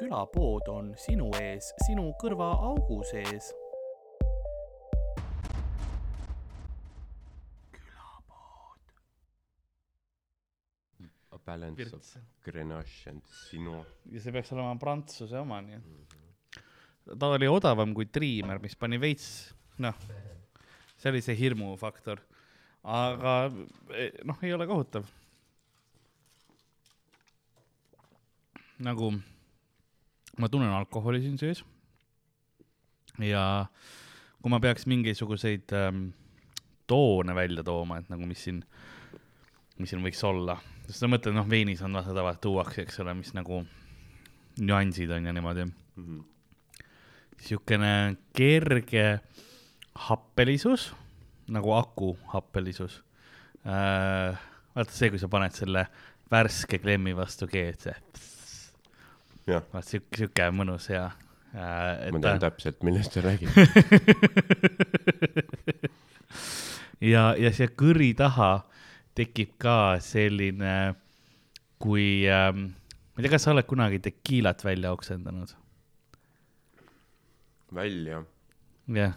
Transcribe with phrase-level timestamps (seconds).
[0.00, 3.52] külapood on sinu ees, sinu kõrvaaugu sees.
[11.50, 12.16] Balance Virts.
[12.16, 13.84] of Grenache and Sino.
[14.12, 16.66] ja see peaks olema Prantsuse oma, nii et.
[17.18, 19.26] ta oli odavam kui Dreamer, mis pani veits,
[19.82, 19.96] noh,
[21.00, 22.22] see oli see hirmufaktor.
[22.84, 23.34] aga
[23.96, 25.08] eh, noh, ei ole kohutav.
[28.80, 29.10] nagu
[30.40, 31.64] ma tunnen alkoholi siin sees.
[33.20, 33.44] ja
[34.40, 36.08] kui ma peaks mingisuguseid ähm,
[36.88, 38.62] toone välja tooma, et nagu mis siin,
[39.78, 40.56] mis siin võiks olla,
[40.88, 43.60] sest ma mõtlen, noh, veinis on vaata tavaliselt tuuakse, eks ole, mis nagu
[44.60, 45.68] nüansid on ja niimoodi.
[47.36, 47.92] niisugune
[48.36, 49.06] kerge
[50.08, 50.90] happelisus,
[51.50, 53.02] nagu aku happelisus
[53.66, 54.38] äh,.
[54.74, 55.86] vaata see, kui sa paned selle
[56.30, 57.96] värske klemmi vastu G-d, see,
[59.72, 61.04] vaat sihuke, sihuke mõnus ja
[61.54, 62.10] äh,.
[62.14, 63.50] ma tean täpselt, millest sa räägid.
[67.12, 68.52] ja, ja siia kõri taha
[69.18, 70.94] tekib ka selline,
[71.82, 72.70] kui ähm,,
[73.14, 75.50] ma ei tea, kas sa oled kunagi tekiilat välja oksendanud?
[77.74, 78.22] välja.
[78.90, 79.14] jah,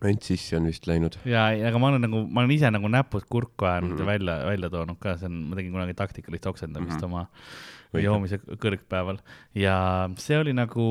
[0.00, 1.18] ainult sisse on vist läinud.
[1.28, 3.96] ja, aga ma olen nagu, ma olen ise nagu näpud kurku ajanud mm.
[3.96, 4.00] -hmm.
[4.00, 7.00] ja välja, välja toonud ka, see on, ma tegin kunagi taktikalist oksendamist mm.
[7.00, 7.04] -hmm.
[7.04, 7.26] oma
[7.90, 8.06] Õige.
[8.06, 9.18] joomise kõrgpäeval
[9.58, 9.76] ja
[10.20, 10.86] see oli nagu,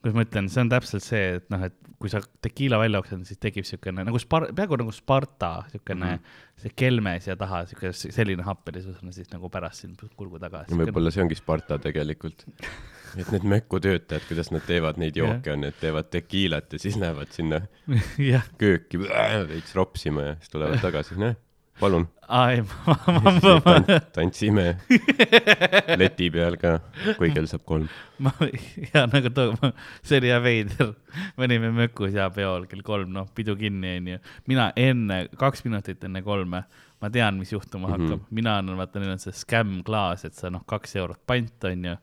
[0.00, 3.28] kuidas ma ütlen, see on täpselt see, et noh, et kui sa tekiila välja oksendad,
[3.28, 6.18] siis tekib siukene nagu spar-, peaaegu nagu Sparta, siukene mm.
[6.18, 6.64] -hmm.
[6.64, 10.64] see kelme siia taha, siuke selline happelisus on siis nagu pärast siin kurgu taga.
[10.68, 12.44] võib-olla see ongi Sparta tegelikult.
[13.16, 16.98] et need Mökku töötajad, kuidas nad teevad neid jooke, on, et teevad tekiilat ja siis
[17.00, 17.62] lähevad sinna
[18.62, 21.38] kööki veits ropsima ja siis tulevad tagasi, noh,
[21.80, 22.06] palun,
[24.14, 24.64] tantsime
[26.00, 26.76] leti peal ka,
[27.18, 27.88] kui kell saab kolm.
[28.22, 28.30] ma,
[28.94, 29.56] ja nagu too,
[30.06, 30.94] see oli jah veider.
[31.36, 34.18] me olime Mökus ja peol kell kolm, noh, pidu kinni, onju.
[34.50, 36.62] mina enne, kaks minutit enne kolme,
[37.02, 37.94] ma tean, mis juhtuma Mhm.
[38.06, 38.26] hakkab.
[38.30, 41.96] mina annan, vaata, neil on see skämm-klaas, et sa noh, kaks eurot pant, onju,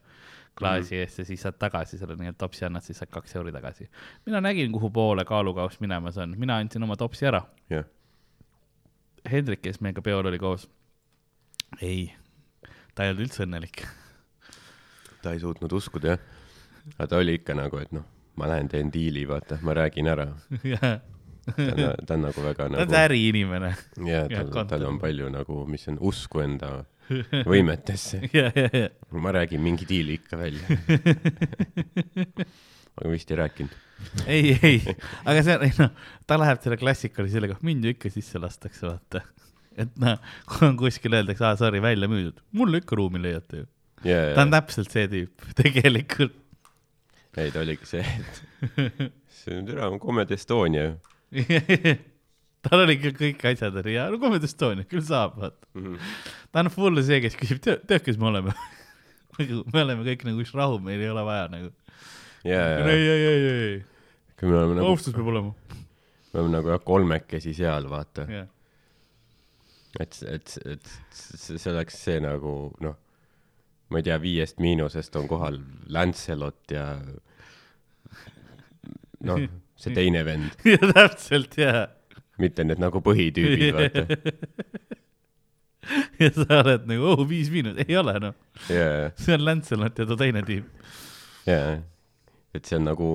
[0.58, 3.88] klaasi eest ja siis saad tagasi selle nii-öelda topsi annad, siis saad kaks euri tagasi.
[4.26, 7.40] mina nägin, kuhu poole kaalukauss minemas on, mina andsin oma topsi ära.
[7.72, 7.84] jah,
[9.30, 10.66] Hendrik, kes meiega peol oli koos,
[11.80, 12.10] ei,
[12.94, 13.84] ta ei olnud üldse õnnelik.
[15.22, 16.24] ta ei suutnud uskuda jah.
[16.96, 18.04] aga ta oli ikka nagu, et noh,
[18.36, 20.26] ma lähen teen diili, vaata, ma räägin ära.
[20.72, 23.72] ta on, ta on nagu väga ta on nagu, äriinimene
[24.06, 26.74] jah, tal, tal on palju nagu, mis on usku enda
[27.46, 28.22] võimetesse.
[28.36, 30.66] ja, ja, ja, ma räägin mingi diili ikka välja.
[32.98, 33.78] aga vist ei rääkinud.
[34.26, 35.92] ei, ei, aga see on, ei noh,
[36.28, 39.22] ta läheb selle klassikalise sellega, mind ju ikka sisse lastakse, vaata.
[39.78, 40.18] et noh,
[40.50, 43.68] kui on kuskil öeldakse, aa, sorry, välja müüdud, mulle ikka ruumi leiate ju.
[44.04, 46.38] ja, ta on ja, täpselt see tüüp, tegelikult.
[47.40, 50.98] ei ta oligi see, et see on türa, Comedy Estonia ju
[52.66, 55.66] tal oli küll kõik asjad oli ja no Comedy Estonia küll saab, vaata.
[55.78, 55.96] mm.
[56.52, 58.54] ta on full see, kes küsib, tead, kes me oleme?
[59.72, 61.72] me oleme kõik nagu üks rahu, meil ei ole vaja nagu.
[62.44, 63.78] ja, ei, ja, ei, ei, ei,
[64.38, 65.54] kui me oleme ei, nagu, austus peab olema.
[66.32, 68.26] me oleme nagu jah, kolmekesi seal, vaata.
[68.30, 68.50] jah,
[70.00, 72.98] et, et, et see oleks see nagu noh,
[73.92, 75.58] ma ei tea, Viiest Miinusest on kohal
[75.92, 76.86] Lancelot ja
[79.28, 79.42] noh,
[79.78, 81.88] see teine vend, ja täpselt ja
[82.42, 84.06] mitte need nagu põhitüübid, vaata.
[86.22, 88.36] ja sa oled nagu, oh, viis miinus, ei ole noh,
[88.72, 90.68] ja, see on Lancelot ja too teine tüüp.
[91.46, 91.60] ja,
[92.54, 93.08] et see on nagu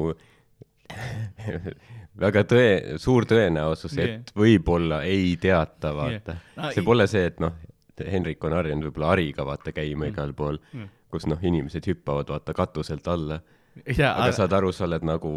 [2.23, 2.67] väga tõe,
[3.01, 6.45] suur tõenäosus, et võib-olla ei teata, vaata Yeah.
[6.57, 7.53] No, see pole see, et noh,
[7.97, 10.13] Henrik on harjunud võib-olla hariga vaata käima Mm.
[10.13, 13.39] igal pool Mm., kus noh, inimesed hüppavad vaata katuselt alla,
[13.85, 15.31] ja, aga saad aru, sa oled nagu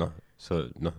[0.00, 0.96] noh, sa noh,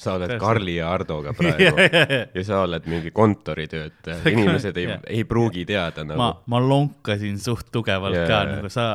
[0.00, 0.40] sa oled Täpselt.
[0.40, 1.70] Karli ja Hardoga ja, praegu.
[1.76, 2.44] Ja, ja, ja.
[2.46, 4.88] Sa oled mingi kontoritöötaja, inimesed ei
[5.18, 8.86] ei pruugi teada ma nagu,, ma lonkasin suht tugevalt Jaa, ka nagu sa,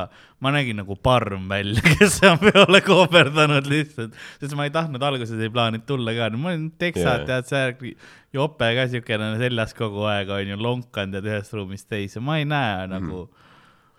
[0.42, 5.38] ma nägin nagu parm välja, kes on peole kooberdanud lihtsalt, sest ma ei tahtnud alguses
[5.38, 7.96] ei plaaninud tulla ka, ma olin teksad tead see
[8.36, 12.86] jope ka siukene seljas kogu aeg onju, lonkanud ja ühest ruumist teise, ma ei näe
[12.90, 13.28] nagu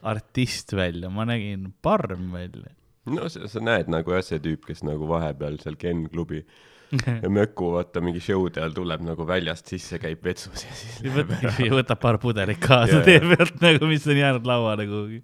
[0.07, 2.75] artist välja, ma nägin parm välja.
[3.07, 6.43] no sa, sa näed nagu jah, see tüüp, kes nagu vahepeal seal Ken klubi
[7.23, 11.13] ja Möku vaata mingi show'de ajal tuleb nagu väljast sisse, käib vetsus ja siis ja
[11.13, 11.69] võtab, ära.
[11.81, 15.21] võtab paar pudelit kaasa tee pealt nagu, mis on jäänud lauale kuhugi.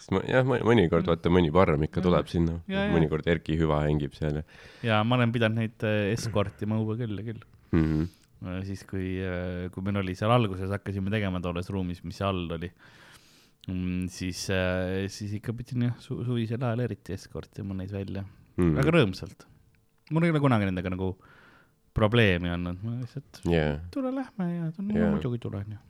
[0.00, 4.40] sest ma jah, mõnikord vaata mõni parm ikka tuleb sinna mõnikord Erki Hüva hängib seal
[4.40, 4.44] ja
[4.90, 7.42] ja ma olen pidanud neid äh, eskortima õue küll ja küll.
[7.76, 7.88] mm.
[7.88, 8.62] -hmm.
[8.66, 9.16] siis, kui,
[9.72, 12.72] kui meil oli seal alguses, hakkasime tegema tolles ruumis, mis seal all oli.
[13.68, 18.26] mm,, siis äh,, siis ikka pidin jah su suvisel ajal eriti eskortima neid välja
[18.56, 18.80] mm., mm.
[18.80, 18.98] väga.
[18.98, 19.52] rõõmsalt.
[20.10, 21.12] Mul ei ole kunagi nendega nagu
[21.96, 24.88] probleemi olnud, ma lihtsalt jaa, tule lähme ja Jaa.
[24.92, 25.12] yeah.
[25.14, 25.80] muidugi tulen ja,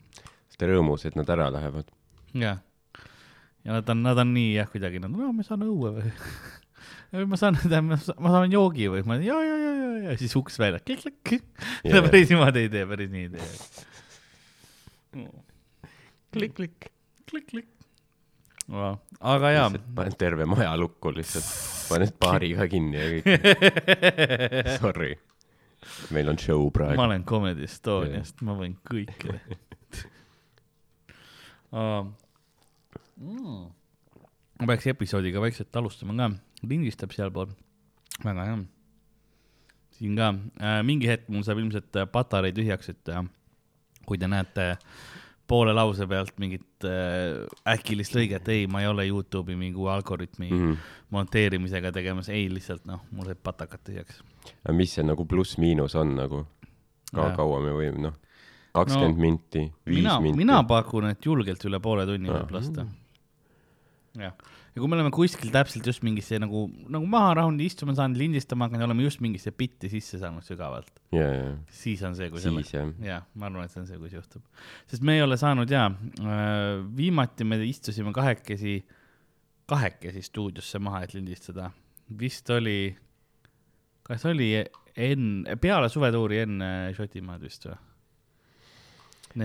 [0.59, 1.91] ta rõõmus, et nad ära lähevad.
[2.35, 2.57] ja,
[3.65, 7.41] ja nad on, nad on nii jah, kuidagi nad, no ma saan õue või ma
[7.41, 11.51] saan, ma saan joogi või ma ja, ja, ja, ja, ja siis uks välja, klikk-klikk,
[11.85, 12.05] Jaa.
[12.07, 13.49] päris niimoodi ei tee, päris nii ei tee.
[16.37, 16.91] klikk-klikk.
[17.31, 17.76] klikk-klikk.
[18.67, 21.47] Aga jaa, paned terve maja lukku lihtsalt,
[21.91, 23.27] paned baariga kinni ja kõik,
[24.83, 25.13] sorry.
[26.15, 27.03] meil on show ma praegu.
[27.03, 29.39] olen Comedy Estoniast, ma võin kõike
[31.77, 32.07] uh,.
[33.17, 33.63] Mm.
[34.61, 36.35] ma peaks episoodiga vaikselt alustama ka,
[36.67, 37.55] lindistab sealpool,
[38.25, 38.59] väga hea.
[39.97, 43.23] siin ka äh,, mingi hetk mul saab ilmselt äh, patarei tühjaks, et äh,
[44.07, 44.75] kui te näete
[45.47, 47.45] poole lause pealt mingit äh,
[47.75, 50.63] äkilist lõiget, ei, ma ei ole Youtube'i mingi uue algoritmi mm.
[50.63, 50.77] Mhm.
[51.15, 54.21] monteerimisega tegemas, ei lihtsalt noh, mul said patakad tühjaks.
[54.65, 56.45] aga mis see nagu pluss-miinus on nagu?
[57.15, 58.15] ka kaua me võime, noh,
[58.75, 60.37] kakskümmend No, minti, viis minti.
[60.37, 62.87] mina pakun, et julgelt üle poole tunni võib lasta.
[64.19, 64.35] jah,
[64.77, 68.69] ja kui me oleme kuskil täpselt just mingisse nagu, nagu maha rahunud istuma saanud, lindistama
[68.69, 72.43] hakanud ja oleme just mingisse bitti sisse saanud sügavalt, ja, ja, siis on see, kui
[72.45, 72.91] siis jah.
[73.01, 74.45] jah, ma arvan, et see on see, kus juhtub.
[74.91, 75.89] sest me ei ole saanud jaa,
[76.99, 78.77] viimati me istusime kahekesi,
[79.73, 81.71] kahekesi stuudiosse maha, et lindistada.
[82.21, 82.93] vist oli,
[84.05, 87.81] kas oli enne, peale suvetuuri enne Šotimaad vist või?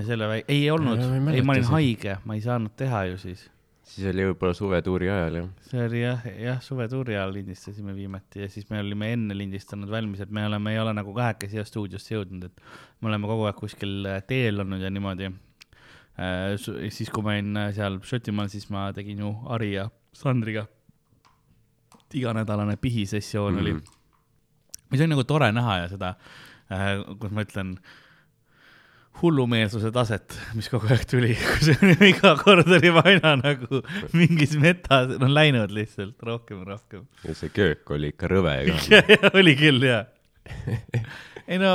[0.07, 0.99] selle väi-, ei olnud
[1.33, 3.47] ei, ma olin haige, ma ei saanud teha ju siis.
[3.83, 5.47] Siis oli võib-olla suvetuuri ajal jah.
[5.67, 10.21] see oli jah, jah, suvetuuri ajal lindistasime viimati ja siis me olime enne lindistanud valmis,
[10.23, 12.61] et me oleme, ei ole nagu kahekesi siia stuudiosse jõudnud, et
[13.01, 15.31] me oleme kogu aeg kuskil äh, teel olnud ja niimoodi.
[16.91, 20.67] siis, kui ma olin äh, seal Šotimaal, siis ma tegin ju Ari ja Sandriga
[22.13, 23.61] iganädalane pihisessioon mm -hmm.
[23.61, 23.83] oli Mhm.
[24.91, 26.15] mis on nagu tore näha ja seda,
[27.19, 27.77] kus ma ütlen,
[29.19, 31.67] hullumeelsuse taset, mis kogu aeg tuli, kus
[32.07, 33.81] iga kord oli aina nagu
[34.17, 37.03] mingis metas, no läinud lihtsalt rohkem ja rohkem.
[37.27, 39.01] ja see köök oli ikka rõve ka.
[39.39, 40.05] oli küll, jaa.
[41.47, 41.71] ei no,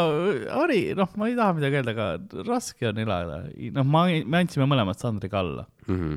[0.62, 3.42] Ari, noh, ma ei taha midagi öelda, aga raske on elada,
[3.76, 6.16] noh, ma, me andsime mõlemad Sandriga alla, Mhm.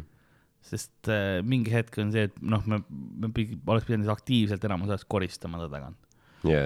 [0.70, 2.82] sest äh, mingi hetk on see, et noh, me,
[3.22, 5.98] me pidi, oleks pidanud aktiivselt enamus ajast koristama ta tagant.
[6.48, 6.64] ja,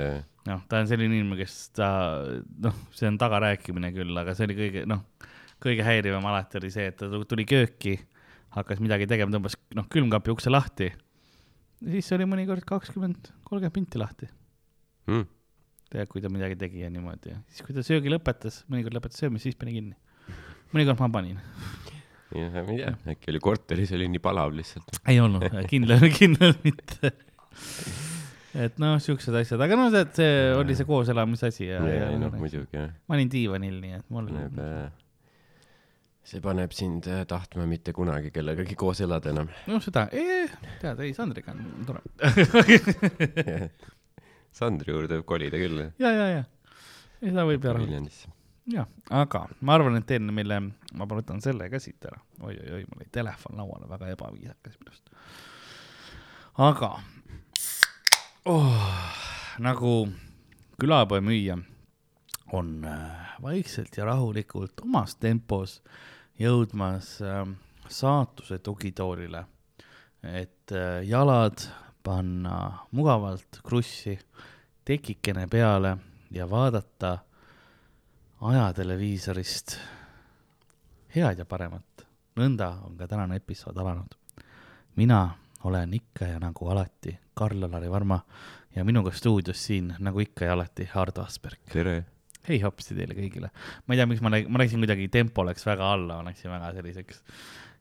[0.50, 1.90] noh, ta on selline inimene, kes ta,
[2.66, 5.04] noh, see on tagarääkimine küll, aga see oli kõige, noh,
[5.63, 7.95] kõige häirivam alati oli see, et ta tuli kööki,
[8.57, 10.92] hakkas midagi tegema, tõmbas, noh, külmkapi ukse lahti.
[11.84, 14.30] siis oli mõnikord kakskümmend, kolmkümmend minti lahti,
[15.12, 15.25] mm..
[15.94, 19.24] tead, kui ta midagi tegi ja niimoodi ja siis, kui ta söögi lõpetas, mõnikord lõpetas
[19.24, 19.96] söömise, siis pani kinni.
[20.75, 21.39] mõnikord ma panin.
[22.36, 25.00] ja ma ei tea, äkki oli korteris oli nii palav lihtsalt.
[25.07, 27.16] ei olnud, kindlalt, kindlalt mitte.
[28.53, 32.11] Et noh, siuksed asjad, aga no see, see oli see kooselamise asi ja, ja, ja,
[32.13, 32.91] ja noh, muidugi jah.
[33.07, 34.61] ma olin diivanil, nii et mul paneb,
[36.23, 39.50] see paneb sind äh, tahtma mitte kunagi kellegagi koos elada enam.
[39.69, 42.03] noh, seda, tead, ei Sandriga on tore.
[44.53, 48.29] Sandri juurde võib kolida küll, ja, ja, ja, ja seda võib ära, Viljandisse.
[48.74, 50.60] ja, aga ma arvan, et teen meile,
[50.93, 52.53] ma võtan selle ka siit ära oi,.
[52.53, 55.12] oi-oi-oi, mul oli telefon lauale, väga ebaviisakas minu arust.
[56.69, 56.93] aga
[58.45, 58.75] oh,
[59.59, 60.07] nagu
[60.79, 61.57] külapoe müüja
[62.53, 65.79] on äh, vaikselt ja rahulikult omas tempos
[66.39, 67.45] jõudmas äh,
[67.88, 69.45] saatuse tugitoolile,
[70.23, 71.63] et äh, jalad
[72.03, 74.17] panna mugavalt krussi,
[74.85, 75.97] tekikene peale
[76.31, 77.17] ja vaadata
[78.41, 79.77] ajateleviisorist
[81.15, 82.07] head ja paremat.
[82.35, 84.15] nõnda on ka tänane episood alanud.
[84.95, 88.20] mina olen ikka ja nagu alati Karl-Alari Varma
[88.75, 91.60] ja minuga stuudios siin nagu ikka ja alati Hardo Asperg.
[91.74, 92.06] tere.
[92.48, 93.50] hei hopsti teile kõigile.
[93.88, 96.52] ma ei tea, miks ma läksin, ma läksin kuidagi, tempo läks väga alla, ma läksin
[96.52, 97.24] väga selliseks.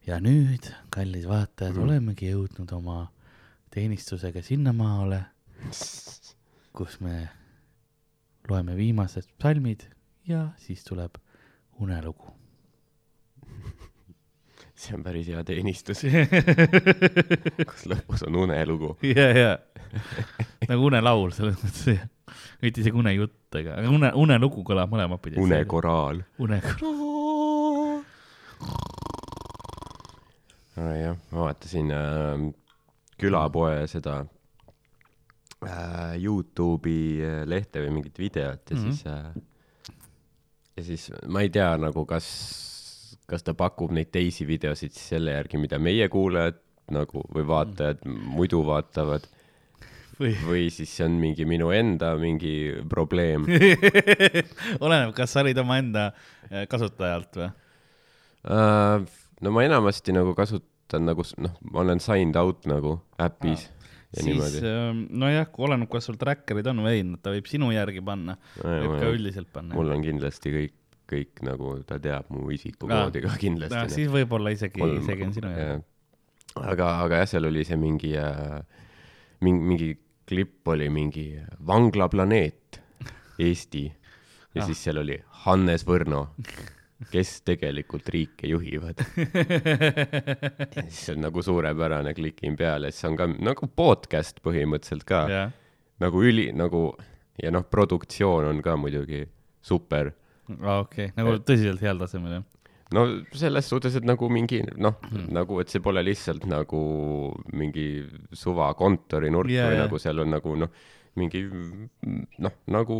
[0.06, 2.98] ja nüüd, kallid vaatajad mm, olemegi jõudnud oma
[3.72, 5.24] teenistusega sinnamaale,
[6.72, 7.28] kus me
[8.48, 9.86] loeme viimased psalmid
[10.28, 11.18] ja siis tuleb
[11.80, 12.31] unelugu.
[14.82, 16.02] See on päris hea teenistus,
[17.70, 18.96] kus lõpus on unelugu.
[19.06, 19.52] ja, ja
[20.68, 22.02] nagu unelaul selles mõttes,
[22.64, 25.40] mitte isegi unejutt, aga une, unelugu kõlab mõlemat pidi.
[25.42, 26.24] unekoraal.
[26.42, 28.02] unekoraal.
[30.76, 32.44] jah, ma vaatasin äh,
[33.20, 34.18] külapoe seda
[35.62, 38.82] äh, Youtube'i äh, lehte või mingit videot ja mm.
[38.82, 38.90] -hmm.
[38.90, 39.42] siis äh,
[40.76, 42.26] ja siis ma ei tea nagu kas,
[43.32, 46.60] kas ta pakub neid teisi videosid siis selle järgi, mida meie kuulajad
[46.92, 49.28] nagu või vaatajad muidu vaatavad
[50.20, 52.54] või või siis see on mingi minu enda mingi
[52.90, 53.46] probleem
[54.84, 57.50] oleneb, kas sa olid omaenda äh, kasutajalt või?
[58.48, 59.06] uh,.
[59.42, 63.68] no ma enamasti nagu kasutan nagu noh, ma olen signed out nagu äpis
[64.12, 68.02] ja siis ähm, nojah, oleneb, kas sul tracker'id on või ei, ta võib sinu järgi
[68.04, 69.74] panna, võib ka üldiselt panna.
[69.76, 70.76] mul on kindlasti kõik,
[71.12, 73.92] kõik nagu ta teab mu isikukoodi ka kindlasti noh.
[73.92, 75.82] siis võib-olla isegi, isegi on sinu jah.
[76.62, 78.60] aga, aga jah, seal oli see mingi äh,,
[79.44, 79.90] mingi, mingi
[80.28, 81.26] klipp oli mingi
[81.66, 82.80] vanglaplaneet
[83.42, 84.66] Eesti ja Ah.
[84.68, 85.14] siis seal oli
[85.46, 86.26] Hannes Võrno,
[87.10, 89.00] kes tegelikult riike juhivad.
[90.84, 95.54] siis see on nagu suurepärane, klikin peale, siis on ka nagu podcast põhimõtteliselt ka jah,
[96.04, 96.90] nagu üli nagu
[97.42, 99.24] ja noh, produktsioon on ka muidugi
[99.64, 100.12] super
[100.50, 102.44] okei, nagu tõsiselt heal tasemel jah.
[102.92, 105.26] no selles suhtes, et nagu mingi noh Hmm.
[105.26, 106.82] mm., nagu, et see pole lihtsalt nagu
[107.52, 107.86] mingi
[108.32, 109.86] suva kontorinurk Jaa, yeah, või jaa.
[109.86, 110.68] nagu seal on nagu noh,
[111.16, 111.46] mingi
[112.38, 112.98] noh, nagu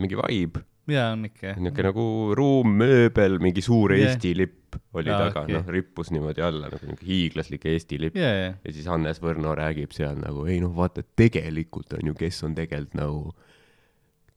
[0.00, 1.58] mingi vibe, ja on ikka jah.
[1.60, 2.06] niisugune nagu
[2.38, 4.00] ruum, mööbel, mingi suur Jaa.
[4.00, 4.14] yeah.
[4.14, 4.56] Eesti lipp
[4.94, 8.30] oli Aa, yeah, taga okay., noh, rippus niimoodi alla nagu niisugune hiiglaslik Eesti lipp ja,
[8.34, 12.42] ja, ja siis Hannes Võrno räägib seal nagu ei noh, vaata tegelikult on ju, kes
[12.46, 13.34] on tegelikult nagu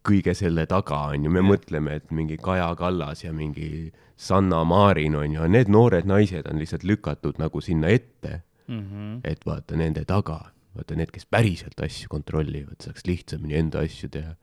[0.04, 1.50] kõige selle taga on ju, me yeah.
[1.54, 6.60] mõtleme, et mingi Kaja Kallas ja mingi Sanna Marin on ju, need noored naised on
[6.60, 9.20] lihtsalt lükatud nagu sinna ette, Mhm.
[9.28, 10.40] et vaata nende taga,
[10.76, 14.36] vaata need, kes päriselt asju kontrollivad, saaks lihtsamini enda asju teha.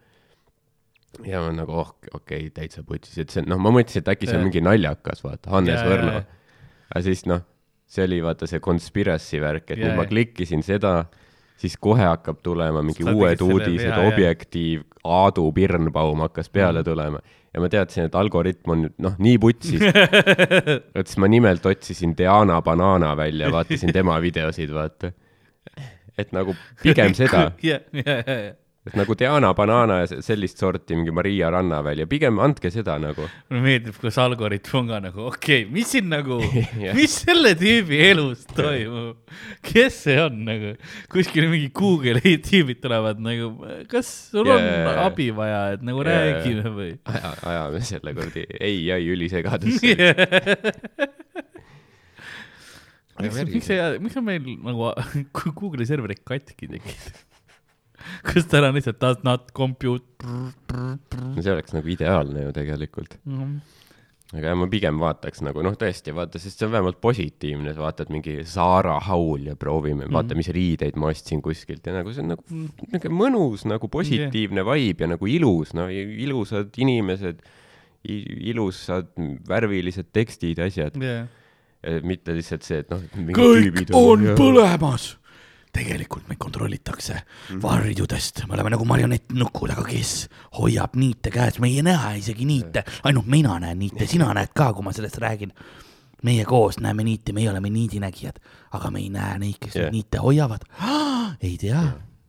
[1.26, 4.28] ja ma nagu oh, okei okay,, täitsa putsis, et see noh, ma mõtlesin, et äkki
[4.28, 6.20] see on mingi naljakas, vaata, Hannes Võrno
[6.90, 7.42] aga siis noh,
[7.90, 10.12] see oli vaata see conspiracy värk, et Jaa, nüüd ma jaa.
[10.12, 10.94] klikkisin seda,
[11.60, 13.92] siis kohe hakkab tulema mingi Sa uued uudised.
[14.06, 17.20] Objektiiv, Aadu Pirnbaum hakkas peale tulema
[17.54, 19.82] ja ma teadsin, et algoritm on nüüd noh, nii putsis,
[20.98, 25.10] et siis ma nimelt otsisin Diana Banana välja, vaatasin tema videosid, vaata.
[26.18, 28.52] et nagu pigem seda, ja, ja, ja.
[28.88, 32.94] Et nagu Diana Banana ja se- sellist sorti mingi Maria Rannaväli ja pigem andke seda
[33.02, 33.26] nagu.
[33.50, 36.38] mulle meeldib, kus algoritm on ka nagu, okei okay,, mis siin nagu
[36.84, 36.94] Jah.
[36.96, 39.18] mis selle tüübi elus toimub?
[39.68, 40.72] kes see on nagu?
[41.12, 43.52] kuskil mingi Google'i tüübid tulevad nagu,
[43.92, 44.96] kas sul Jaa, on jaa.
[45.10, 46.16] abi vaja, et nagu jaa.
[46.16, 46.90] räägime või?
[47.12, 49.96] aja, ajame selle kuradi ei, ei ülisegadusse.
[53.20, 54.94] miks, miks see, miks on meil nagu
[55.36, 57.26] Google'i serverid katki tekkinud?
[58.26, 60.06] Kas tal on lihtsalt does not compute?
[60.24, 63.16] no see oleks nagu ideaalne ju tegelikult.
[64.30, 67.82] aga jah, ma pigem vaataks nagu noh, tõesti vaata, sest see on vähemalt positiivne, sa
[67.82, 70.18] vaatad mingi Saara Haul ja proovime mm, -hmm.
[70.18, 74.64] vaata, mis riideid ma ostsin kuskilt ja nagu see on nagu niisugune mõnus nagu positiivne
[74.70, 77.42] vibe ja nagu ilus, no ilusad inimesed,
[78.04, 79.10] ilusad
[79.48, 81.26] värvilised tekstid, asjad, jah.
[82.06, 83.02] mitte lihtsalt see, et noh,
[83.34, 85.16] kõik on põlemas.
[85.72, 87.14] Tegelikult meid kontrollitakse
[87.50, 87.60] Mhm.
[87.62, 92.84] varjudest, me oleme nagu marionettnukud, aga kes hoiab niite käes, me ei näe isegi niite,
[93.04, 95.52] ainult mina näen niite, sina näed ka, kui ma sellest räägin.
[96.22, 98.36] meie koos näeme niite, meie oleme niidinägijad,
[98.76, 99.90] aga me ei näe neid, kes yeah.
[99.90, 100.66] niite hoiavad.
[101.42, 101.80] ei tea.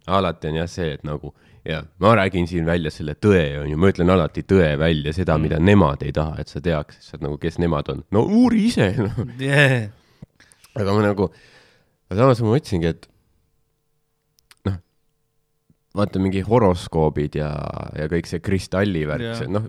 [0.07, 1.33] alati on jah see, et nagu
[1.65, 5.59] ja ma räägin siin välja selle tõe, onju, ma ütlen alati tõe välja, seda, mida
[5.59, 8.03] nemad ei taha, et sa teaks, sa nagu, kes nemad on.
[8.11, 9.19] no uuri ise, noh.
[9.39, 9.91] Yeah.
[10.75, 11.27] aga ma nagu,
[12.15, 13.10] samas ma mõtlesingi, et
[15.97, 17.49] vaata mingi horoskoobid ja,
[17.97, 19.67] ja kõik see kristallivärk Jaa., see noh,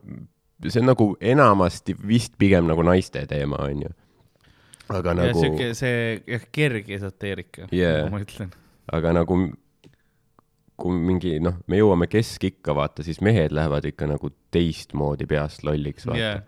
[0.68, 3.90] see on nagu enamasti vist pigem nagu naiste teema, onju.
[4.92, 8.08] aga ja nagu, siuke see kerge esoteerika Yeah.
[8.12, 8.52] ma ütlen.
[8.92, 9.40] aga nagu
[10.82, 16.06] kui mingi noh, me jõuame keskikka, vaata, siis mehed lähevad ikka nagu teistmoodi peast lolliks,
[16.08, 16.40] vaata jah,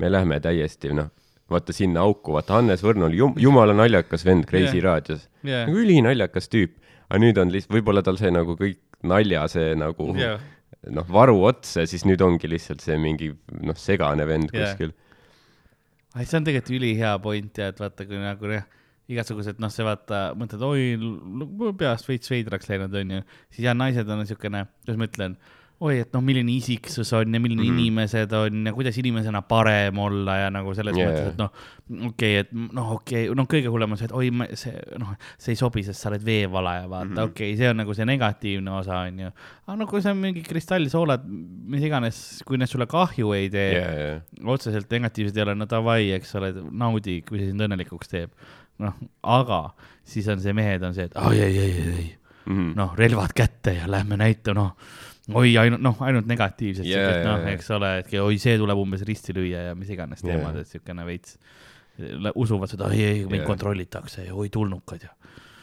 [0.00, 1.10] me lähme täiesti noh,
[1.50, 4.86] vaata sinna auku, vaata Hannes Võrno oli jum, jumala naljakas vend Kreisi Jah.
[4.88, 6.78] raadios, jah, nagu ülinaljakas tüüp,
[7.10, 10.42] aga nüüd on lihtsalt, võib-olla tal sai nagu kõik nalja see nagu jah.
[10.92, 13.30] noh, varu otsa ja siis nüüd ongi lihtsalt see mingi
[13.64, 14.72] noh, segane vend Jah.
[14.72, 14.94] kuskil.
[16.14, 18.66] ai, see on tegelikult ülihea point ja et vaata, kui nagu jah,
[19.10, 23.20] igasugused noh, see vaata, mõtled, oi, peast veits veidraks läinud onju,
[23.52, 25.36] siis jah, naised on siukene, kuidas ma ütlen,
[25.84, 27.68] oi, et noh, milline isiksus on ja milline mm.
[27.68, 27.82] -hmm.
[27.82, 31.10] inimesed on ja kuidas inimesena parem olla ja nagu selles yeah.
[31.10, 31.50] mõttes, et noh,
[32.08, 34.72] okei okay,, et noh, okei okay,, noh, kõige hullem on see, et oi, see
[35.02, 37.14] noh, see ei sobi, sest sa oled veevalaja, vaata mm.
[37.16, 39.30] -hmm., okei okay,, see on nagu see negatiivne osa onju.
[39.66, 41.28] aga no kui see on mingi kristallsoolad,
[41.76, 44.18] mis iganes, kui need sulle kahju ei tee ja, ja,
[44.56, 48.30] otseselt negatiivsed ei ole, no davai, eks ole, naudi, kui see sind õnnelikuks teeb.
[48.78, 49.68] noh, aga
[50.02, 52.12] siis on see, mehed on see, et ai, ei, ei, ei, ei,
[52.46, 52.72] Mhm.
[52.76, 54.76] noh, relvad kätte ja lähme näita, noh,
[55.32, 57.54] oi, ainult, noh, ainult negatiivset yeah,, jaa, noh, jaa.
[57.56, 61.06] eks ole, et oi, see tuleb umbes risti lüüa ja mis iganes teemad, et siukene
[61.08, 61.38] veits,
[62.34, 63.46] usuvad seda, ei, ei, Jaa.
[63.46, 65.12] kontrollitakse ja oi tulnukad ja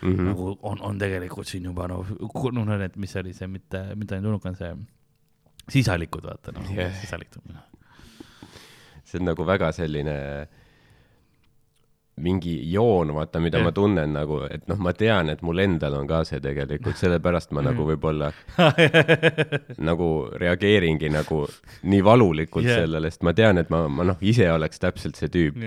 [0.01, 0.29] mm -hmm.
[0.31, 2.07] nagu on, on tegelikult siin juba noh,
[2.53, 4.73] noh need, mis oli see, mitte, mitte ainult tulnukad, see
[5.69, 6.95] sisalikud, vaata noh Jah.
[7.01, 7.53] sisalikud.
[9.03, 10.17] see on nagu väga selline
[12.21, 13.65] mingi joon, vaata, mida Jah.
[13.67, 17.51] ma tunnen nagu, et noh, ma tean, et mul endal on ka see tegelikult, sellepärast
[17.51, 17.67] ma Mm.
[17.71, 18.31] nagu võib-olla
[19.89, 20.09] nagu
[20.41, 21.43] reageeringi nagu
[21.83, 22.83] nii valulikult yeah.
[22.83, 25.57] sellele, sest ma tean, et ma, ma noh, ise oleks täpselt see tüüp,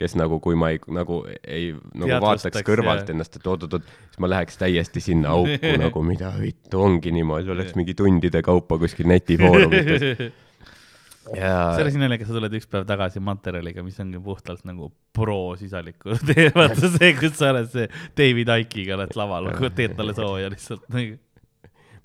[0.00, 3.12] kes nagu, kui ma ei, nagu ei, nagu Teadvustaks, vaataks kõrvalt jah.
[3.14, 7.76] ennast, et oot-oot-oot, siis ma läheks täiesti sinna auku nagu mida vittu ongi niimoodi, oleks
[7.78, 10.08] mingi tundide kaupa kuskil netifoorumites
[11.32, 14.90] ja see oli siin naljakas, sa tuled üks päev tagasi materjaliga, mis ongi puhtalt nagu
[15.16, 16.18] pro-sisaliku,
[16.58, 17.88] vaata see, kus sa oled see
[18.18, 21.18] David Ike'iga oled laval, teed talle sooja lihtsalt nagu.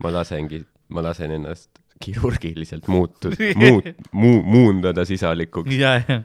[0.03, 0.63] ma lasengi,
[0.95, 1.71] ma lasen ennast
[2.03, 5.75] kirurgiliselt muutu-, muut-, muu-, muundada sisalikuks.
[5.75, 6.21] ja, ja,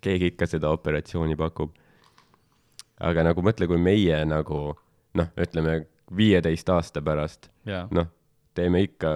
[0.00, 1.72] keegi ikka seda operatsiooni pakub.
[3.00, 4.60] aga nagu mõtle, kui meie nagu
[5.16, 5.84] noh, ütleme
[6.16, 7.86] viieteist aasta pärast, ja.
[7.94, 8.10] noh,
[8.54, 9.10] teeme ikka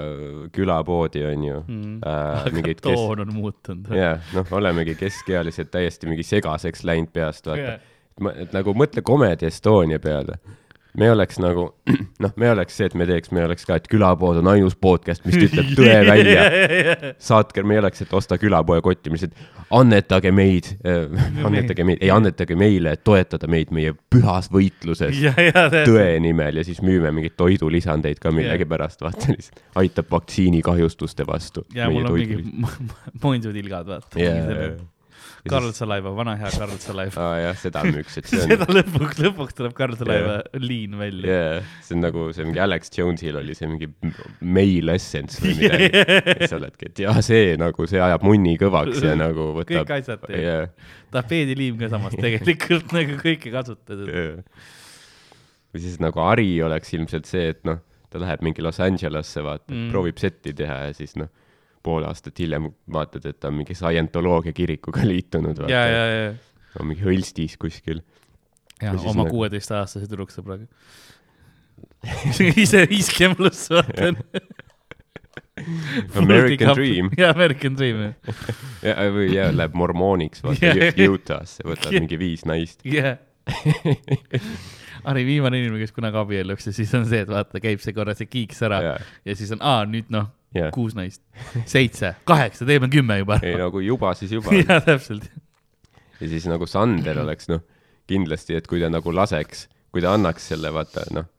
[0.55, 1.97] külapoodi, onju Mm.
[2.07, 2.41] äh,.
[2.41, 3.91] aga mingid kes-, toon on muutunud.
[3.97, 7.81] jah, noh, olemegi keskealised täiesti mingi segaseks läinud peast, vaata Jah..
[8.37, 10.39] et nagu mõtle Comedy Estonia peale.
[10.99, 11.67] Me oleks nagu,
[12.23, 15.25] noh, me oleks see, et me teeks, me oleks ka, et külapood on ainus podcast,
[15.27, 16.45] mis ütleb tõe välja.
[17.23, 21.09] saatke, me oleks, et osta külapoe kotti, me lihtsalt annetage meid äh,
[21.47, 26.61] annetage meid, ei annetage meile, et toetada meid meie pühas võitluses ja, ja, tõe nimel
[26.61, 31.67] ja siis müüme mingeid toidulisandeid ka millegipärast, vaata lihtsalt aitab vaktsiinikahjustuste vastu.
[31.75, 32.43] ja mul on mingi
[33.25, 34.77] muinsutilgad, vaata yeah..
[35.51, 37.21] Karl Salaiva, vana hea Karl Salaiva.
[37.21, 41.27] aa jah, seda müüks, et see on seda lõpuks, lõpuks tuleb Karl Salaiva liin välja.
[41.29, 43.91] yeah., see on nagu see mingi Alex Jonesil oli see mingi
[44.41, 45.91] male essence või midagi.
[46.51, 50.25] sa oledki, et jaa, see nagu, see ajab munni kõvaks ja nagu võtab kõik asjad
[50.33, 50.93] yeah,.
[51.15, 54.09] tapeediliim ka samas tegelikult nagu kõike kasutades.
[54.09, 54.69] yeah.
[55.75, 59.75] või siis nagu Ari oleks ilmselt see, et noh, ta läheb mingi Los Angelesse, vaata
[59.75, 61.29] mm., proovib setti teha ja siis noh,
[61.85, 66.35] pool aastat hiljem vaatad, et ta on mingi Scientoloogia kirikuga liitunud, ja, ja, ja,
[66.81, 68.01] on mingi hõlstis kuskil.
[68.83, 70.67] ja oma nagu- kuueteistaastase tüdruksõbraga.
[72.65, 74.19] ise viiskümmend pluss vaatan.
[76.19, 77.11] American Dream.
[77.17, 78.39] jaa, American Dream, jah.
[78.83, 80.99] ja, või ja läheb mormooniks, vaata yeah.
[81.15, 82.03] Utah'sse, võtab Jah.
[82.03, 82.83] mingi viis naist.
[82.89, 83.17] jah.
[85.05, 88.15] Harri viimane inimene, kes kunagi abielluks ja siis on see, et vaata, käib see korra
[88.19, 88.99] see kiiks ära Jaa.
[89.29, 90.71] ja siis on, aa, nüüd noh, Jah.
[90.75, 91.23] kuus naist,
[91.67, 93.41] seitse, kaheksa, teeme kümme juba.
[93.43, 94.55] ei no kui juba, siis juba.
[94.61, 95.27] jaa, täpselt.
[96.21, 97.65] ja siis nagu Sander oleks noh,
[98.11, 101.31] kindlasti, et kui ta nagu laseks, kui ta annaks selle vaata noh,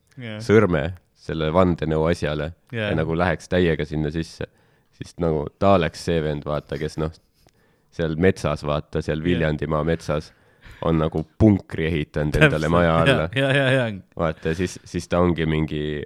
[0.44, 0.84] sõrme
[1.26, 2.90] selle vandenõu asjale yeah.
[2.90, 4.46] ja nagu läheks täiega sinna sisse,
[4.94, 7.14] siis nagu ta oleks see vend, vaata, kes noh,
[7.96, 10.32] seal metsas, vaata seal Viljandimaa metsas
[10.84, 13.28] on nagu punkri ehitanud endale maja alla.
[14.16, 16.02] vaata, siis, siis ta ongi mingi,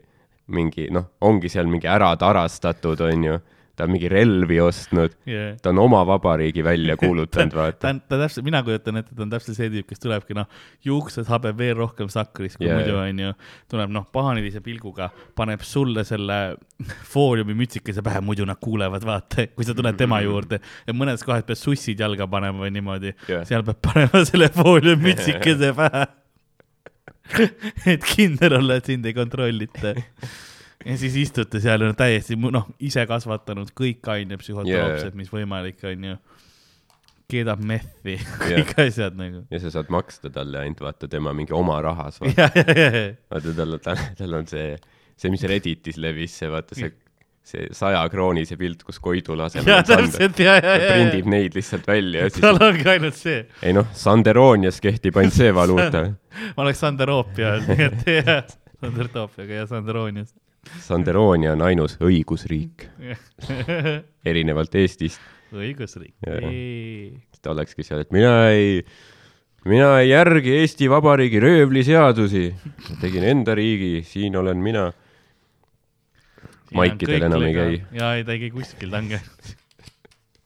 [0.55, 3.41] mingi noh, ongi seal mingi ära tarastatud, onju.
[3.81, 5.55] ta on mingi relvi ostnud, ja.
[5.63, 7.93] ta on oma vabariigi välja kuulutanud, ta vaata.
[7.95, 10.51] on, ta täpselt, mina kujutan ette, ta on täpselt see tüüp, kes tulebki noh,
[10.85, 13.33] juuksed habeb veel rohkem sakris kui yeah, muidu onju.
[13.73, 15.09] tuleb noh, pahanilise pilguga,
[15.39, 16.39] paneb sulle selle
[17.15, 21.47] fooliumi mütsikese pähe, muidu nad kuulevad, vaata, kui sa tuled tema juurde ja mõnes kohas
[21.49, 23.49] pead sussid jalga panema või niimoodi Jah.
[23.49, 26.05] seal peab panema selle fooliumi mütsikese pähe.
[27.93, 29.95] et kindel olla, et sind ei kontrollita.
[30.85, 36.17] ja siis istute seal ja täiesti noh, ise kasvatanud kõik ainepsühhotroopsed, mis võimalik onju.
[37.31, 39.45] keedab mehhi, kõik asjad nagu.
[39.51, 44.41] ja sa saad maksta talle ainult vaata tema mingi oma rahas, vaata tal, tal, tal
[44.41, 44.75] on see,
[45.15, 46.91] see, mis Redditis levis, see vaata see,
[47.47, 51.31] see saja kroonise pilt, kus Koidu asemel ja täpselt ja, ja, ja, ja prindib.
[51.33, 56.05] neid lihtsalt välja ja tal ongi ainult see, ei noh, Sanderonias kehtib ainult see valuuta.
[56.57, 58.45] ma oleks Sanderoopia nii et jah,
[58.81, 60.37] Sandertoopiaga ja Sanderoniast.
[60.85, 62.85] Sanderonia on ainus õigusriik,
[64.29, 65.23] erinevalt Eestist.
[65.57, 66.13] õigusriik.
[67.41, 68.83] Ta olekski seal, et mina ei,
[69.65, 72.51] mina ei järgi Eesti Vabariigi röövliseadusi.
[73.01, 74.91] tegin enda riigi, siin olen mina.
[76.77, 77.77] Maikidel enam ei käi.
[77.97, 79.53] ja ei, ta ei käi kuskil, ta on käinud.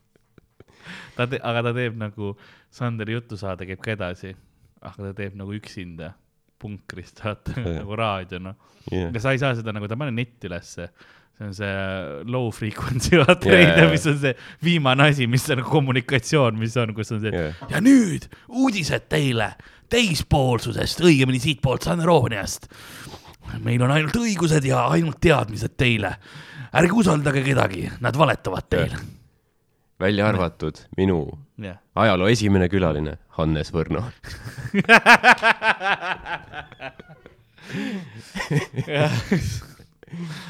[1.16, 2.34] ta te-, aga ta teeb nagu,
[2.74, 4.34] Sanderi jutusaade käib ka edasi,
[4.82, 6.12] aga ta teeb nagu üksinda
[6.60, 7.36] punkrist, Jah.
[7.66, 8.56] nagu raadio, noh.
[8.90, 9.10] Yeah.
[9.12, 10.90] aga sa ei saa seda nagu, ta paneb netti ülesse.
[11.34, 11.70] see on see
[12.30, 14.30] low frequency vaata Jaa, jaa,, mis on see
[14.62, 17.48] viimane asi, mis on kommunikatsioon, mis on, kus on see Jaa.
[17.72, 19.48] ja nüüd uudised teile
[19.90, 22.68] teispoolsusest, õigemini siitpoolt Sanderooniast.
[23.64, 26.16] Meil on ainult õigused ja ainult teadmised teile.
[26.74, 28.96] ärge usaldage kedagi, nad valetavad teile.
[30.00, 31.78] välja arvatud minu jah.
[31.94, 34.02] ajaloo esimene külaline, Hannes Võrno.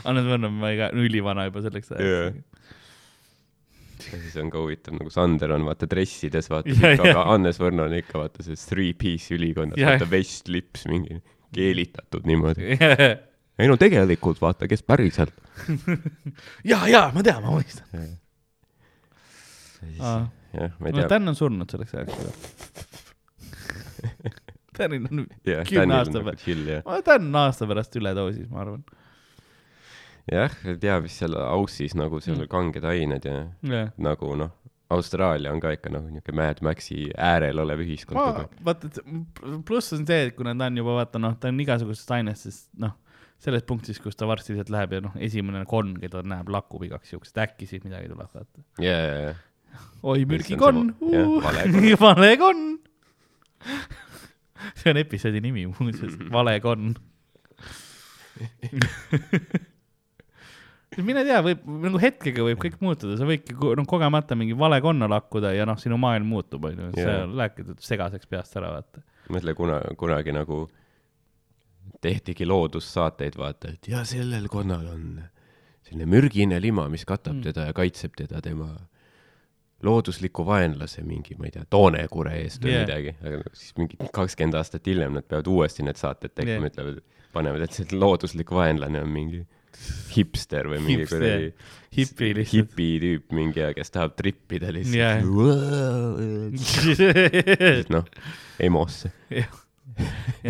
[0.04, 2.36] Hannes Võrno ma iga, ülivana juba selleks ajaks.
[4.04, 7.94] ja siis on ka huvitav, nagu Sander on vaata dressides, vaata aga Hannes Võrno on
[8.00, 11.20] ikka vaata see three-piece ülikonnas, vaata vest, lips, mingi
[11.54, 12.74] keelitatud niimoodi.
[13.60, 15.34] ei no tegelikult vaata, kes päriselt.
[16.66, 17.86] ja, ja ma tean, ma mõistan.
[19.98, 22.14] jah, ma ei no tea, Dan on surnud selleks ajaks.
[24.78, 25.24] Danil on,
[25.68, 27.06] kümne aasta nagu pärast.
[27.06, 28.82] Dan on aasta pärast üledoosis, ma arvan.
[30.32, 32.48] jah, ei tea, mis seal Aussis nagu seal Mm.
[32.50, 33.90] kanged ained ja jah.
[34.00, 34.50] nagu noh,
[34.92, 38.58] Austraalia on ka ikka nagu niuke Mad Maxi äärel olev ühiskond kogu aeg.
[38.66, 38.98] vaata, et
[39.66, 42.92] pluss on see, et kuna ta on juba vaata noh, ta on igasugustest ainestest noh,
[43.44, 46.84] selles punktis, kus ta varsti sealt läheb ja noh, esimene konn, keda ta näeb, lakub
[46.84, 48.64] igaks juhuks, et äkki siit midagi tuleb, vaata.
[48.84, 49.34] ja, ja, ja,
[50.04, 50.92] oi, mürgikonn
[52.04, 52.64] valekonn.
[54.80, 56.92] see on episoodi nimi muuseas, valekonn.
[61.02, 65.08] mine tea, võib nagu hetkega võib kõik muutuda, sa võidki noh, kogemata mingi vale konna
[65.10, 67.26] lakkuda ja noh, sinu maailm muutub, onju, see Jaa.
[67.26, 69.02] lähebki segaseks peast ära, vaata.
[69.32, 70.68] mõtle kuna, kunagi nagu
[72.04, 75.06] tehtigi loodussaateid, vaata, et ja sellel konnal on
[75.84, 77.42] selline mürgine lima, mis katab Mm.
[77.42, 78.70] teda ja kaitseb teda tema
[79.84, 82.86] loodusliku vaenlase mingi, ma ei tea, toonekure eest või Yeah.
[82.86, 86.72] midagi, aga nagu siis mingi kakskümmend aastat hiljem nad peavad uuesti need saated tegema yeah.,
[86.72, 87.02] ütlevad,
[87.34, 89.42] panevad, et see looduslik vaenlane on mingi
[90.14, 91.52] hipster või mingi kuradi
[91.94, 92.54] hipi lihtsalt.
[92.54, 94.98] hipi tüüp mingi ja kes tahab trippida lihtsalt.
[97.94, 98.08] noh,
[98.62, 99.12] EMO-sse.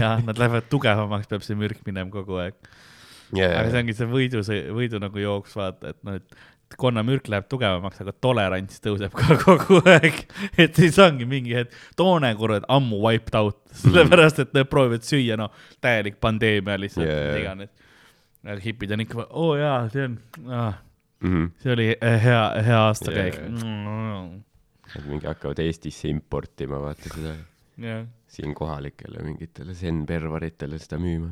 [0.01, 2.57] ja nad lähevad tugevamaks, peab see mürk minema kogu aeg.
[3.35, 6.43] aga see ongi see võidu, see võidu nagu jooks, vaata, et noh, et
[6.75, 10.25] et konnamürk läheb tugevamaks, aga tolerants tõuseb ka kogu aeg.
[10.59, 15.53] et siis ongi mingi hetk, toonekured ammu wiped out, sellepärast et nad proovivad süüa, noh,
[15.85, 17.71] täielik pandeemia lihtsalt yeah., iganes.
[18.65, 20.19] Hipid on ikka, oo oh, jaa, see on
[20.51, 20.75] ah,,
[21.25, 21.47] Mhm.
[21.63, 24.25] see oli eh, hea, hea aastakäik Jaa,
[24.99, 27.33] et mingi hakkavad Eestisse importima, vaata seda
[27.81, 31.31] jah, siin kohalikele mingitele zen-pervaritele seda müüma.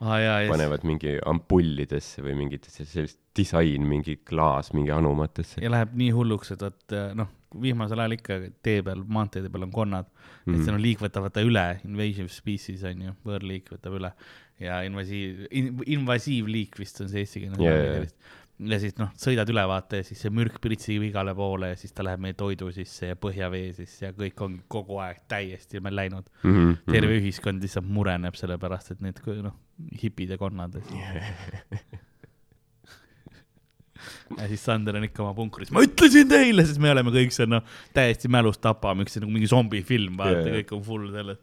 [0.00, 5.60] jaa, ja panevad mingi ampullidesse või mingitesse sellist disain, mingi klaas mingi anumatesse.
[5.62, 7.28] ja läheb nii hulluks, et vot noh,
[7.60, 10.54] vihmasel ajal ikka tee peal, maanteede peal on konnad mm, -hmm.
[10.54, 10.64] et Mhm.
[10.64, 14.12] seal on liik võtab vaata üle, invasive species on ju, võõrliik võtab üle
[14.62, 18.16] ja invasiiv in,, invasiivliik vist on see sõna jaa, vist.
[18.70, 21.92] ja siis noh, sõidad üle vaata ja siis see mürk pritsib igale poole ja siis
[21.96, 25.98] ta läheb meie toidu sisse ja põhjavee sisse ja kõik on kogu aeg täiesti meil
[25.98, 26.30] läinud.
[26.46, 29.56] Mhm, terve ühiskond lihtsalt mureneb sellepärast, et need noh,
[30.02, 30.78] hipid ja konnad.
[34.38, 37.50] ja siis Sander on ikka oma punkris, ma ütlesin teile, sest me oleme kõik seal
[37.50, 37.64] noh,
[37.96, 41.38] täiesti mälust tapame, üks nagu mingi zombifilm, vaata yeah., kõik on full selles.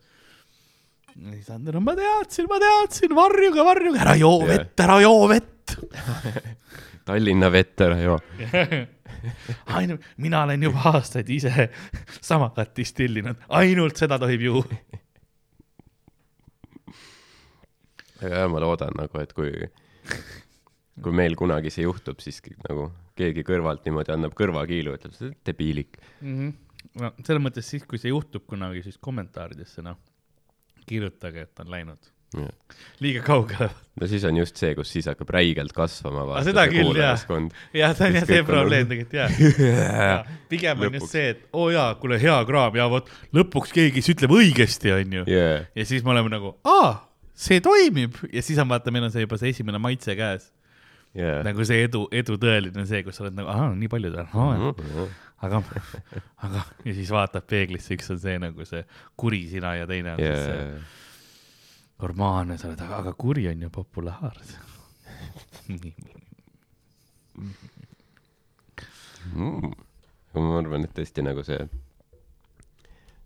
[1.16, 5.28] Ja siis Sander on, ma teadsin, ma teadsin, varjuge, varjuge, ära joo vett, ära joo
[5.30, 5.76] vett.
[7.06, 8.20] Tallinna vett ära joo.
[9.78, 11.70] ainult, mina olen juba aastaid ise
[12.22, 14.66] samakat distillinud, ainult seda tohib juua.
[18.22, 19.52] jah, ma loodan nagu, et kui,
[21.02, 25.40] kui meil kunagi see juhtub, siis nagu keegi kõrvalt niimoodi annab kõrvakiilu, ütleb, sa oled
[25.48, 25.98] debiilik.
[26.22, 26.38] mm.
[26.38, 26.52] -hmm.
[27.02, 30.00] no selles mõttes siis, kui see juhtub kunagi, siis kommentaaridesse noh,
[30.92, 32.12] kirjutage, et on läinud
[33.02, 33.68] liiga kaugele.
[34.00, 36.24] no siis on just see, kus siis hakkab räigelt kasvama.
[36.30, 37.12] Aga seda küll, jah.
[37.12, 40.32] jah, see on jah see on probleem nagu- tegelikult jah.
[40.52, 41.02] pigem on Lõpuks.
[41.02, 44.36] just see, et oo oh jaa, kuule hea kraam ja vot lõpuks keegi siis ütleb
[44.38, 45.26] õigesti, onju.
[45.28, 46.94] jaa, ja siis me oleme nagu, aa,
[47.36, 50.48] see toimib ja siis on vaata, meil on see juba see esimene maitse käes.
[51.18, 51.42] jaa.
[51.48, 54.72] nagu see edu, edu tõeline see, kus sa oled nagu, ahah, nii palju ta on,
[55.46, 55.62] aga,
[56.46, 58.84] aga ja siis vaatad peeglisse, üks on see nagu see
[59.20, 60.66] kuri sina ja teine on siis see
[62.02, 64.60] normaalne, sa oled, aga kuri on ju populaarne.
[69.32, 69.72] Mm.
[70.36, 71.60] ma arvan, et tõesti nagu see,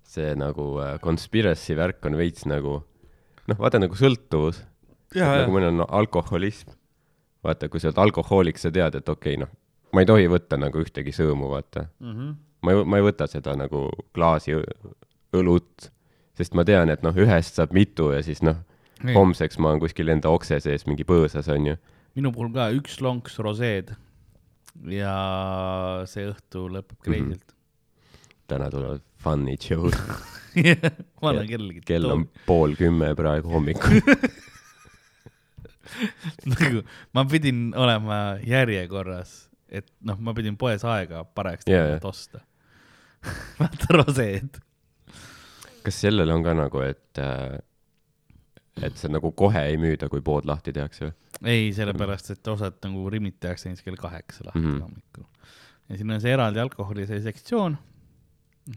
[0.05, 2.81] see nagu äh, conspiracy värk on veits nagu
[3.49, 4.59] noh, vaata nagu sõltuvus,
[5.15, 6.75] nagu mõnel on alkoholism.
[7.45, 9.51] vaata, kui sa oled alkohoolik, sa tead, et okei okay,, noh,
[9.95, 11.87] ma ei tohi võtta nagu ühtegi sõõmu, vaata.
[12.03, 14.57] ma ei, ma ei võta seda nagu klaasi
[15.35, 15.89] õlut,
[16.35, 18.59] sest ma tean, et noh, ühest saab mitu ja siis noh,
[19.15, 21.77] homseks ma olen kuskil enda okse sees mingi põõsas, onju.
[22.15, 23.93] minu puhul ka üks lonks roseed
[24.91, 25.15] ja
[26.09, 27.55] see õhtu lõpeb kreisilt.
[28.51, 29.95] täna tulevad fun'id show'd,
[31.21, 31.85] ma olen kellelegi.
[31.87, 34.01] kell on pool kümme praegu hommikul.
[36.51, 36.81] nagu
[37.15, 42.41] ma pidin olema järjekorras et noh, ma pidin poes aega parajaks tegema yeah., et osta.
[43.59, 44.59] vaata roseed.
[45.85, 47.57] kas sellel on ka nagu, et äh,
[48.83, 51.13] et see nagu kohe ei müüda, kui pood lahti tehakse või?
[51.51, 54.71] ei, sellepärast, et osad nagu rimmid tehakse näiteks kell kaheksa lahti mm.
[54.71, 54.81] -hmm.
[54.83, 55.25] hommikul.
[55.89, 57.77] ja siin on see eraldi alkoholi see sektsioon,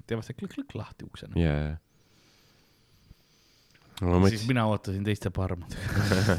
[0.06, 1.78] teevad see klõk-klõk lahti uksena yeah..
[4.00, 4.18] jaa.
[4.18, 6.38] ma siis mina ootasin teiste parmudega.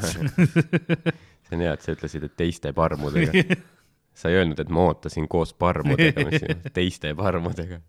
[1.44, 3.44] see on hea, et sa ütlesid, et teiste parmudega.
[4.14, 6.42] sa ei öelnud, et ma ootasin koos parmudega, mis
[6.76, 7.80] teiste parmudega.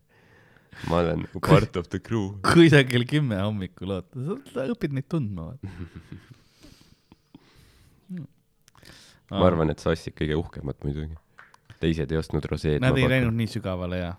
[0.89, 2.37] ma olen part of the crew.
[2.53, 4.21] kui sa kell kümme hommikul ootad,
[4.53, 5.53] sa õpid neid tundma.
[9.31, 11.15] ma arvan, et sa ostsid kõige uhkemat muidugi.
[11.81, 12.81] teised ei ostnud roseed.
[12.83, 14.11] Nad ei läinud nii sügavale ja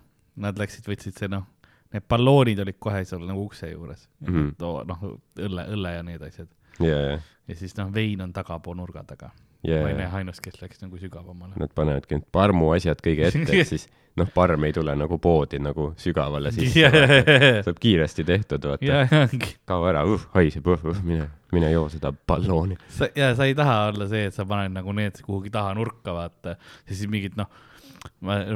[0.43, 1.45] nad läksid, võtsid see noh,
[1.93, 4.33] need balloonid olid kohe seal nagu ukse juures mm.
[4.33, 4.89] -hmm..
[4.89, 5.03] noh,
[5.47, 6.49] õlle, õlle ja need asjad.
[6.81, 9.31] ja, ja, ja siis noh, vein on tagapool nurga taga.
[9.63, 11.57] ja, ma ei näe ja ainus, kes läks nagu sügavamale.
[11.59, 13.87] nad panevadki need parmu asjad kõige ette, et siis
[14.19, 16.89] noh, parm ei tule nagu poodi nagu sügavale sisse.
[17.65, 19.03] saab kiiresti tehtud, vaata.
[19.23, 19.55] ongi.
[19.69, 22.77] kao ära, uh, haiseb, uh, uh, mine, mine joo seda ballooni.
[22.93, 26.15] sa, ja sa ei taha olla see, et sa paned nagu need kuhugi taha nurka,
[26.15, 26.57] vaata.
[26.87, 27.49] siis mingid noh,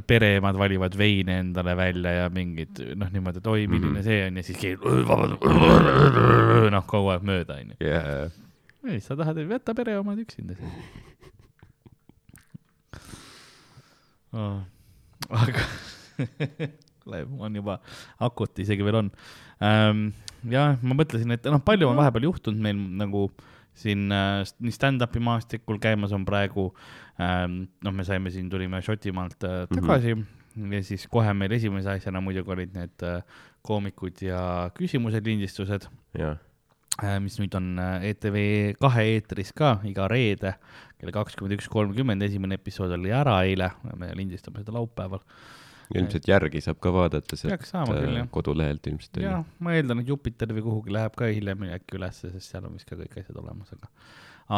[0.07, 3.95] pereemad valivad veine endale välja ja mingid noh, niimoodi, et oi, milline mm.
[3.97, 4.03] -hmm.
[4.03, 4.77] see on ja siis keegi
[6.75, 7.75] noh, kogu aeg mööda onju.
[7.79, 8.27] ja,
[8.87, 10.75] ei, sa tahad, jäta pere omad üksinda siis
[14.33, 14.61] oh..
[15.29, 15.65] aga
[17.45, 17.79] on juba
[18.19, 19.11] akut isegi veel on
[19.63, 20.09] ähm,.
[20.47, 23.27] jah, ma mõtlesin, et noh, palju on vahepeal juhtunud meil nagu
[23.77, 26.69] siin äh, nii stand-up'i maastikul käimas on praegu
[27.21, 27.65] ähm,.
[27.83, 30.25] noh, me saime siin, tulime Šotimaalt äh, tagasi mm
[30.57, 30.73] -hmm.
[30.77, 33.21] ja siis kohe meil esimese asjana muidugi olid need äh,
[33.61, 36.46] koomikud ja küsimused, lindistused ja, Äh,
[37.21, 38.37] mis nüüd on äh, ETV
[38.81, 40.55] kahe eetris ka iga reede
[40.97, 43.69] kell kakskümmend üks kolmkümmend, esimene episood oli ära eile,
[44.01, 45.21] me lindistame seda laupäeval.
[45.95, 47.91] ilmselt järgi saab ka vaadata sealt jah.
[47.93, 49.21] äh, kodulehelt ilmselt.
[49.21, 52.73] ja ma eeldan, et Jupiter või kuhugi läheb ka hiljem äkki ülesse, sest seal on
[52.79, 53.93] vist ka kõik asjad olemas, aga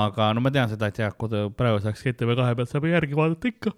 [0.08, 3.20] aga no ma tean seda, et jah, kodu, praegu saaks ETV kahe pealt saab järgi
[3.20, 3.76] vaadata ikka.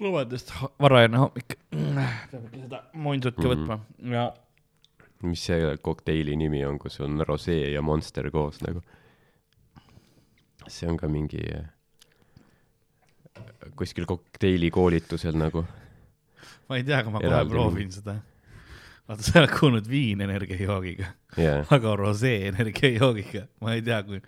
[0.00, 1.56] vabandust, varajane hommik.
[1.70, 3.50] peab ikka seda muinsutki Mhm.
[3.52, 3.78] võtma
[4.14, 4.32] ja
[5.22, 8.80] mis see kokteili nimi on, kus on rosee ja monster koos nagu?
[10.68, 11.64] see on ka mingi äh,
[13.76, 15.64] kuskil kokteilikoolitusel nagu.
[16.68, 18.14] ma ei tea, aga ma kohe Eraldi proovin seda.
[19.08, 24.20] vaata, sa oled kuulnud viin energiajoogiga, jaa, aga rosee energiajoogiga, ma ei tea, kui.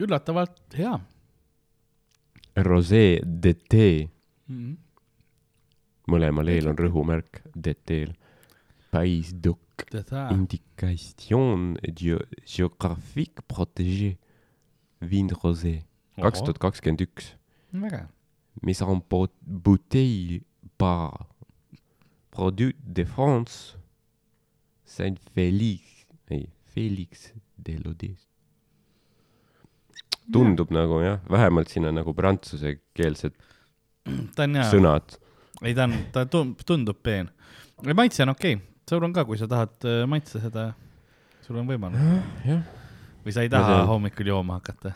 [0.00, 0.98] Üllatavalt hea
[2.56, 3.74] rosee DT,
[4.48, 4.56] mm.
[4.56, 4.76] -hmm.
[6.10, 8.14] mõlemal eel on rõhumärk DT-l.
[8.90, 9.58] Pais doc
[9.92, 14.16] seda, indication geo- géographique protégée.
[15.00, 15.84] Vin rosé,
[16.16, 17.36] kaks tuhat kakskümmend üks.
[17.72, 18.08] väga hea.
[18.62, 20.40] mis en pot- bouteille
[20.78, 21.28] par
[22.30, 23.76] Produit de France
[24.84, 28.27] Saint-Félix, ei, Félix de Lodis.
[30.32, 33.36] Tundub nagu jah, vähemalt siin on nagu prantsusekeelsed
[34.70, 35.18] sõnad.
[35.62, 37.30] ei ta on, ta tundub, peen.
[37.94, 40.70] maitse on okei okay., sul on ka, kui sa tahad äh, maitsta seda,
[41.44, 42.00] sul on võimalus.
[43.24, 43.88] või sa ei taha tean.
[43.90, 44.94] hommikul jooma hakata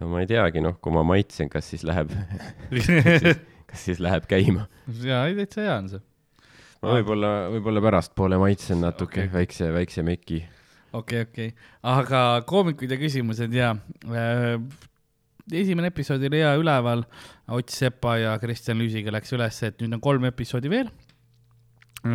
[0.00, 2.12] no ma ei teagi, noh, kui ma maitsen, kas siis läheb,
[3.70, 4.66] kas siis läheb käima.
[5.02, 6.02] jaa, ei täitsa hea on see.
[6.82, 9.32] ma võib-olla, võib-olla pärastpoole maitsen natuke okay.
[9.32, 10.42] väikse, väikse meki.
[11.00, 11.48] okei, okei,
[11.86, 13.72] aga koomikud ja küsimused ja
[14.08, 14.56] äh,
[15.52, 17.04] esimene episood oli hea üleval,
[17.54, 20.90] Ott Sepa ja Kristjan Lüüsiga läks üles, et nüüd on kolm episoodi veel,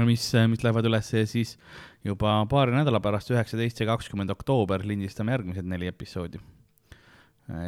[0.07, 1.55] mis, mis lähevad üles ja siis
[2.07, 6.41] juba paari nädala pärast, üheksateist ja kakskümmend oktoober lindistame järgmised neli episoodi.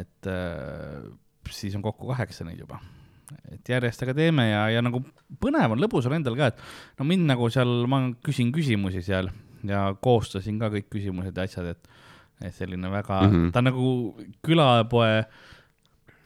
[0.00, 1.06] et äh,
[1.50, 2.80] siis on kokku kaheksa neid juba.
[3.50, 5.00] et järjest aga teeme ja, ja nagu
[5.40, 9.30] põnev on, lõbus on endal ka, et no mind nagu seal, ma küsin küsimusi seal
[9.68, 11.88] ja koostasin ka kõik küsimused ja asjad, et,
[12.42, 13.42] et selline väga mm, Mhm.
[13.44, 13.52] -hmm.
[13.52, 13.88] ta on nagu
[14.46, 15.24] külapoe,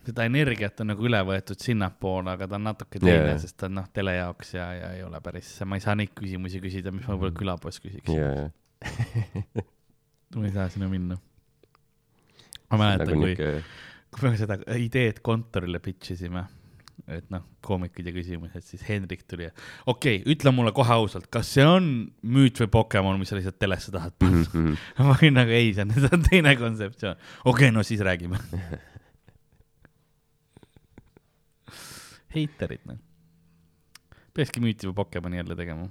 [0.09, 3.41] seda energiat on nagu üle võetud sinnapoole, aga ta on natuke teine yeah.
[3.41, 6.15] sest ta on noh, tele jaoks ja, ja ei ole päris, ma ei saa neid
[6.17, 8.49] küsimusi küsida, mis ma võib-olla külapoes küsiks yeah.
[10.37, 11.19] ma ei saa sinna minna.
[12.71, 13.65] ma mäletan nagu kui, niuke,
[14.15, 16.47] kui me seda ideed kontorile pitch isime,
[17.07, 19.53] et noh, koomikud ja küsimused, siis Hendrik tuli ja
[19.87, 21.89] okei okay,, ütle mulle kohe ausalt, kas see on
[22.27, 24.45] müüt või Pokemon, mis sa lihtsalt telesse tahad panna?
[24.49, 24.75] Mhm,
[25.07, 27.21] ma olin nagu ei, see on, teine kontseptsioon.
[27.45, 28.41] okei okay,, no siis räägime.
[32.35, 32.99] heiterid, noh.
[34.37, 35.89] peakski müüti või Pokemoni jälle tegema.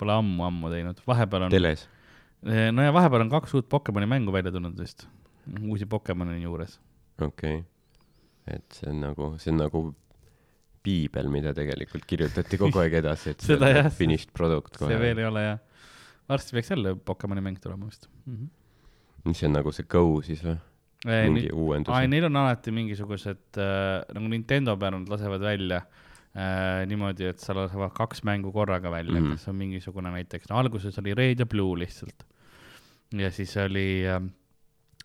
[0.00, 1.86] Pole ammu-ammu teinud, vahepeal on, teles.
[2.42, 5.06] no ja vahepeal on kaks uut Pokemoni mängu välja tulnud vist,
[5.60, 6.78] uusi Pokemoni on juures.
[7.20, 7.64] okei okay..
[8.46, 9.82] et see on nagu, see on nagu
[10.84, 13.92] piibel, mida tegelikult kirjutati kogu aeg edasi, et see Seda on jah.
[13.92, 15.24] finished product see veel kohe.
[15.24, 15.60] ei ole jah.
[16.30, 18.34] varsti peaks jälle Pokemoni mäng tulema vist mm.
[18.36, 18.50] -hmm.
[19.30, 20.58] mis on nagu see Go siis või?
[21.06, 22.08] mingi uuendus ai,?
[22.08, 25.82] neil on alati mingisugused äh,, nagu Nintendo peal nad lasevad välja
[26.36, 29.26] äh, niimoodi, et sa lasevad kaks mängu korraga välja mm.
[29.26, 29.38] -hmm.
[29.38, 32.26] kas on mingisugune näiteks no,, alguses oli Red ja Blue lihtsalt.
[33.12, 34.20] ja siis oli äh,,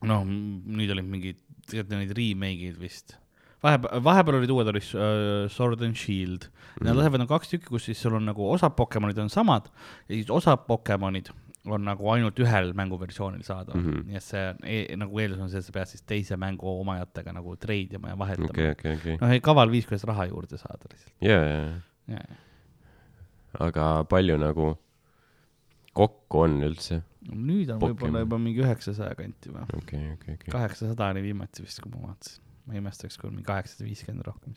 [0.04, 3.16] noh, nüüd olid mingid, tegelikult neid remake'id vist.
[3.66, 6.50] vahepeal, vahepeal olid uued, oli äh, Sword and Shield.
[6.82, 7.00] Nad Mhm.
[7.00, 9.70] lasevad nagu kaks tükki, kus siis sul on nagu osad Pokemonid on samad
[10.10, 11.32] ja siis osad Pokemonid
[11.66, 13.92] on nagu ainult ühel mänguversioonil saadaval mm.
[13.92, 14.06] -hmm.
[14.10, 16.70] nii et see on e nagu eeldus on see, et sa pead siis teise mängu
[16.82, 18.72] omajatega nagu trade ima ja vahetama okay..
[18.72, 19.18] okei, okei.
[19.22, 21.14] noh, kaval viis, kuidas raha juurde saada lihtsalt.
[21.22, 21.74] ja, ja,
[22.08, 22.22] ja,
[23.66, 24.76] aga palju nagu
[25.94, 27.02] kokku on üldse?
[27.32, 30.52] nüüd on võib-olla juba mingi üheksasaja kanti või, okei, okei, okei.
[30.54, 32.45] kaheksasada oli viimati vist, kui ma vaatasin.
[32.66, 34.56] Ma ei imestaks, kui on mingi kaheksasada viiskümmend rohkem.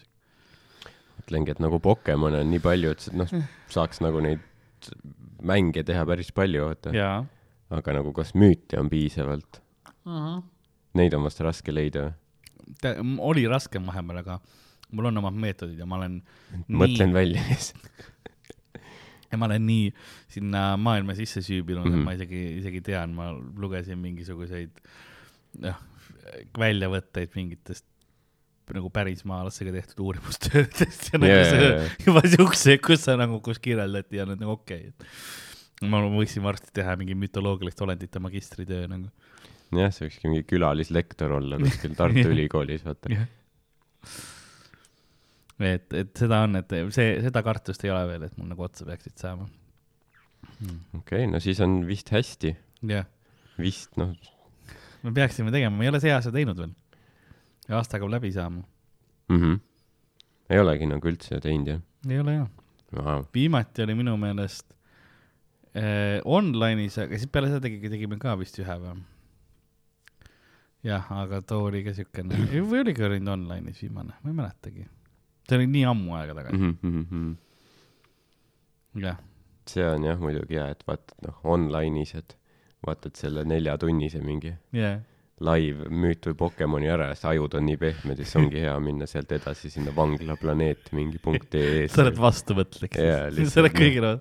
[1.19, 3.33] mõtlengi, et nagu Pokemone on nii palju, et noh,
[3.73, 4.45] saaks nagu neid
[5.43, 6.93] mänge teha päris palju, vaata.
[7.79, 9.61] aga nagu kas müüte on piisavalt?
[10.99, 12.17] Neid on vast raske leida või?
[13.25, 14.39] oli raskem vahepeal, aga
[14.93, 16.19] mul on omad meetodid ja ma olen
[16.69, 18.09] mõtlen välja lihtsalt.
[19.31, 19.93] ja ma olen nii
[20.33, 21.97] sinna maailma sisse süübinud mm, -hmm.
[21.97, 22.01] Mhm.
[22.01, 24.81] et ma isegi, isegi tean, ma lugesin mingisuguseid
[25.65, 25.81] noh,
[26.59, 27.87] väljavõtteid mingitest
[28.77, 31.91] nagu pärismaalastega tehtud uurimustöödest ja nagu Jaa, see jaa, jaa.
[32.07, 34.95] juba siukse, kus sa nagu, kus kirjeldati ja nüüd nagu okei okay.,
[35.79, 39.11] et ma võiksin varsti teha mingi mütoloogilist olendite magistritöö nagu.
[39.77, 42.25] jah, see võikski mingi külalislektor olla kuskil Tartu.
[42.33, 43.13] Ülikoolis, vaata.
[45.59, 48.89] et, et seda on, et see, seda kartust ei ole veel, et mul nagu otsa
[48.89, 49.49] peaksid saama.
[50.99, 52.57] okei, no siis on vist hästi.
[52.91, 53.07] jah,
[53.61, 54.15] vist, noh,
[55.05, 56.75] me peaksime tegema, ma ei ole see aasta teinud veel.
[57.69, 58.63] Ja aasta hakkab läbi saama.
[59.29, 59.61] mhmh.
[60.51, 61.81] ei olegi nagu üldse teinud, jah
[62.15, 62.49] ei ole jah.
[62.97, 63.25] wow.?
[63.35, 64.73] viimati oli minu meelest
[65.77, 69.03] äh, online'is, aga siis peale seda tegi, tegime ka vist ühe või?
[70.87, 72.39] jah, aga too oli ka siukene,
[72.71, 74.87] või oligi olnud online'is viimane, ma ei mäletagi.
[75.49, 77.37] see oli nii ammu aega tagasi, Mm -hmm.
[79.05, 79.19] jah.
[79.69, 82.37] see on jah muidugi hea, et vaatad noh, online'is, et
[82.87, 85.01] vaatad selle neljatunnise mingi jah,
[85.45, 89.07] live müüt või Pokemoni ära ja siis ajud on nii pehmed, siis ongi hea minna
[89.11, 93.51] sealt edasi sinna vanglaplaneet mingi punkt ee sa oled vastuvõtlik Jaa, siis.
[93.55, 94.17] sa oled kõigile,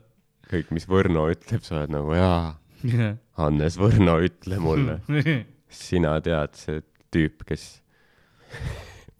[0.51, 2.53] kõik, mis Võrno ütleb, sa oled nagu jaa,
[2.85, 3.17] jah.
[3.41, 4.99] Hannes Võrno, ütle mulle.
[5.87, 6.81] sina tead, see
[7.13, 7.67] tüüp, kes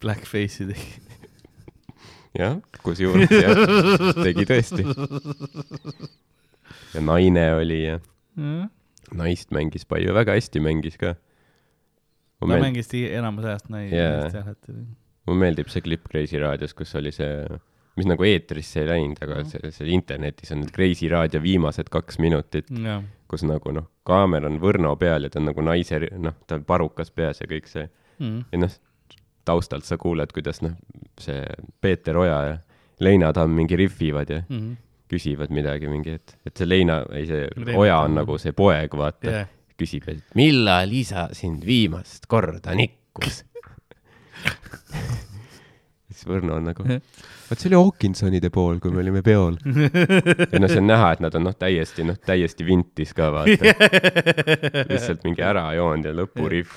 [0.02, 0.88] Blackface'i tegi.
[2.38, 3.62] jah, kusjuures jah,
[4.22, 4.86] tegi tõesti.
[6.94, 7.98] ja naine oli ja
[9.18, 11.14] naist mängis palju, väga hästi mängis ka.
[12.46, 14.68] Ta meeldib, mängis enamus ajast naisi naist jah, et
[15.26, 17.46] mulle meeldib see klipp Kreisi raadios, kus oli see,
[17.98, 19.48] mis nagu eetrisse ei läinud, aga Mhm.
[19.50, 24.46] see, see internetis on need Kreisi raadio viimased kaks minutit, jah, kus nagu noh, kaamera
[24.46, 27.88] on Võrno peal ja ta on nagu naise, noh, tal parukas peas ja kõik see.
[28.20, 28.44] Mhm.
[28.52, 28.70] ja noh,
[29.44, 30.72] taustalt sa kuuled, kuidas noh,
[31.18, 31.42] see
[31.80, 32.56] Peeter Oja ja
[33.00, 34.76] Leina Tamm mingi rihvivad ja Mhm.
[35.08, 38.90] küsivad midagi mingi, et, et see Leina, ei see Leina Oja on nagu see poeg,
[38.92, 39.30] vaata.
[39.30, 39.46] Jah,
[39.78, 43.42] küsib, et millal isa sind viimast korda nikkus?
[46.08, 46.86] siis Võrno on nagu,
[47.48, 49.58] vot see oli Hawkinsonide pool, kui me olime peol.
[49.62, 53.74] ja noh, see on näha, et nad on noh, täiesti noh, täiesti vintis ka vaata.
[54.90, 56.74] lihtsalt mingi ära joonud ja lõpurihv.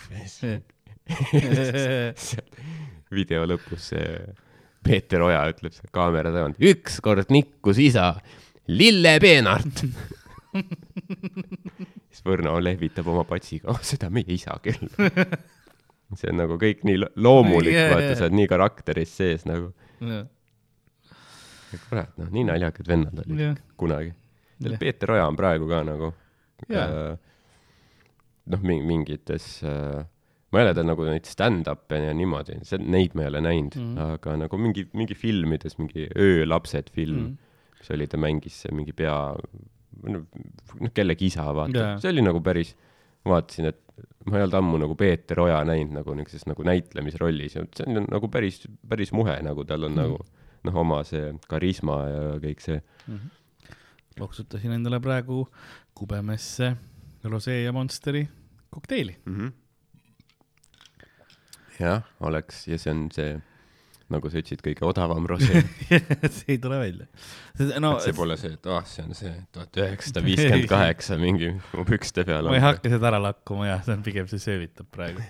[3.18, 4.06] video lõpus see
[4.86, 8.14] Peeter Oja ütleb seal kaamera tagant, ükskord nikkus isa
[8.72, 9.84] lillepeenart.
[12.12, 14.91] Siis Võrno lehvitab oma patsiga, oh seda meie isa küll.
[16.19, 18.19] see on nagu kõik nii lo- loomulik Jaa, vaata, jaa.
[18.19, 19.71] sa oled nii karakteris sees nagu.
[21.88, 24.15] kurat, noh, nii naljakad vennad olid jah, kunagi.
[24.62, 24.79] Jah.
[24.81, 26.12] Peeter Oja on praegu ka nagu
[26.69, 26.88] Jaa.
[26.88, 27.13] äh,
[28.52, 30.04] noh, mingites äh,
[30.52, 33.92] ma ei ole tal nagu neid stand-up'e ja niimoodi, neid ma ei ole näinud mm.
[33.96, 34.15] -hmm.
[34.17, 37.27] aga nagu mingi, mingi filmides, mingi Öölapsed film mm.
[37.27, 37.77] -hmm.
[37.79, 39.15] mis oli, ta mängis mingi pea,
[40.04, 40.25] noh,
[40.94, 42.75] kellegi isa, vaata yeah., see oli nagu päris,
[43.27, 43.79] vaatasin, et
[44.25, 48.08] ma ei olnud ammu nagu Peeter Oja näinud nagu niisuguses nagu näitlemisrollis ja see on
[48.10, 50.12] nagu päris, päris muhe, nagu tal on mm Mhm.
[50.12, 50.17] -hmm.
[50.17, 50.25] nagu
[50.63, 52.81] noh, oma see karisma ja kõik see.
[54.19, 55.48] loksutasin endale praegu
[55.94, 56.75] kubemesse
[57.23, 58.27] rosee ja Monsteri
[58.69, 59.15] kokteili.
[59.25, 59.37] mm.
[59.37, 59.52] -hmm.
[61.79, 63.42] jah, oleks ja see on see
[64.12, 65.64] nagu sa ütlesid, kõige odavam rosé.
[65.90, 67.08] see ei tule välja.
[67.84, 71.86] no see pole see, et ah, see on see tuhat üheksasada viiskümmend kaheksa mingi mu
[71.88, 75.24] pükste peal ma ei hakka seda ära lakkuma jah, see on pigem see söövitab praegu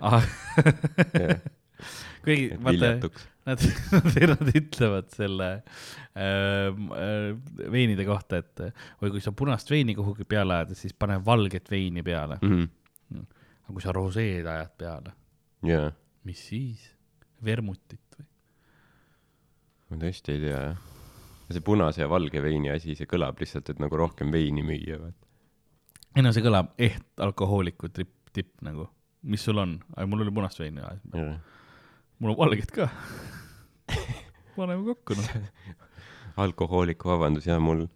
[0.10, 0.24] ah,.
[2.24, 3.10] kuigi vaata,
[3.48, 3.64] nad,
[4.32, 8.64] nad ütlevad selle äh, äh, veinide kohta, et
[9.02, 12.40] või kui sa punast veini kuhugi peale ajad, siis pane valget veini peale.
[12.42, 12.68] Mhm.
[13.64, 15.14] aga kui sa roseed ajad peale,
[15.66, 15.90] jaa,
[16.28, 16.88] mis siis?
[17.44, 18.26] Vermutit või?
[19.90, 20.86] ma tõesti ei tea jah.
[21.50, 25.18] see punase ja valge veini asi, see kõlab lihtsalt, et nagu rohkem veini müüa, vaat.
[26.16, 28.88] ei no see kõlab eht alkohooliku tipp, tipp nagu,
[29.22, 29.78] mis sul on?
[30.06, 31.00] mul oli punast veini vaja,
[32.20, 32.90] mul on valget ka.
[34.56, 35.32] paneme kokku noh.
[36.44, 37.86] alkohooliku vabandus, jaa, mul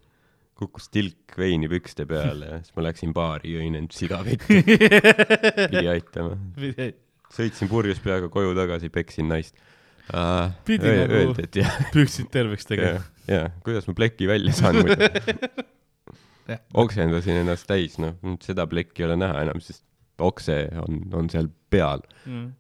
[0.58, 4.60] kukkus tilk veini pükste peale ja siis ma läksin baari, jõin end sigavetti,
[5.72, 6.36] pidi aitama.
[7.34, 9.56] Sõitsin purjus peaga koju tagasi, peksin naist
[10.12, 10.52] uh,.
[10.68, 15.64] Pidi nagu- öeldi, et jah, püksid terveks tegema jah, kuidas ma pleki välja saan muidu.
[16.76, 19.84] Oksendasin ennast täis, noh, seda plekki ei ole näha enam, sest
[20.20, 22.50] okse on, on seal peal, mm..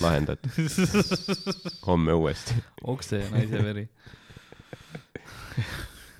[0.00, 0.56] lahendatud,
[1.86, 2.56] homme uuesti.
[2.88, 3.84] okse ja naise veri.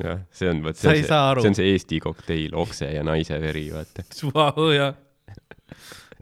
[0.05, 3.41] jah, see on, vot see on see see on see Eesti kokteil, okse ja naise
[3.41, 4.05] veri, vaata.
[4.35, 4.93] Vau jah.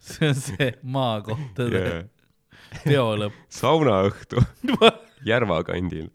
[0.13, 2.05] see on see maakohtade Yeah.
[2.85, 3.37] peo lõpp.
[3.53, 4.43] saunaõhtu
[5.31, 6.09] Järva kandil.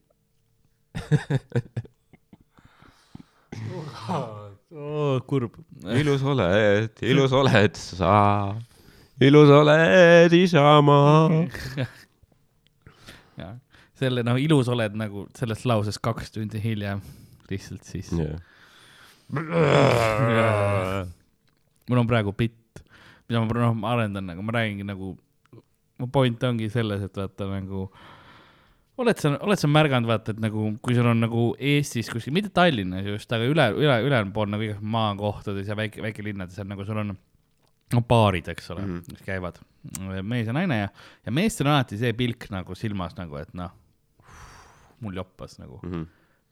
[4.09, 5.55] oh, kurb.
[5.97, 8.13] ilus oled, ilus oled sa,
[9.23, 11.47] ilus oled Isamaa.
[13.39, 13.55] jah,
[13.99, 17.01] selle noh, ilus oled nagu selles lauses kaks tundi hiljem
[17.51, 18.11] lihtsalt siis.
[21.89, 22.55] mul on praegu bitt,
[23.31, 25.15] mida ma noh, ma arendan nagu, ma räägingi nagu,
[26.01, 27.87] mu point ongi selles, et vaata nagu
[29.01, 32.51] oled sa, oled sa märganud, vaata, et nagu, kui sul on nagu Eestis kuskil, mitte
[32.53, 36.85] Tallinnas just, aga üle, üle, ülejäänud pool nagu igas maakohtades ja väike, väikelinnades on nagu
[36.85, 37.13] sul on
[37.91, 38.97] no baarid, eks ole mm.
[38.97, 39.17] -hmm.
[39.17, 39.59] kes käivad,
[40.21, 40.89] mees ja naine ja,
[41.25, 43.71] ja meestel on alati see pilk nagu silmas nagu, et noh,
[45.01, 46.03] mul joppas nagu Mhm.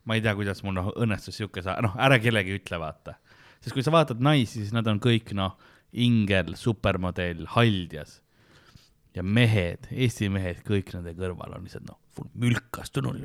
[0.03, 3.13] ma ei tea, kuidas mul noh õnnestus sihuke noh, ära kellegi ütle, vaata.
[3.61, 5.57] sest kui sa vaatad naisi, siis nad on kõik noh,
[5.93, 8.19] ingel, supermodell, haldjas.
[9.17, 11.97] ja mehed, Eesti mehed, kõik nende kõrval on lihtsalt noh,
[12.39, 13.23] mülkastunud,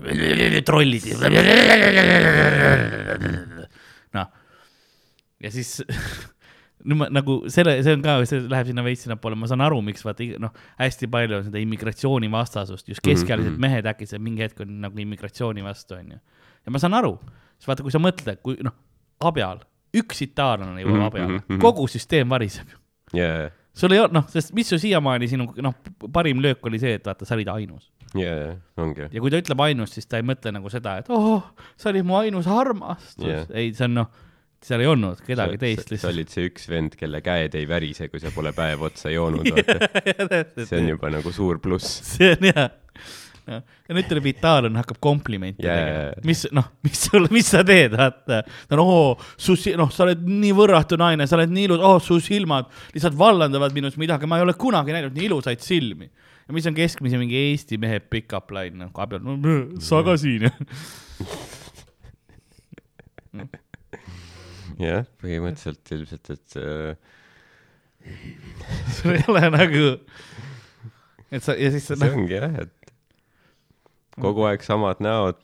[0.64, 1.04] trollid.
[4.16, 4.30] noh,
[5.44, 5.76] ja siis
[6.88, 9.82] no ma nagu selle, see on ka, see läheb sinna veits sinnapoole, ma saan aru,
[9.84, 13.56] miks vaata noh, hästi palju on seda immigratsioonivastasust, just keskealised mm.
[13.56, 13.68] -hmm.
[13.68, 16.18] mehed äkki mingi hetk on nagu immigratsiooni vastu, onju.
[16.64, 17.16] ja ma saan aru,
[17.58, 18.76] sest vaata, kui sa mõtled, kui noh,
[19.20, 19.64] abjal,
[20.00, 21.60] üks itaallane jõuab Mhm, abjale mhm,, mhm.
[21.62, 22.74] kogu süsteem variseb
[23.16, 25.74] jaa, sul ei ole, noh, sest mis su siiamaani sinu noh,
[26.14, 27.88] parim löök oli see, et vaata, sa olid ainus.
[28.18, 29.08] jaa, ongi.
[29.10, 31.42] ja kui ta ütleb ainus, siis ta ei mõtle nagu seda, et oh,
[31.80, 33.42] sa olid mu ainus armastus Jah.
[33.42, 33.50] yeah..
[33.58, 34.12] ei, see on noh,
[34.64, 36.12] seal ei olnud kedagi teist sa lihtsalt.
[36.14, 40.44] olid see üks vend, kelle käed ei värise, kui sa pole päev otsa joonud, vaata.
[40.62, 42.00] see on juba nagu suur pluss.
[42.14, 42.50] see on
[43.48, 43.60] hea.
[43.88, 47.92] ja nüüd tuleb itaallane, hakkab komplimente Jaa, tegema mis noh, mis sul, mis sa teed,
[47.98, 48.42] vaata.
[48.44, 49.08] ta on, oo,
[49.40, 52.70] su si-, noh, sa oled nii võrratu naine, sa oled nii ilus, oh, su silmad
[52.94, 56.06] lihtsalt vallandavad minust midagi, ma ei ole kunagi näinud nii ilusaid silmi.
[56.44, 59.32] ja mis on keskmise mingi Eesti mehe pick-up line, noh, abiel, no
[59.82, 60.48] sa ka siin.
[64.84, 66.92] jah, põhimõtteliselt ilmselt, et äh,
[68.96, 69.84] sul ei ole nagu,
[71.30, 72.83] et sa ja siis sa see noh, ongi jah, et
[74.20, 75.40] kogu aeg samad näod,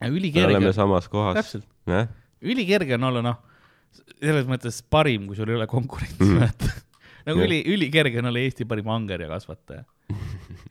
[0.00, 1.38] me oleme, samas kohas.
[1.38, 2.08] täpselt, jah,
[2.42, 3.38] ülikerge on olla noh,
[4.16, 6.72] selles mõttes parim, kui sul ei ole konkurentsi mm., vaata.
[7.26, 7.48] nagu Jah.
[7.48, 9.84] üli, ülikerge on olla Eesti parim angerjakasvataja.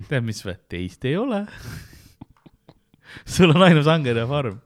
[0.09, 0.55] tead, mis või?
[0.72, 1.43] teist ei ole.
[3.36, 4.59] sul on ainus angerjafarm.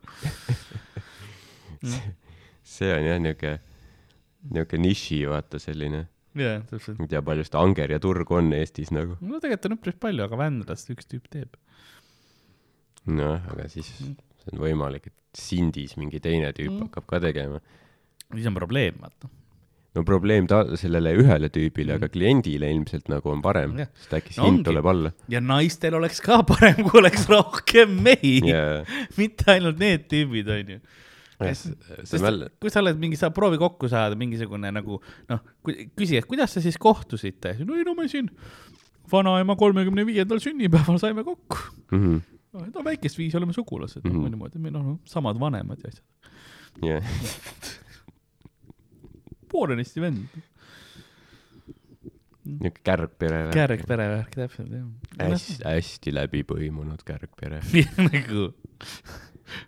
[2.67, 3.57] see on jah niuke,
[4.55, 6.05] niuke niši, vaata selline,
[6.39, 6.99] jaa, täpselt.
[6.99, 9.17] ma ei tea, palju seda angerja turgu on Eestis nagu.
[9.21, 11.55] no tegelikult on üpris palju, aga Vändrast üks tüüp teeb.
[13.17, 16.87] noh, aga siis see on võimalik, et Sindis mingi teine tüüp Mm.
[16.87, 17.59] hakkab ka tegema.
[18.33, 19.29] siis on probleem, vaata.
[19.95, 23.87] no probleem ta sellele ühele tüübile, aga kliendile ilmselt nagu on parem Mm.
[23.95, 25.11] Sest äkki see No hind tuleb alla.
[25.29, 28.83] ja naistel oleks ka parem, kui oleks rohkem mehi ja,
[29.19, 30.79] mitte ainult need tüübid, onju.
[32.19, 34.97] mäll-, kui sa oled mingi, sa proovi kokku saada mingisugune nagu
[35.29, 35.39] noh,
[35.95, 37.55] küsi, et kuidas te siis kohtusite?
[37.65, 38.27] no ei no me siin
[39.11, 41.57] vanaema kolmekümne viiendal sünnipäeval saime kokku.
[42.53, 42.71] Mhm.
[42.75, 44.11] no väikest viisi oleme sugulased mm.
[44.11, 44.29] -hmm.
[44.29, 46.05] niimoodi, meil on samad vanemad ja asjad.
[46.85, 47.03] jah,
[49.51, 50.25] poolenisti vend.
[52.49, 53.53] niuke kärgpere värk.
[53.53, 54.85] kärgperevärk, täpselt jah.
[55.19, 57.59] hästi, hästi läbi põimunud kärgpere.
[58.09, 58.47] nagu,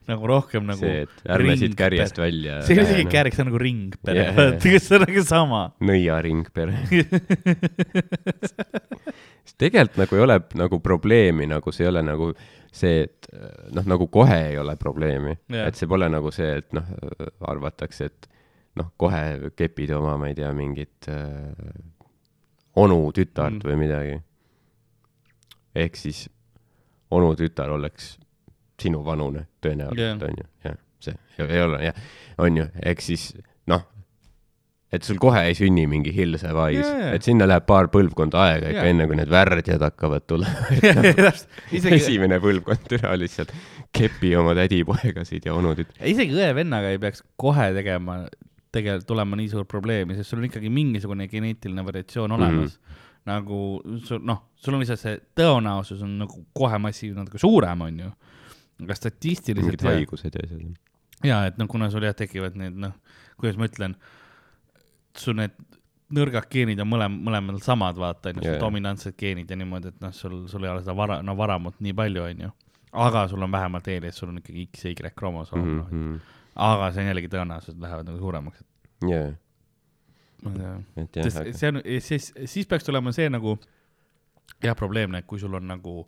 [0.10, 0.82] nagu rohkem nagu.
[0.82, 2.62] see, et ärme siit kärjest välja.
[2.66, 5.62] see ei ole isegi kärg, see on nagu ringpere yeah., see on nagu sama.
[5.92, 6.82] nõiaringpere.
[9.58, 12.32] tegelikult nagu ei ole nagu probleemi, nagu see ei ole nagu
[12.72, 13.28] see, et
[13.76, 15.68] noh, nagu kohe ei ole probleemi Jah.
[15.68, 16.88] et see pole nagu see, et noh,
[17.52, 18.28] arvatakse, et
[18.80, 21.52] noh, kohe kepid oma, ma ei tea, mingit äh,
[22.80, 23.66] onu tütart Mm.
[23.68, 24.22] või midagi.
[25.76, 26.30] ehk siis
[27.12, 28.18] onu tütar oleks
[28.82, 30.30] sinu vanune tõenäoliselt yeah.
[30.30, 31.16] onju, jah, see
[31.48, 31.96] ei, ole jah,
[32.38, 33.34] onju, ehk siis
[34.92, 38.72] et sul kohe ei sünni mingi Hilse Wise yeah., et sinna läheb paar põlvkonda aega
[38.74, 38.92] ikka yeah.
[38.92, 40.68] enne, kui need värdjad hakkavad tulema.
[41.78, 43.54] isegi, esimene põlvkond türa lihtsalt
[43.96, 45.96] kepi oma tädipoegasid ja onutüt-.
[46.12, 48.26] isegi õe-vennaga ei peaks kohe tegema,
[48.76, 52.92] tegelikult tulema nii suur probleemi, sest sul on ikkagi mingisugune geneetiline variatsioon olemas mm.
[52.92, 53.02] -hmm.
[53.32, 53.64] nagu
[54.04, 58.12] sul, noh, sul on lihtsalt see tõenäosus on nagu kohe massiivne natuke suurem, onju.
[58.84, 60.80] aga statistiliselt mingid haigused ja asjad.
[61.24, 62.98] ja et noh, kuna sul jah tekivad need noh,
[63.40, 63.96] kuidas ma ütlen,
[65.18, 65.52] sul need
[66.12, 68.60] nõrgad geenid on mõlem-, mõlemal samad, vaata onju, Jaa.
[68.60, 71.94] dominantsed geenid ja niimoodi, et noh, sul, sul ei ole seda vara, no varamut nii
[71.94, 72.52] palju, onju.
[72.92, 75.92] aga sul on vähemalt eelis, sul on ikkagi X ja Y kromosoom mm, -hmm.
[75.92, 76.16] Mhm.
[76.56, 78.64] aga see on jällegi tõenäosused lähevad nagu suuremaks.
[80.98, 83.58] et jah, aga see on, siis, siis peaks tulema see nagu
[84.64, 86.08] jah, probleemne, et kui sul on nagu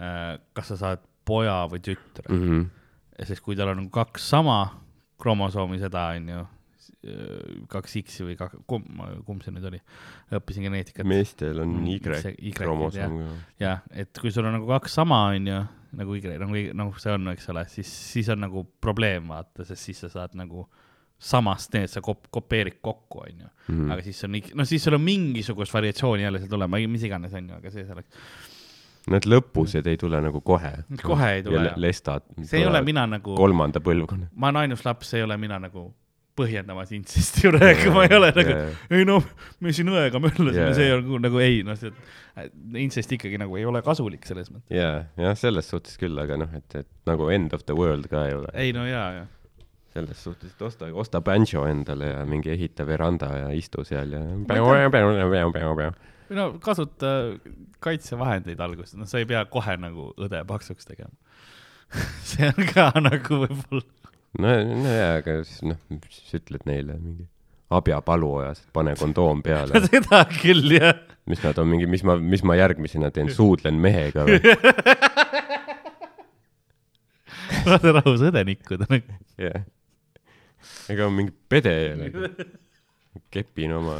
[0.00, 2.60] äh,, kas sa saad poja või tütre mm, Mhm.
[2.60, 3.24] -hmm.
[3.26, 4.58] sest kui tal on nagu kaks sama
[5.18, 6.46] kromosoomi seda onju,
[7.70, 8.86] kaks X-i või kaks, kumb,
[9.26, 9.78] kumb see nüüd oli,
[10.34, 11.06] õppisin geneetikat.
[11.06, 13.36] meestel on Mm, Y Y-d, kromosoom ka.
[13.62, 15.60] jah, et kui sul on nagu kaks sama onju,
[16.00, 19.84] nagu Y, nagu, nagu see on, eks ole, siis, siis on nagu probleem vaata, sest
[19.90, 20.66] siis sa saad nagu
[21.18, 25.02] samast need sa kop-, kopeerid kokku onju mm, aga siis on no siis sul on
[25.02, 28.10] mingisugust variatsiooni jälle seal tulema, mis iganes onju, aga see selleks.
[29.08, 30.70] Need lõpused ei tule nagu kohe.
[31.02, 31.78] kohe ei tule ja jah.
[31.80, 32.22] lestad.
[32.44, 34.28] see ei ole mina nagu, kolmanda põlvkonna.
[34.34, 35.88] ma olen ainus laps, see ei ole mina nagu
[36.38, 38.56] põhjendamas intsesti ju rääkima, ma ei ole nagu,
[38.94, 39.26] ei noh,
[39.64, 41.92] me siin õega möllasime see on nagu, nagu ei noh, see
[42.78, 44.74] intsest ikkagi nagu ei ole kasulik selles mõttes.
[44.76, 48.28] jaa, jah, selles suhtes küll, aga noh, et, et nagu end of the world ka
[48.28, 48.52] ei ole.
[48.54, 49.26] ei no jaa, jaa.
[49.96, 54.22] selles suhtes, et osta, osta banjo endale ja mingi ehita veranda ja istu seal ja.
[56.34, 57.14] no kasuta
[57.84, 61.14] kaitsevahendeid alguses, noh, sa ei pea kohe nagu õde paksuks tegema.
[62.28, 63.84] see on ka nagu võib-olla,
[64.38, 64.54] no,
[64.84, 65.80] no jaa, aga siis noh,
[66.12, 67.28] siis ütled neile mingi
[67.68, 69.80] abja paluojas, et pane kondoom peale.
[69.90, 70.96] seda küll jah.
[71.28, 74.40] mis nad on mingi, mis ma, mis ma järgmisena teen, suudlen mehega või?
[77.68, 79.18] lase rahus õde nikkuda nagu.
[79.40, 79.66] jah.
[80.92, 82.30] ega mingi pede ei ole.
[83.34, 83.96] kepin oma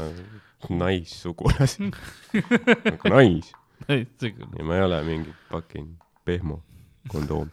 [0.69, 1.91] naissugulasi.
[2.33, 3.51] nagu nais
[3.89, 5.93] ja ma ei ole mingi fucking
[6.25, 6.61] pehmo
[7.09, 7.49] kondoom.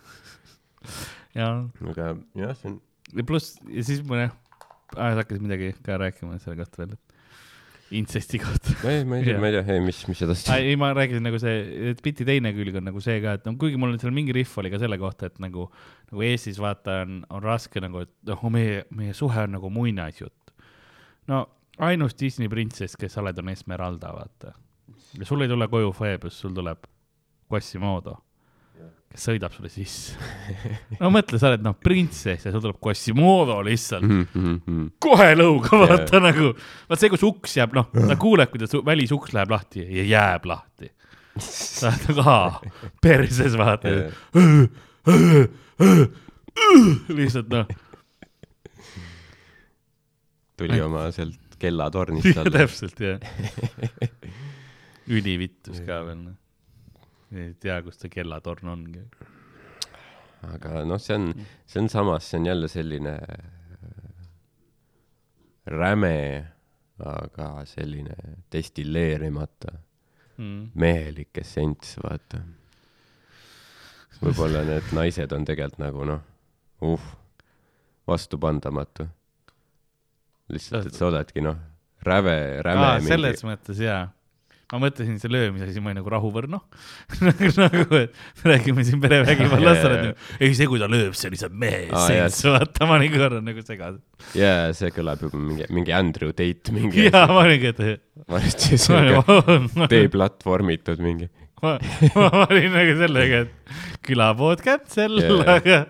[1.36, 1.50] ja,
[1.92, 2.80] aga jah, see on,
[3.16, 4.38] ja pluss ja siis ma jah,
[4.94, 7.16] sa hakkasid midagi ka rääkima selle kohta veel, et
[7.90, 8.74] intsesti kohta.
[8.82, 10.48] ma ei, ma ei tea, ma ei tea, ei mis, mis edasi.
[10.54, 11.60] ei, ma rääkisin nagu see,
[11.92, 14.34] et biti teine külg on nagu see ka, et no kuigi mul on seal mingi
[14.34, 15.68] rihv oli ka selle kohta, et nagu,
[16.10, 20.54] nagu Eestis vaata on, on raske nagu, et noh, meie, meie suhe on nagu muinasjutt.
[21.30, 21.44] no
[21.86, 24.54] ainus Disney printsess, kes sa oled, on Esmeralda, vaata.
[25.18, 26.90] ja sul ei tule koju Phoebus, sul tuleb
[27.46, 28.18] Quasimodo,
[29.16, 30.16] sõidab sulle sisse.
[31.00, 36.20] no mõtle, sa oled noh printsess ja sul tuleb Quasimodo lihtsalt Mhm, kohe lõuga, vaata
[36.22, 36.52] nagu,
[36.90, 40.90] vaat see, kus uks jääb, noh, sa kuuled, kuidas välisuks läheb lahti ja jääb lahti.
[41.42, 42.60] sa oled nagu, aa,
[43.02, 43.88] perses vaata.
[47.16, 47.66] lihtsalt noh,
[50.56, 52.52] tuli oma sealt kellatornist alla.
[52.58, 53.20] täpselt jah.
[55.16, 56.34] ülivittus ka veel noh.
[57.32, 59.02] Ei tea, kus see kellatorn ongi.
[60.46, 61.32] aga noh, see on,
[61.66, 63.16] see on samas, see on jälle selline
[65.66, 66.14] räme,
[67.02, 68.16] aga selline
[68.52, 69.78] destilleerimata
[70.38, 70.70] Mm.
[70.74, 72.42] mehelik essents, vaata.
[74.20, 76.20] võib-olla need naised on tegelikult nagu noh,
[76.84, 77.06] uh,
[78.08, 79.06] vastupandamatu.
[80.52, 81.56] lihtsalt, et sa oledki noh,
[82.04, 84.10] räve, räme selles mõttes jaa.
[84.72, 86.58] Ma mõtlesin see löömise asi, ma olin nagu rahuvõrno
[87.62, 91.30] nagu, et me räägime siin perevägivallast, sa oled nagu, ei see, kui ta lööb, see
[91.30, 93.98] on lihtsalt mehe essents, vaata, ma olin korra nagu segas.
[94.34, 99.02] jaa, see kõlab juba mingi, mingi Andrew Tate mingi jaa, ma olingi, et varsti ma
[99.02, 101.30] olin- ma- deplatvormitud mingi.
[101.62, 101.76] ma
[102.48, 105.62] olin nagu sellega, et külapood Jaa, jaa.
[105.62, 105.84] aga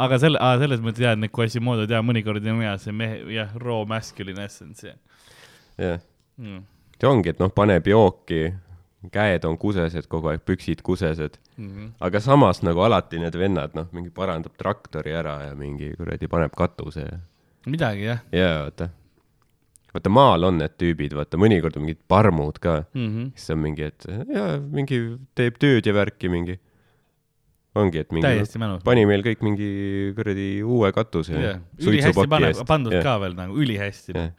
[0.00, 3.54] aga selle, selles mõttes jah, et need Quasimodod ja mõnikord on hea see mehe, jah,
[3.60, 4.98] raw masculine essence jah
[5.80, 6.02] jah,
[6.40, 6.62] mm..
[7.00, 8.52] See ongi, et noh, paneb jooki,
[9.12, 11.92] käed on kusesed kogu aeg, püksid kusesed, Mhm.
[12.00, 16.52] aga samas nagu alati need vennad, noh, mingi parandab traktori ära ja mingi kuradi paneb
[16.56, 17.18] katuse ja
[17.66, 18.90] midagi jah jaa, vaata.
[19.94, 23.08] vaata maal on need tüübid, vaata mõnikord on mingid parmud ka, mm.
[23.08, 23.30] -hmm.
[23.36, 25.00] kes on mingi, et jaa, mingi
[25.34, 26.58] teeb tööd ja värki mingi.
[27.74, 28.82] ongi, et mingi mälus.
[28.84, 31.60] pani meil kõik mingi kuradi uue katuse Yeah.
[31.78, 31.88] yeah.
[31.88, 34.32] ülihästi paneb, pandud Jah, ka veel nagu ülihästi jah.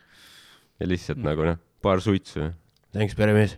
[0.79, 1.23] ja lihtsalt mm.
[1.23, 2.51] nagu noh, paar suitsu
[2.93, 3.57] thanks, peremees.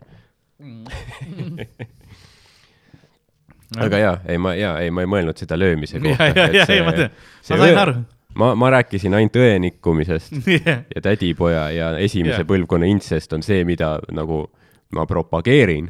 [3.83, 6.31] aga jaa, ei ma, jaa, ei ma ei mõelnud seda löömise kohta.
[6.31, 7.13] ja, ja, ei ma tean,
[7.49, 7.95] ma sain aru.
[8.39, 10.35] ma, ma rääkisin ainult õe nikkumisest
[10.67, 12.49] jah, ja tädipoja ja esimese yeah.
[12.49, 14.45] põlvkonna intsest on see, mida nagu
[14.93, 15.87] ma propageerin,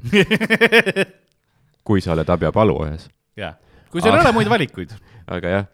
[1.87, 3.09] kui sa oled abjapaluojas.
[3.37, 3.57] jah.
[3.91, 4.93] kui sul ei ole muid valikuid
[5.27, 5.65] aga jah,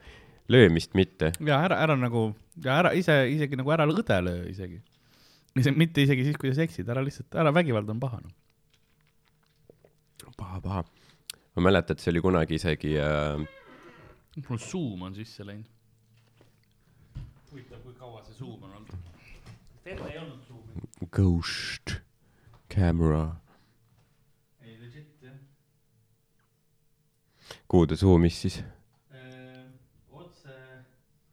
[0.49, 1.31] löömist mitte.
[1.45, 2.29] ja ära, ära nagu,
[2.63, 4.81] ja ära ise, isegi nagu ära õde löö isegi.
[5.75, 8.35] Mitte isegi siis, kui sa eksid, ära lihtsalt, ära, vägivald on paha noh.
[10.37, 10.83] paha, paha.
[11.55, 13.47] ma mäletan, et see oli kunagi isegi äh,
[14.47, 15.67] mul suum on sisse läinud.
[17.51, 18.93] huvitav, kui kaua see suum on olnud.
[19.83, 20.89] terve ei olnud suumi.
[21.11, 21.95] Ghost
[22.69, 23.35] Camera.
[24.61, 25.35] ei, legit jah.
[27.67, 28.63] kuhu ta suumis siis?
[30.11, 30.55] otse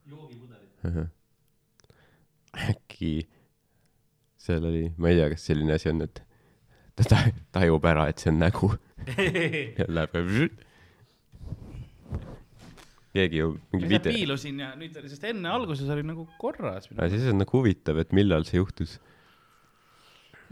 [0.07, 1.11] joogipudelit.
[2.69, 3.29] äkki
[4.47, 6.23] seal oli, ma ei tea, kas selline asi on, et
[6.97, 8.71] ta ta- tajub ära, et see on nägu
[9.81, 10.17] ja läheb
[13.17, 16.89] keegi ju mingi video, piilusin ja nüüd sest enne alguses oli nagu korras.
[16.93, 18.99] aga siis on nagu huvitav, et millal see juhtus.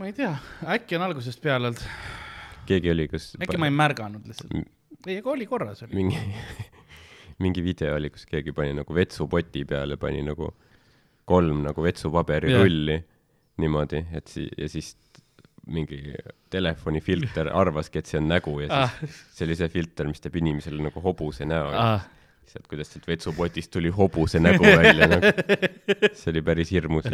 [0.01, 0.33] ma ei tea,
[0.77, 1.83] äkki on algusest peale olnud,
[2.69, 4.55] keegi oli, kas äkki ma ei märganud lihtsalt
[5.05, 5.97] ei, aga oli korras oli.
[5.99, 6.21] mingi,
[7.45, 10.53] mingi video oli, kus keegi pani nagu vetsupoti peale, pani nagu
[11.29, 12.99] kolm nagu vetsupaberi rulli
[13.63, 14.95] niimoodi, et si-, ja siis
[15.71, 15.99] mingi
[16.53, 20.37] telefonifilter arvaski, et see on nägu ja siis ah, see oli see filter, mis teeb
[20.41, 22.05] inimesele nagu hobuse näo ah..
[22.51, 25.33] sealt, kuidas sealt vetsupotist tuli hobuse nägu välja nagu.
[26.19, 27.09] see oli päris hirmus.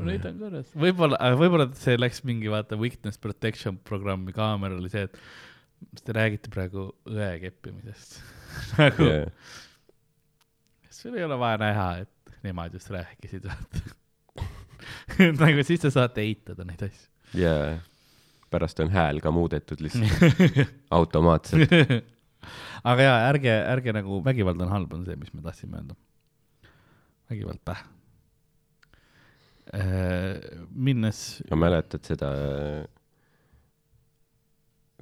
[0.00, 5.08] Neid on korras, võib-olla, võib-olla see läks mingi vaata witness protection programmi kaamera oli see,
[5.10, 5.18] et
[5.90, 8.20] mis te räägite praegu õe keppimisest
[8.78, 9.32] nagu yeah.,
[10.94, 13.99] sul ei ole vaja näha, et nemad just rääkisid, vaata.
[15.42, 17.06] nagu siis te saate eitada neid asju.
[17.40, 17.54] ja
[18.50, 20.42] pärast on hääl ka muudetud lihtsalt
[20.98, 21.70] automaatselt.
[22.90, 25.98] aga jaa, ärge, ärge nagu, vägivald on halb, on see, mis me tahtsime öelda.
[27.30, 27.84] vägivald päh.
[30.74, 31.20] minnes,
[31.50, 32.30] ma mäletad seda,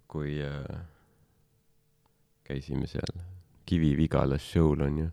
[0.09, 0.83] kui äh,
[2.45, 3.16] käisime seal
[3.68, 5.09] Kivi-Vigalas show'l onju,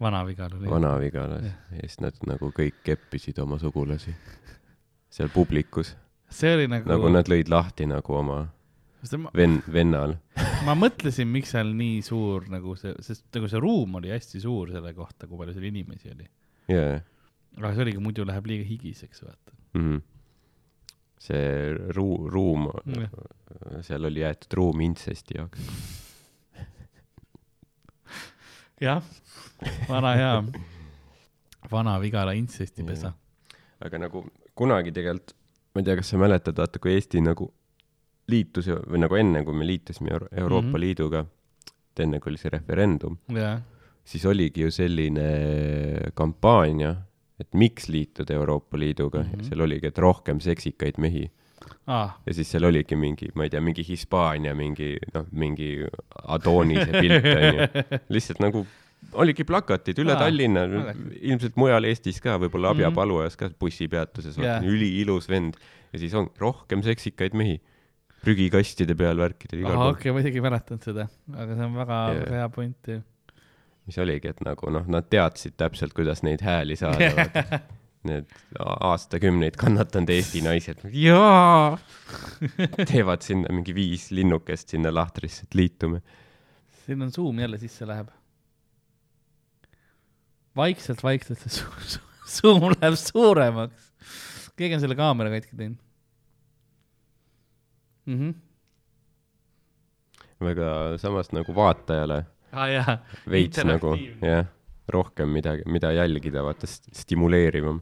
[0.00, 0.68] Vana-Vigal oli.
[0.70, 4.14] Vana-Vigalas ja siis nad nagu kõik keppisid oma sugulasi
[5.10, 5.94] seal publikus,
[6.30, 10.16] see oli nagu, nagu nad lõid lahti nagu oma ma, ven-, vennal.
[10.68, 14.72] ma mõtlesin, miks seal nii suur nagu see, sest nagu see ruum oli hästi suur
[14.74, 16.28] selle kohta, kui palju seal inimesi oli.
[16.74, 17.00] jaa,
[17.58, 19.56] aga see oligi, muidu läheb liiga higiseks, vaata.
[19.78, 20.02] mhm.
[21.18, 21.46] see
[21.96, 23.16] ruu-, ruum, Jah.
[23.86, 25.72] seal oli jäetud ruum intsesti jaoks.
[28.80, 29.02] jah,
[29.88, 30.42] vana hea,
[31.70, 33.12] Vana-Vigala intsestipesa.
[33.80, 34.24] aga nagu
[34.58, 35.34] kunagi tegelikult,
[35.74, 37.50] ma ei tea, kas sa mäletad, vaata kui Eesti nagu
[38.28, 40.72] liitus või nagu enne, kui me liitusime Euro Euroopa mm.
[40.72, 40.80] -hmm.
[40.84, 41.24] Liiduga,
[41.90, 43.60] et enne kui oli see referendum, jah,
[44.04, 45.28] siis oligi ju selline
[46.14, 46.94] kampaania,
[47.38, 49.30] et miks liituda Euroopa Liiduga mm.
[49.30, 49.48] -hmm.
[49.48, 51.30] seal oligi, et rohkem seksikaid mehi
[51.86, 55.70] aa, ja siis seal oligi mingi, ma ei tea, mingi Hispaania mingi noh, mingi
[56.28, 57.68] Adonise pilt onju,
[58.14, 58.64] lihtsalt nagu
[59.22, 60.64] oligi plakatid üle Aa, Tallinna
[61.20, 62.78] ilmselt mujal Eestis ka, võib-olla Mhm.
[62.80, 65.54] abjapalujas ka bussipeatuses yeah., üliilus vend
[65.92, 67.60] ja siis on rohkem seksikaid mehi
[68.24, 71.06] prügikastide peal värkidel igal pool, okei, ma isegi ei mäletanud seda,
[71.38, 72.32] aga see on väga yeah.
[72.40, 72.98] hea point ju.
[73.88, 77.22] mis oligi, et nagu noh, nad teadsid täpselt, kuidas neid hääli saada.
[78.08, 78.30] Need
[78.64, 81.76] aastakümneid kannatanud Eesti naised, jaa,
[82.90, 86.00] teevad sinna mingi viis linnukest sinna lahtrisse, et liitume.
[86.86, 88.08] siin on suum jälle sisse läheb.
[90.56, 92.06] vaikselt, vaikselt see su- su-
[92.38, 93.92] suum läheb suuremaks.
[94.56, 95.78] keegi on selle kaamera katki teinud
[98.06, 98.18] mm.
[98.18, 98.34] -hmm.
[100.48, 102.98] väga samas nagu vaatajale ah,
[103.30, 104.46] veits nagu jah,
[104.88, 107.80] rohkem midagi, mida jälgida, vaata st- stimuleerivam.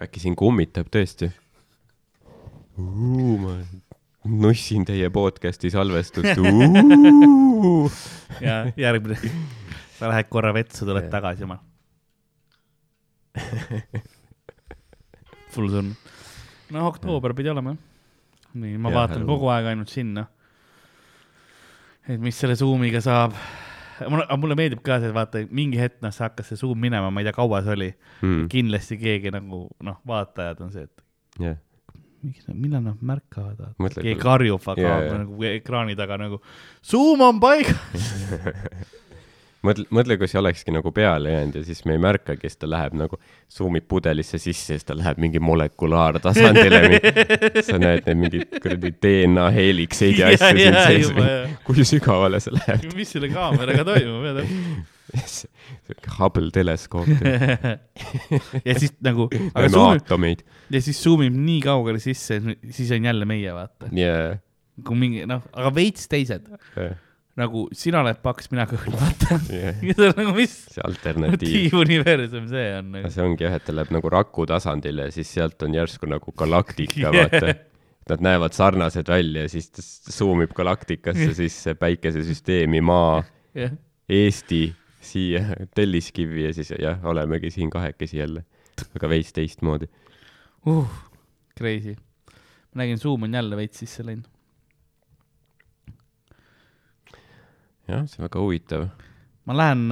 [0.00, 1.28] Äkki siin kummitab tõesti?
[2.78, 3.56] ma
[4.24, 6.38] nussin teie podcast'i salvestust.
[8.46, 9.18] ja järgmine.
[9.98, 11.58] sa lähed korra vetsu, tuled tagasi oma.
[15.52, 15.96] full surnud.
[16.72, 17.80] no oktoober pidi olema jah.
[18.54, 20.26] nii, ma Jah, vaatan kogu aeg ainult sinna.
[22.08, 23.32] et mis selle Zoomiga saab.
[24.08, 27.22] mulle, mulle meeldib ka see, vaata mingi hetk noh, see hakkas see Zoom minema, ma
[27.22, 28.48] ei tea, kaua see oli mm..
[28.52, 31.58] kindlasti keegi nagu noh, vaatajad on see, et jah,
[32.22, 35.20] miks, millal nad märkavad, keegi karjub aga yeah, jaa.
[35.24, 36.42] nagu ekraani taga nagu
[36.86, 38.10] Zoom on paigas.
[39.66, 42.70] mõtle, mõtle, kui see olekski nagu peale jäänud ja siis me ei märkagi, siis ta
[42.70, 43.18] läheb nagu,
[43.52, 46.82] suumib pudelisse sisse ja siis ta läheb mingi molekulaartasandile.
[47.68, 52.90] sa näed neid mingeid kuradi DNA heelikseid ja asju siin sees kui sügavale see läheb?
[52.96, 54.90] mis selle kaameraga toimub, jah
[56.18, 57.08] Hubble teleskoop.
[58.68, 60.42] Ja siis nagu, aga aatomeid.
[60.72, 62.38] ja siis zoomib nii kaugele sisse,
[62.70, 63.90] siis on jälle meie, vaata.
[63.96, 64.38] ja,
[64.86, 66.92] kui mingi noh, aga veits teised, ja,
[67.40, 69.38] nagu sina oled paks, mina kõhn, vaata.
[69.54, 71.76] ja ja see on nagu, mis see alternatiiv.
[71.80, 73.12] universum see on nagu.
[73.14, 76.34] see ongi jah, et ta läheb nagu raku tasandile ja siis sealt on järsku nagu
[76.36, 77.54] galaktika, vaata.
[78.10, 83.20] Nad näevad sarnased välja ja siis ta suumib galaktikasse sisse, päikesesüsteemi, Maa,
[83.54, 83.76] jah,
[84.10, 84.64] Eesti,
[85.02, 88.44] siia Telliskivi ja siis jah, olemegi siin kahekesi jälle.
[88.96, 89.86] aga veits teistmoodi.
[90.66, 90.90] uh,
[91.58, 91.94] crazy.
[92.74, 94.28] ma nägin, Zoom on jälle veits sisse läinud.
[97.88, 98.88] jah, see on väga huvitav
[99.44, 99.86] ma lähen,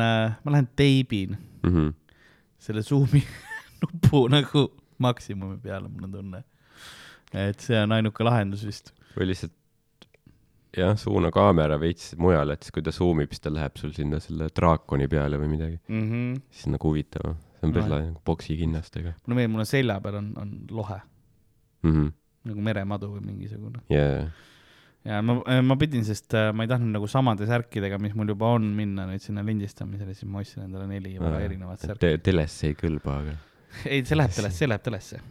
[0.45, 1.71] ma lähen teibin mm.
[1.71, 1.93] -hmm.
[2.59, 3.23] selle Zoomi
[3.83, 4.67] nupu nagu
[4.99, 6.45] maksimumi peale, mul on tunne.
[7.33, 8.93] et see on ainuke lahendus vist.
[9.17, 9.57] või lihtsalt
[10.77, 14.21] jah, suuna kaamera veits mujale, et siis kui ta suumib, siis ta läheb sul sinna
[14.21, 15.81] selle draakoni peale või midagi.
[15.89, 16.11] mm.
[16.11, 16.43] -hmm.
[16.51, 17.35] siis on nagu huvitav.
[17.61, 21.01] see on päris lahe, nagu poksikinnastega mulle meeldib, mul on selja peal on, on lohe
[21.83, 21.93] mm.
[21.93, 22.13] -hmm.
[22.45, 23.83] nagu meremadu või mingisugune.
[23.91, 24.31] Yeah.
[25.07, 28.53] Ja ma, ma pidin, sest äh, ma ei tahtnud nagu samade särkidega, mis mul juba
[28.57, 32.13] on, minna nüüd sinna lindistamisele, siis ma ostsin endale neli väga erinevat särki Te.
[32.31, 33.39] telesse ei kõlba, aga.
[33.93, 35.23] ei, see läheb telesse, see läheb telesse.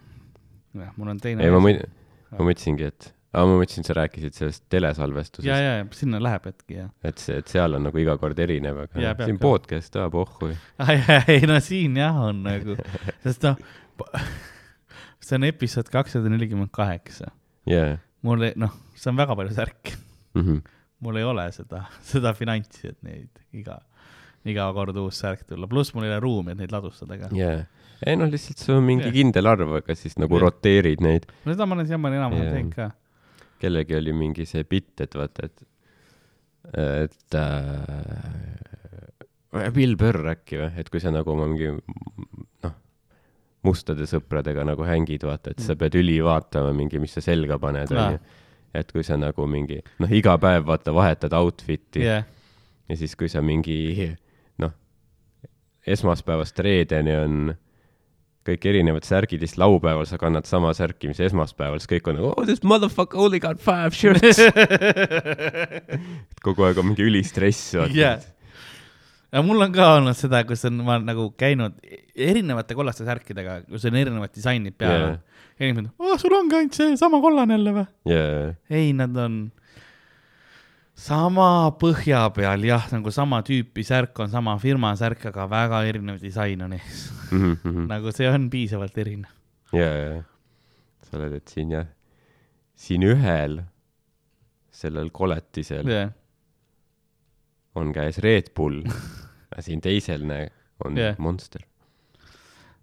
[0.80, 1.46] jah, mul on teine.
[1.46, 1.86] ei, ma mõt-,
[2.34, 6.50] ma mõtlesingi, et, aa, ma mõtlesin, sa rääkisid sellest ja, telesalvestusest, ja, ja sinna läheb
[6.50, 6.90] hetki ja.
[7.06, 10.56] et see, et seal on nagu iga kord erinev, aga ja, siin podcast, aa, pohhui.
[11.36, 12.78] ei no siin jah on nagu,
[13.22, 13.62] sest noh,
[15.30, 17.30] see on episood kakssada nelikümmend kaheksa.
[17.70, 19.96] jaa, mul ei, noh, see on väga palju särki.
[20.38, 20.62] mhm.
[21.06, 23.80] mul ei ole seda, seda finantsi, et neid iga,
[24.50, 27.32] iga kord uus särk tulla, pluss mul ei ole ruumi, et neid ladustada ka.
[27.36, 27.64] jaa.
[28.06, 29.16] ei noh, lihtsalt sul on mingi Jah.
[29.16, 30.48] kindel arv, aga siis nagu Jah.
[30.48, 31.24] roteerid neid.
[31.46, 32.56] no seda ma olen siiamaani enam-vähem Jaa.
[32.58, 32.86] teinud ka.
[33.64, 35.58] kellelgi oli mingi see bitt, et vaata, et,
[36.76, 38.60] et äh,
[39.74, 42.76] Bill Burr äkki või, et kui sa nagu oma mingi noh,
[43.66, 47.92] mustade sõpradega nagu hängid, vaata, et sa pead üli vaatama mingi, mis sa selga paned,
[47.92, 48.20] onju.
[48.80, 52.28] et kui sa nagu mingi, noh, iga päev vaata vahetad outfit'i jah,
[52.90, 54.14] ja siis, kui sa mingi
[54.64, 54.72] noh,
[55.88, 57.52] esmaspäevast reedeni on
[58.50, 62.32] kõik erinevad särgid, siis laupäeval sa kannad sama särki, mis esmaspäeval, siis kõik on nagu
[62.32, 64.40] oh this motherfucker only got five shirts.
[66.32, 67.76] et kogu aeg on mingi ülistress.
[67.76, 68.24] Jah.
[69.32, 71.78] Ja mul on ka olnud seda, kus on, ma olen nagu käinud
[72.16, 75.16] erinevate kollaste särkidega, kus on erinevad disainid peal yeah..
[75.60, 77.88] ja inimesed, oh sul ongi ainult see sama kollane jälle või?
[78.10, 79.42] jaa, ei, nad on
[81.00, 86.20] sama põhja peal jah, nagu sama tüüpi särk on sama firma särk, aga väga erinev
[86.22, 87.06] disain on ees.
[87.32, 89.32] Mhm, nagu see on piisavalt erinev.
[89.76, 90.22] jaa, jaa.
[91.08, 91.88] sa oled, et siin jah,
[92.80, 93.62] siin ühel,
[94.82, 96.12] sellel koletisel jah,
[97.80, 98.84] on käes Red Bull,
[99.52, 100.50] aga siin teisel, näe,
[100.86, 101.18] on Jah.
[101.20, 101.64] Monster.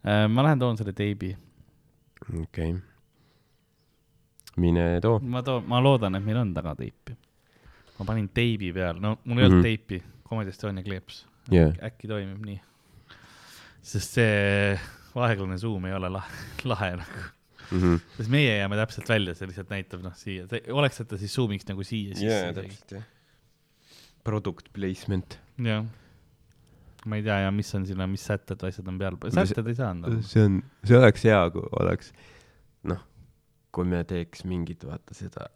[0.06, 1.36] Äh, ma lähen toon selle teibi.
[2.28, 2.80] okei okay..
[4.56, 5.18] mine too.
[5.22, 7.16] ma toon, ma loodan, et meil on taga teipi.
[7.98, 9.66] ma panin teibi peale, no mul ei olnud Mhm.
[9.68, 11.24] teipi, Comedy Estonia kleeps.
[11.52, 12.60] jaa, äkki toimib nii.
[13.82, 14.78] sest see
[15.16, 16.32] aeglane zoom ei ole lahe,
[16.72, 17.26] lahe nagu.
[17.70, 18.00] Mhm.
[18.16, 21.66] sest meie jääme täpselt välja, see lihtsalt näitab noh siia, oleks, et ta siis zoom'iks
[21.68, 22.52] nagu siia jaa, sisse.
[22.60, 23.06] täpselt jah.
[24.26, 25.38] Product placement.
[25.62, 25.84] jah.
[27.06, 29.92] Ma ei tea ja mis on sinna, mis sätted asjad on peal, sätted ei saa
[29.94, 30.16] anda.
[30.26, 32.10] see on, see oleks hea, kui oleks,
[32.90, 33.02] noh,
[33.74, 35.48] kui me teeks mingit, vaata seda,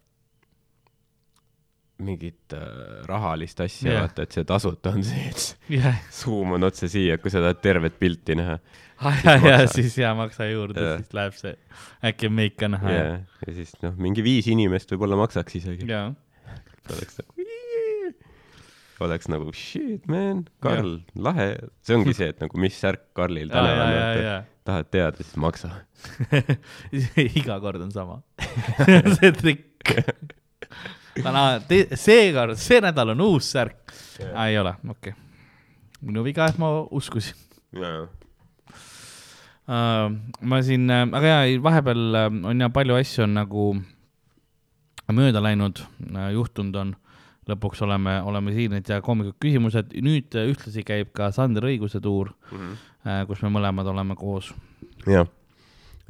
[2.01, 6.69] mingit äh, rahalist asja yeah., vaata, et see tasuta on see, et jah, suum on
[6.69, 8.57] otse siia, kui sa tahad tervet pilti näha
[9.01, 9.73] ja, ja maksa.
[9.75, 10.99] siis ja maksa juurde Jah.
[11.01, 11.53] siis läheb see,
[12.11, 13.21] äkki on meik ka näha yeah..
[13.45, 15.89] ja siis noh, mingi viis inimest võib-olla maksaks isegi.
[15.89, 16.09] jaa,
[16.95, 17.47] oleks nagu,
[19.01, 21.53] oleks nagu shit man, Karl, lahe,
[21.85, 24.35] see ongi see, et nagu mis särk Karlil täna on, ja
[24.65, 25.69] tahad teada, siis maksa.
[27.41, 28.21] iga kord on sama.
[29.17, 29.93] see trikk.
[31.97, 33.93] seekord, see nädal on uus särk.
[34.45, 35.13] ei ole, okei okay..
[36.01, 37.35] minu viga, et ma uskusin.
[39.67, 43.71] uh, ma siin uh,, aga jaa, vahepeal uh, on ja palju asju on nagu
[45.11, 46.95] mööda läinud uh,, juhtunud on.
[47.49, 52.01] Lõpuks oleme, oleme siin, et ja koomikud küsimused, nüüd uh, ühtlasi käib ka Sander Õiguse
[52.03, 53.29] tuur mm, -hmm.
[53.29, 54.53] kus me mõlemad oleme koos.
[55.09, 55.25] jah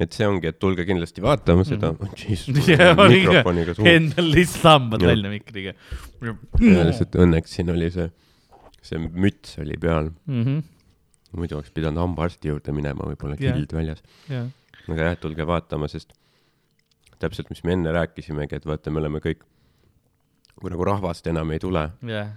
[0.02, 1.98] et see ongi, et tulge kindlasti vaatama seda mm.
[1.98, 3.12] -hmm.
[3.12, 3.88] mikrofoniga suhu.
[3.88, 5.74] Endal lihtsalt hambad välja mikriga.
[6.22, 8.08] lihtsalt õnneks siin oli see,
[8.82, 10.42] see müts oli peal mm.
[10.42, 10.62] -hmm.
[11.38, 13.78] muidu oleks pidanud hambaarsti juurde minema, võib-olla kild yeah.
[13.78, 14.50] väljas yeah..
[14.88, 16.12] aga jah, tulge vaatama, sest
[17.22, 19.44] täpselt, mis me enne rääkisimegi, et vaata, me oleme kõik,
[20.60, 22.32] kui nagu rahvast enam ei tule yeah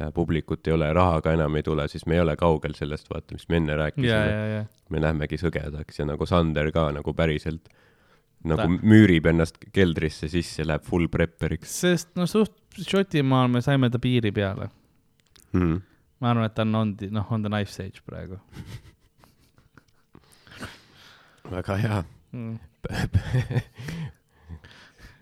[0.00, 3.08] ja publikut ei ole, raha ka enam ei tule, siis me ei ole kaugel sellest,
[3.10, 4.66] vaata, mis me enne rääkisime.
[4.92, 7.70] me lähemegi sõgedaks ja nagu Sander ka nagu päriselt
[8.46, 8.86] nagu Ta.
[8.86, 11.72] müürib ennast keldrisse sisse, läheb full prepperiks.
[11.80, 14.68] sest no suht Šotimaal me saime ta piiri peale
[15.56, 15.78] mm..
[16.20, 18.38] ma arvan, et ta on on, noh, on the knife stage praegu
[21.50, 22.02] väga hea
[22.32, 22.58] mm.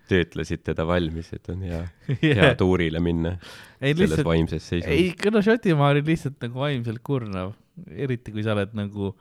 [0.09, 4.89] töötlesid teda valmis, et on hea yeah., hea tuurile minna ei, selles lihtsalt, vaimses seisus.
[4.91, 7.55] ei, kuna Šotimaa oli lihtsalt nagu vaimselt kurnav,
[7.91, 9.13] eriti kui sa oled nagu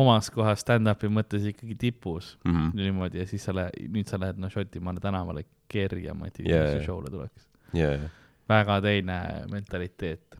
[0.00, 2.72] omas kohas stand-up'i mõttes ikkagi tipus mm -hmm.
[2.78, 6.78] niimoodi ja siis sa lähed, nüüd sa lähed noh, Šotimaale tänavale kerjama, et yeah.
[6.78, 8.10] su show'le tuleks yeah..
[8.48, 9.20] väga teine
[9.50, 10.38] mentaliteet.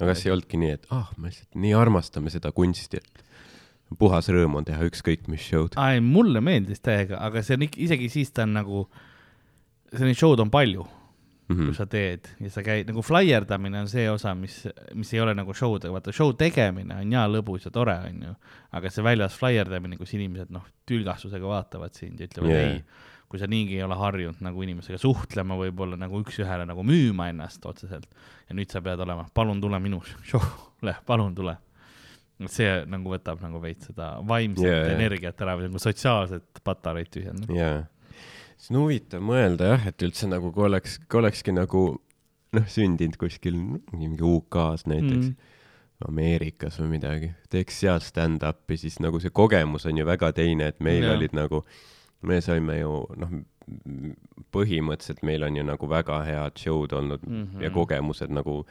[0.00, 3.24] aga kas ei olnudki nii, et ah, me lihtsalt nii armastame seda kunsti, et
[3.98, 5.76] puhas rõõm on teha ükskõik mis show'd.
[5.80, 8.86] ei, mulle meeldis täiega, aga see on ikka, isegi siis ta on nagu,
[9.90, 11.66] see neid show'd on palju mm, -hmm.
[11.66, 14.62] kui sa teed ja sa käid, nagu flaierdamine on see osa, mis,
[14.94, 18.34] mis ei ole nagu show'd, aga vaata, show tegemine on jaa lõbus ja tore, onju.
[18.72, 22.74] aga see väljas flaierdamine, kus inimesed noh, tülgastusega vaatavad sind ja ütlevad yeah.
[22.74, 27.28] ei, kui sa niigi ei ole harjunud nagu inimesega suhtlema, võib-olla nagu üks-ühele nagu müüma
[27.30, 28.08] ennast otseselt.
[28.48, 31.58] ja nüüd sa pead olema, palun tule minu show'le, palun tule
[32.48, 37.52] see nagu võtab nagu veits seda vaimset yeah, energiat ära või nagu sotsiaalset patareid tühjendab.
[37.54, 37.82] jaa,
[38.56, 41.84] see on huvitav mõelda jah, et üldse nagu kui oleks, kui olekski nagu
[42.56, 43.58] noh, sündinud kuskil
[43.92, 45.56] mingi UK-s näiteks mm.,
[46.00, 50.78] Ameerikas või midagi, teeks seal stand-up'i, siis nagu see kogemus on ju väga teine, et
[50.80, 51.12] meil yeah.
[51.12, 51.60] olid nagu,
[52.24, 53.34] me saime ju noh,
[54.56, 57.66] põhimõtteliselt meil on ju nagu väga head show'd olnud mm -hmm.
[57.66, 58.62] ja kogemused nagu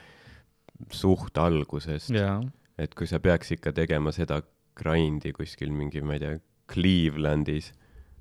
[0.89, 2.41] suht algusest yeah
[2.79, 4.41] et kui sa peaks ikka tegema seda
[4.79, 7.71] grind'i kuskil mingi, ma ei tea, Clevelandis,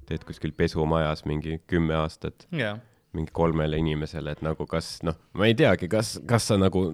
[0.09, 2.79] teed kuskil pesumajas mingi kümme aastat yeah.
[3.17, 6.85] mingi kolmele inimesele, et nagu kas noh, ma ei teagi, kas, kas sa nagu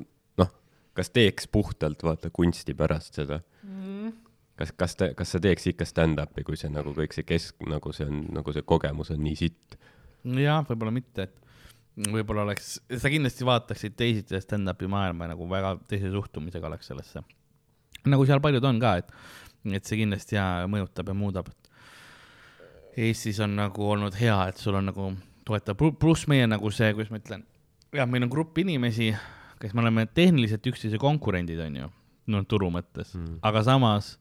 [0.40, 0.50] noh,
[0.98, 4.10] kas teeks puhtalt vaata kunsti pärast seda mm.
[4.58, 7.94] kas, kas ta, kas sa teeks ikka stand-up'i, kui see nagu kõik see kesk, nagu
[7.94, 9.78] see on, nagu see kogemus on nii sitt?
[10.24, 16.10] jah, võib-olla mitte, et võib-olla oleks, sa kindlasti vaataksid teisiti stand-up'i maailma nagu väga teise
[16.10, 17.22] suhtumisega oleks sellesse
[18.10, 19.12] nagu seal paljud on ka, et,
[19.78, 21.50] et see kindlasti ja mõjutab ja muudab.
[22.94, 25.12] Eestis on nagu olnud hea, et sul on nagu
[25.46, 27.42] toetav, pluss meie nagu see, kuidas ma ütlen,
[27.94, 29.10] jah, meil on grupp inimesi,
[29.60, 31.88] kes me oleme tehniliselt üksteise konkurendid, on ju,
[32.30, 34.14] no turu mõttes mm., aga samas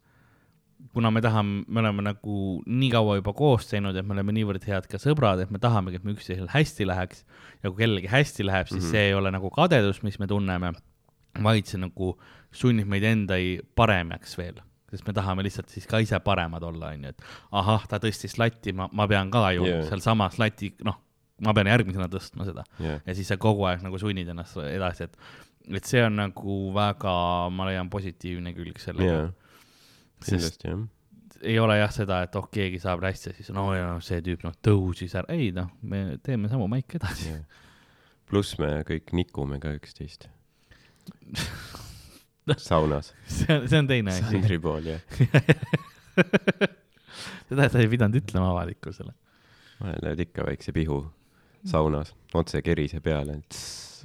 [0.93, 4.65] kuna me tahame, me oleme nagu nii kaua juba koos teinud, et me oleme niivõrd
[4.67, 7.23] head ka sõbrad, et me tahamegi, et me üksteisel hästi läheks
[7.63, 8.91] ja kui kellelgi hästi läheb, siis mm -hmm.
[8.91, 10.73] see ei ole nagu kadedus, mis me tunneme,
[11.43, 12.17] vaid see nagu
[12.53, 14.59] sunnib meid endai paremaks veel,
[14.93, 17.25] sest me tahame lihtsalt siis ka ise paremad olla, onju, et
[17.59, 19.85] ahah, ta tõstis latti, ma, ma pean ka ju yeah.
[19.89, 20.99] sealsamas lati, noh,
[21.43, 22.65] ma pean järgmisena tõstma seda.
[22.79, 23.01] Yeah.
[23.07, 25.15] ja siis sa kogu aeg nagu sunnid ennast edasi, et,
[25.79, 27.15] et see on nagu väga,
[27.53, 29.31] ma leian, positiivne külg sellega yeah..
[30.23, 30.83] kindlasti jah.
[31.41, 34.55] ei ole jah seda, et oh, keegi saab hästi, siis no ja see tüüp noh
[34.63, 37.33] tõusis ära, ei noh, me teeme samu maike edasi.
[37.33, 37.65] Yeah..
[38.29, 40.29] pluss me kõik nikume ka üksteist
[42.69, 43.13] saunas.
[43.27, 44.29] see on, see on teine asi.
[44.31, 45.01] Sandri pool, jah
[47.49, 49.13] seda sa ei pidanud ütlema avalikkusele.
[49.81, 51.03] vahel lööd ikka väikse pihu
[51.69, 53.39] saunas, otse kerise peale.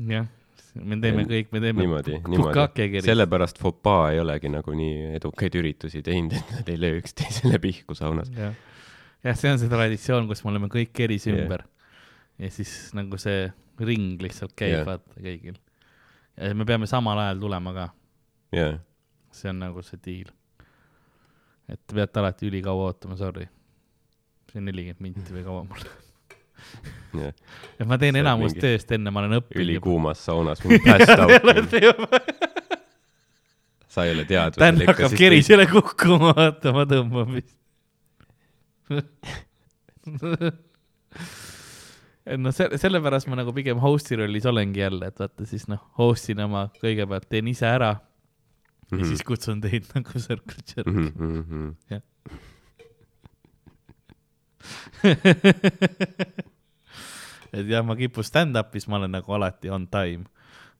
[0.08, 0.26] jah,
[0.74, 3.02] me teeme kõik, me teeme niimoodi, niimoodi.
[3.04, 7.96] sellepärast Fopaa ei olegi nagu nii edukaid üritusi teinud, et nad ei löö üksteisele pihku
[7.98, 8.30] saunas.
[8.36, 8.54] jah,
[9.26, 12.46] jah, see on see traditsioon, kus me oleme kõik keris ümber yeah.
[12.46, 13.48] ja siis nagu see
[13.82, 14.86] ring lihtsalt käib yeah.
[14.86, 15.58] vaata kõigil.
[16.38, 17.88] ja me peame samal ajal tulema ka
[18.54, 18.78] yeah..
[19.32, 20.28] see on nagu see diil.
[21.68, 23.48] et te peate alati ülikaua ootama, sorry.
[24.52, 25.88] see on nelikümmend minti või kaua mul
[27.18, 27.34] yeah..
[27.78, 28.64] et ma teen enamus mingi...
[28.66, 29.64] tööst enne, ma olen õppinud.
[29.64, 31.32] ülikuumas saunas, mul passed out
[33.88, 34.60] sa ei ole teadvusel.
[34.62, 37.54] Dan hakkab kerisele kukkuma, vaata, ma tõmban vist
[42.28, 45.82] et noh, see, sellepärast ma nagu pigem host'i rollis olengi jälle, et vaata siis noh,
[46.00, 47.90] host in oma kõigepealt teen ise ära
[48.90, 49.04] ja Mhm.
[49.10, 51.12] siis kutsun teid nagu Circle Jerk mm.
[51.18, 52.00] -hmm.
[57.52, 60.24] et jah, ma kipun stand-up'is, ma olen nagu alati on time.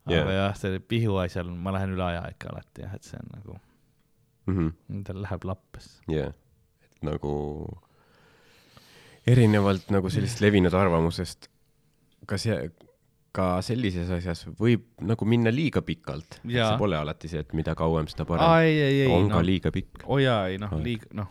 [0.08, 0.24] aga Jah.
[0.28, 0.36] yeah.
[0.48, 3.58] jah, selle pihu asjal ma lähen üle aja ikka alati jah, et see on nagu,
[4.48, 4.70] Mm -hmm.
[4.96, 5.88] endal läheb lappes.
[6.08, 6.32] jah,
[6.82, 7.32] et nagu
[9.26, 11.48] erinevalt nagu sellisest levinud arvamusest,
[12.26, 12.54] kas ja,
[13.38, 16.40] ka sellises asjas võib nagu minna liiga pikalt.
[16.42, 19.10] See pole alati see, et mida kauem, seda parem.
[19.14, 20.06] on ka noh, liiga pikk.
[20.06, 21.30] oo jaa, ei noh, liiga, noh,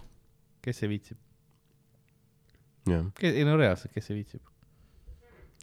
[0.64, 1.20] kes see viitsib,
[2.88, 4.44] ei no reaalselt, kes see viitsib?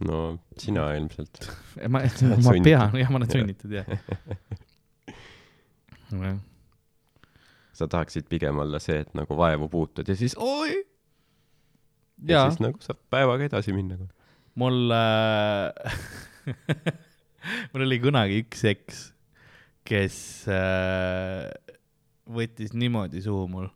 [0.03, 1.45] no sina ilmselt.
[1.93, 3.87] ma, ma pean, jah, ma olen sunnitud, jah.
[6.11, 6.41] jah,
[7.75, 10.77] sa tahaksid pigem olla see, et nagu vaevu puutud ja siis oi.
[12.29, 13.99] ja siis nagu saab päevaga edasi minna.
[14.61, 15.99] mul äh,
[17.73, 19.03] mul oli kunagi üks eks,
[19.85, 20.17] kes
[20.53, 21.49] äh,
[22.31, 23.69] võttis niimoodi suhu mul,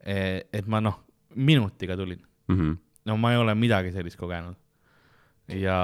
[0.00, 1.00] et ma noh,
[1.36, 2.22] minutiga tulin.
[2.50, 2.78] Mhm.
[3.06, 4.56] no ma ei ole midagi sellist kogenud.
[5.50, 5.78] ja,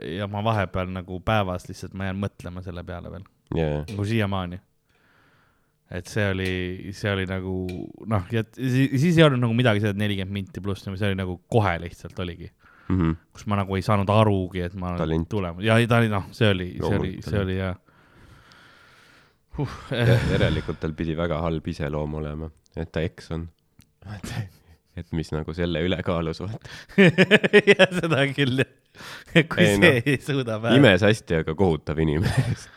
[0.00, 4.60] ja ma vahepeal nagu päevas lihtsalt ma jään mõtlema selle peale veel, jaa, nagu siiamaani.
[5.90, 6.52] et see oli,
[6.96, 7.56] see oli nagu
[8.08, 11.18] noh, ja siis, siis ei olnud nagu midagi seda, et nelikümmend minti pluss, see oli
[11.18, 12.50] nagu kohe lihtsalt oligi
[12.88, 13.16] Mhm.
[13.32, 15.28] kus ma nagu ei saanud arugi, et ma olen Talent.
[15.28, 17.74] tulemas ja ei, ta oli noh, see oli, see oli, see oli jah
[19.58, 19.78] huh,.
[20.30, 23.48] järelikult tal pidi väga halb iseloom olema, et ta eks on.
[24.96, 26.70] et mis nagu selle ülekaalus vaata.
[27.72, 28.72] ja seda küll jah,
[29.50, 30.76] kui Ei, see no, ei suuda päeva.
[30.78, 32.56] imes hästi, aga kohutav inimene.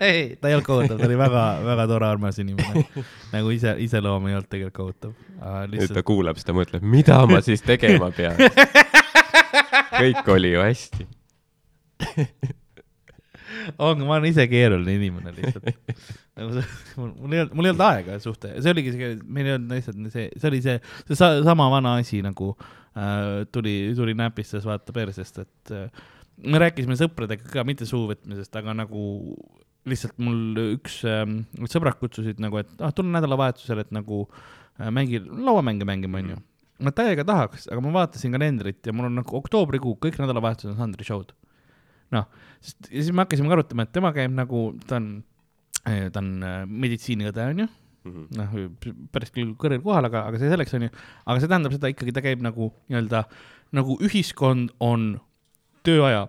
[0.00, 2.84] ei, ta ei olnud kohutav, ta oli väga-väga tore, armas inimene.
[3.34, 5.14] nagu ise, iseloom ei olnud tegelikult kohutav.
[5.14, 8.40] nüüd ta lihtsalt, kuulab seda, mõtleb, mida ma siis tegema pean.
[10.00, 11.08] kõik oli ju hästi.
[13.82, 15.70] ongi, ma olen ise keeruline inimene lihtsalt.
[16.36, 16.66] nagu see,
[17.00, 20.02] mul ei olnud, mul ei olnud aega suhte, see oligi see, meil ei olnud lihtsalt
[20.12, 24.94] see, see oli see, see sa, sama vana asi nagu äh, tuli, tuli näpistas vaata
[24.96, 25.88] persest, et äh,
[26.44, 29.04] me rääkisime sõpradega ka, mitte suu võtmisest, aga nagu
[29.86, 35.22] lihtsalt mul üks ähm, sõbrad kutsusid nagu, et ah, tule nädalavahetusele, et nagu äh, mängi,
[35.22, 36.40] lauamänge mängima, onju.
[36.82, 40.80] ma täiega tahaks, aga ma vaatasin kalendrit ja mul on nagu oktoobrikuu, kõik nädalavahetused on
[40.80, 41.32] Sandri show'd.
[42.14, 42.28] noh,
[42.60, 45.10] sest ja siis me hakkasime ka arutama, et tema käib nagu, ta on,
[45.84, 47.70] ta on äh, meditsiiniõde, onju
[48.06, 48.56] noh,
[49.14, 50.90] päris küll kõrgel kohal, aga, aga see selleks on ju,
[51.26, 53.24] aga see tähendab seda ikkagi, ta käib nagu nii-öelda
[53.76, 55.16] nagu ühiskond on
[55.86, 56.26] tööaja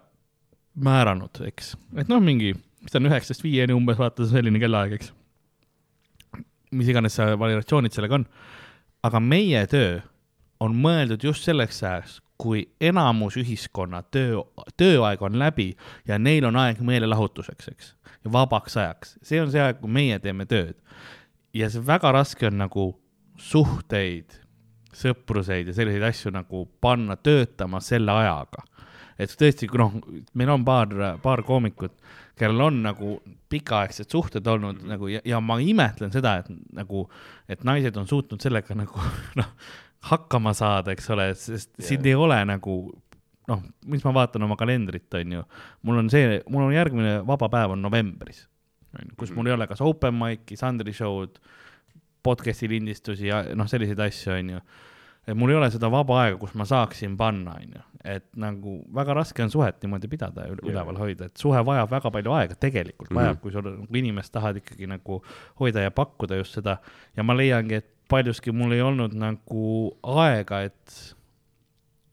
[0.77, 2.53] määranud, eks, et noh, mingi,
[2.83, 5.11] mis ta on üheksast viieni umbes, vaata selline kellaaeg, eks.
[6.77, 8.27] mis iganes see variatsioonid sellega on.
[9.07, 9.99] aga meie töö
[10.61, 14.43] on mõeldud just selleks ajaks, kui enamus ühiskonna töö,
[14.77, 15.71] tööaeg on läbi
[16.05, 17.93] ja neil on aeg meelelahutuseks, eks,
[18.23, 20.77] ja vabaks ajaks, see on see aeg, kui meie teeme tööd
[21.57, 22.87] ja see väga raske on nagu
[23.41, 24.33] suhteid,
[24.97, 28.65] sõpruseid ja selliseid asju nagu panna töötama selle ajaga.
[29.18, 29.97] Et tõesti, noh,
[30.38, 30.93] meil on paar,
[31.24, 31.95] paar koomikut,
[32.38, 33.15] kellel on nagu
[33.49, 34.93] pikaaegsed suhted olnud mm.
[34.93, 37.07] nagu ja, ja ma imetlen seda, et nagu,
[37.49, 39.09] et naised on suutnud sellega nagu
[39.39, 39.51] noh,
[40.11, 41.88] hakkama saada, eks ole, sest yeah.
[41.89, 42.78] siin ei ole nagu
[43.47, 45.45] noh, mis ma vaatan oma kalendrit, on ju,
[45.88, 48.43] mul on see, mul on järgmine vaba päev on novembris,
[49.20, 51.39] kus mul ei ole kas open mic'i, Sandri show'd,
[52.28, 54.61] podcast'i lindistusi ja noh, selliseid asju, on ju.
[55.28, 57.84] Et mul ei ole seda vaba aega, kus ma saaksin panna, on ju,
[58.15, 61.91] et nagu väga raske on suhet niimoodi pidada ja üle- üleval hoida, et suhe vajab
[61.91, 63.41] väga palju aega, tegelikult vajab mm, -hmm.
[63.41, 65.21] kui sa nagu inimest tahad ikkagi nagu
[65.59, 66.78] hoida ja pakkuda just seda
[67.17, 71.15] ja ma leiangi, et paljuski mul ei olnud nagu aega, et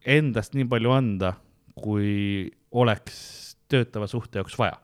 [0.05, 1.35] endast nii palju anda,
[1.75, 4.77] kui oleks töötava suhte jaoks vaja.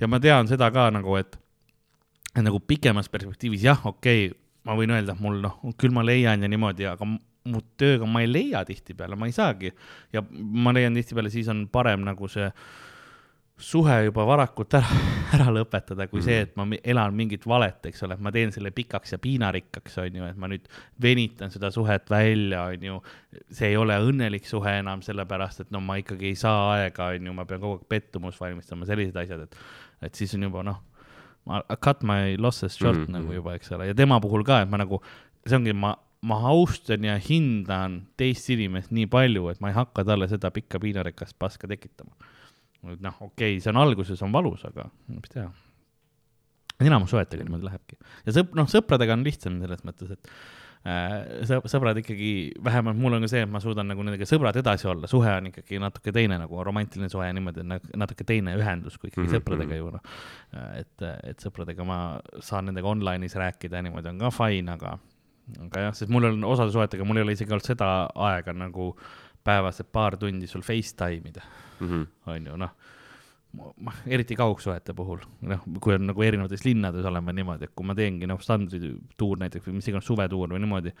[0.00, 1.38] ja ma tean seda ka nagu, et
[2.36, 6.42] nagu pikemas perspektiivis jah, okei okay,, ma võin öelda, et mul noh, küll ma leian
[6.42, 7.06] ja niimoodi, aga
[7.46, 9.72] mu tööga ma ei leia tihtipeale, ma ei saagi.
[10.12, 12.50] ja ma leian tihtipeale, siis on parem nagu see
[13.56, 14.98] suhe juba varakult ära,
[15.36, 18.70] ära lõpetada, kui see, et ma elan mingit valet, eks ole, et ma teen selle
[18.74, 20.66] pikaks ja piinarikkaks, on ju, et ma nüüd
[21.02, 22.98] venitan seda suhet välja, on ju.
[23.48, 27.30] see ei ole õnnelik suhe enam, sellepärast et no ma ikkagi ei saa aega, on
[27.30, 29.58] ju, ma pean kogu aeg pettumust valmistama, sellised asjad, et,
[30.08, 30.82] et siis on juba noh,
[31.48, 33.06] ma cut my losses short mm.
[33.06, 33.18] -hmm.
[33.20, 35.00] nagu juba, eks ole, ja tema puhul ka, et ma nagu,
[35.46, 40.04] see ongi, ma, ma austan ja hindan teist inimest nii palju, et ma ei hakka
[40.06, 42.12] talle seda pikka piinarikast paska tekitama.
[42.86, 45.48] noh, okei okay,, see on alguses on valus, aga mis teha.
[46.86, 47.96] enamus suhetega niimoodi lähebki
[48.26, 50.30] ja sõp-, noh, sõpradega on lihtsam selles mõttes, et
[50.86, 52.30] äh, sõbrad ikkagi,
[52.62, 55.50] vähemalt mul on ka see, et ma suudan nagu nendega sõbrad edasi olla, suhe on
[55.50, 57.64] ikkagi natuke teine nagu romantiline suhe niimoodi,
[57.96, 59.40] natuke teine ühendus kui ikkagi mm -hmm.
[59.40, 60.14] sõpradega ju noh.
[60.78, 61.98] et, et sõpradega ma
[62.38, 64.98] saan nendega online'is rääkida ja niimoodi on ka fine, aga,
[65.66, 67.90] aga jah, sest mul on osade suhetega, mul ei ole isegi olnud seda
[68.28, 68.90] aega nagu
[69.46, 71.42] päevas, et paar tundi sul Facetime ida
[71.80, 72.06] mm, -hmm.
[72.32, 72.74] on ju noh
[74.06, 78.28] eriti kaugsuhete puhul, noh, kui on nagu erinevates linnades olema niimoodi, et kui ma teengi
[78.28, 80.92] noh, standardituur näiteks või mis iganes suvetuur või niimoodi,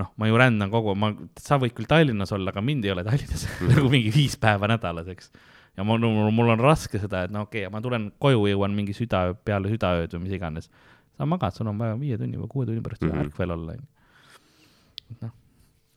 [0.00, 3.06] noh, ma ju rändan kogu, ma, sa võid küll Tallinnas olla, aga mind ei ole
[3.06, 5.32] Tallinnas nagu mingi viis päeva nädalas, eks.
[5.78, 6.04] ja mul,
[6.34, 9.72] mul on raske seda, et no okei okay,, ma tulen koju, jõuan mingi südaöö, peale
[9.72, 10.70] südaööd või mis iganes.
[11.18, 13.26] Sa magad, sul on vaja viie tunni või kuue tunni pärast mm -hmm.
[13.26, 15.20] ärkvel olla, onju.
[15.22, 15.36] noh,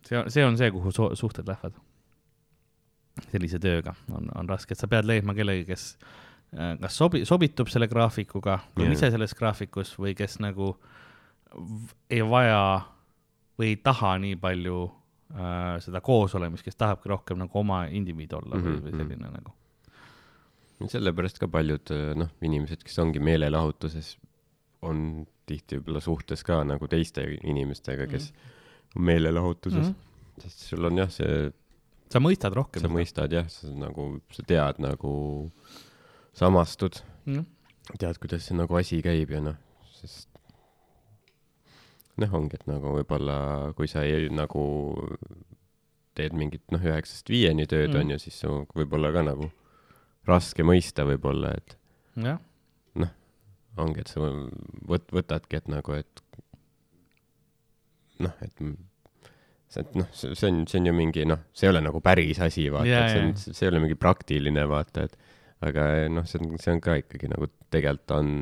[0.08, 1.78] see on, see on see, kuhu suhted lähevad
[3.32, 5.86] sellise tööga on, on raske, et sa pead leidma kellegi, kes
[6.56, 10.74] äh, kas sobi-, sobitub selle graafikuga või on ise selles graafikus või kes nagu
[12.10, 12.64] ei vaja
[13.60, 18.56] või ei taha nii palju äh, seda koosolemist, kes tahabki rohkem nagu oma indiviid olla
[18.56, 18.72] mm -hmm.
[18.72, 19.58] või, või mhm, selline nagu.
[20.96, 24.18] sellepärast ka paljud äh, noh, inimesed, kes ongi meelelahutuses,
[24.88, 28.58] on tihti võib-olla suhtes ka nagu teiste inimestega, kes mm
[28.96, 31.52] on meelelahutuses mm, sest sul on jah, see
[32.12, 32.84] sa mõistad rohkem.
[32.84, 35.14] sa mõistad jah, sa nagu, sa tead nagu,
[36.38, 37.48] samastud mm.,
[37.96, 39.58] tead, kuidas see nagu asi käib ja noh,
[39.96, 40.28] sest
[42.20, 43.38] noh, ongi, et nagu võib-olla
[43.78, 44.64] kui sa ei nagu
[46.18, 48.00] teed mingit noh, üheksast viieni tööd mm.
[48.02, 49.48] on ju, siis sul võib-olla ka nagu
[50.28, 51.78] raske mõista võib-olla, et
[52.20, 52.44] noh,
[53.80, 54.22] ongi, et sa
[54.90, 56.24] võt-, võtadki, et nagu, et
[58.22, 58.64] noh, et
[59.72, 62.02] see, et noh, see, see on, see on ju mingi noh, see ei ole nagu
[62.04, 65.16] päris asi, vaata yeah,, et see on, see ei ole mingi praktiline, vaata, et
[65.68, 68.36] aga noh, see on, see on ka ikkagi nagu tegelikult on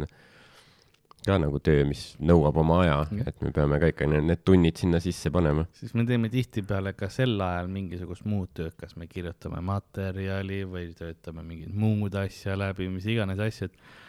[1.25, 4.79] ka nagu töö, mis nõuab oma aja yeah., et me peame ka ikka need, tunnid
[4.79, 5.65] sinna sisse panema.
[5.75, 10.89] siis me teeme tihtipeale ka sel ajal mingisugust muud tööd, kas me kirjutame materjali või
[10.97, 14.07] töötame mingit muud asja läbi, mis iganes asju, et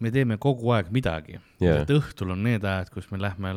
[0.00, 1.38] me teeme kogu aeg midagi.
[1.60, 1.82] Yeah..
[1.82, 3.52] et õhtul on need ajad, kus me lähme,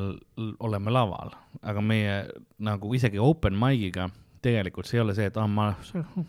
[0.59, 2.17] oleme laval, aga meie
[2.59, 4.09] nagu isegi open mic'iga
[4.43, 5.71] tegelikult see ei ole see, et ah, ma,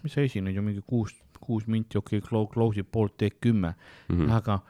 [0.04, 3.74] mis sa esined ju mingi kuus, kuus minti, okei okay,, close'id poolt, teed kümme.
[4.08, 4.32] Mm, -hmm.
[4.38, 4.60] aga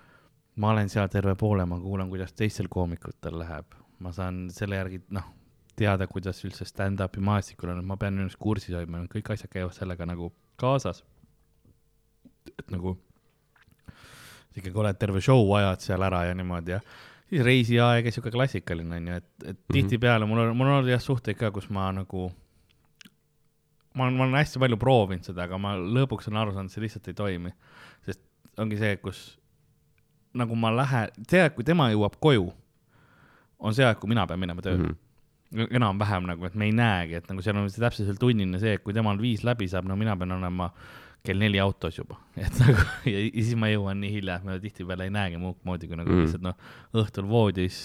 [0.57, 5.03] ma olen seal terve poole, ma kuulan, kuidas teistel koomikutel läheb, ma saan selle järgi,
[5.15, 5.27] noh,
[5.77, 9.75] teada, kuidas üldse stand-up'i maastikul on, et ma pean ennast kursis hoidma, kõik asjad käivad
[9.75, 11.05] sellega nagu kaasas.
[12.59, 12.99] et nagu
[14.55, 16.81] ikkagi oled terve show ajad seal ära ja niimoodi ja
[17.29, 19.73] siis reisiaeg ja sihuke klassikaline onju, et, et mm -hmm.
[19.73, 22.33] tihtipeale mul on, mul on olnud jah suhteid ka, kus ma nagu,
[23.95, 26.83] ma olen, ma olen hästi palju proovinud seda, aga ma lõpuks olen aru saanud, see
[26.83, 27.55] lihtsalt ei toimi.
[28.07, 28.21] sest
[28.59, 29.39] ongi see, kus
[30.35, 32.53] nagu ma lähen, see aeg, kui tema jõuab koju,
[33.59, 34.85] on see aeg, kui mina pean minema tööle mm.
[34.91, 35.03] -hmm
[35.55, 38.73] enam-vähem nagu, et me ei näegi, et nagu seal on see täpselt see tunnine see,
[38.75, 40.71] et kui temal viis läbi saab, no mina pean olema
[41.25, 44.59] kell neli autos juba, et nagu ja, ja siis ma jõuan nii hilja, et ma
[44.61, 46.27] tihtipeale ei näegi muud moodi kui nagu mm.
[46.27, 46.59] lihtsalt noh,
[47.01, 47.79] õhtul voodis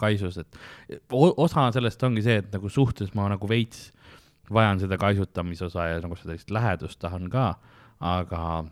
[0.00, 3.88] kaisus, et osa sellest ongi see, et nagu suhtes ma nagu veits
[4.52, 7.50] vajan seda kaisutamise osa ja nagu sellist lähedust tahan ka,
[8.04, 8.64] aga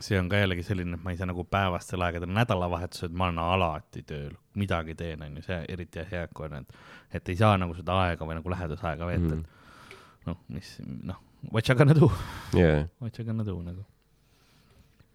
[0.00, 3.40] see on ka jällegi selline, et ma ei saa nagu päevastel aegadel, nädalavahetused ma olen
[3.42, 6.84] alati tööl, midagi teen, on ju, see eriti hea, kui on, et,
[7.18, 9.42] et ei saa nagu seda aega või nagu lähedusaega veeta mm.,
[10.20, 12.10] et noh, mis noh what you gonna do
[12.54, 12.86] yeah..
[13.00, 13.84] What you gonna do nagu.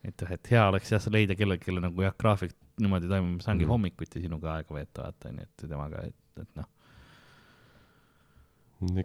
[0.04, 3.66] et jah, et hea oleks jah leida kellelgi, kelle nagu jah, graafik niimoodi toimub, saangi
[3.66, 3.72] mm.
[3.72, 6.68] hommikuti sinuga aega veeta, vaata onju, et temaga, et, et noh.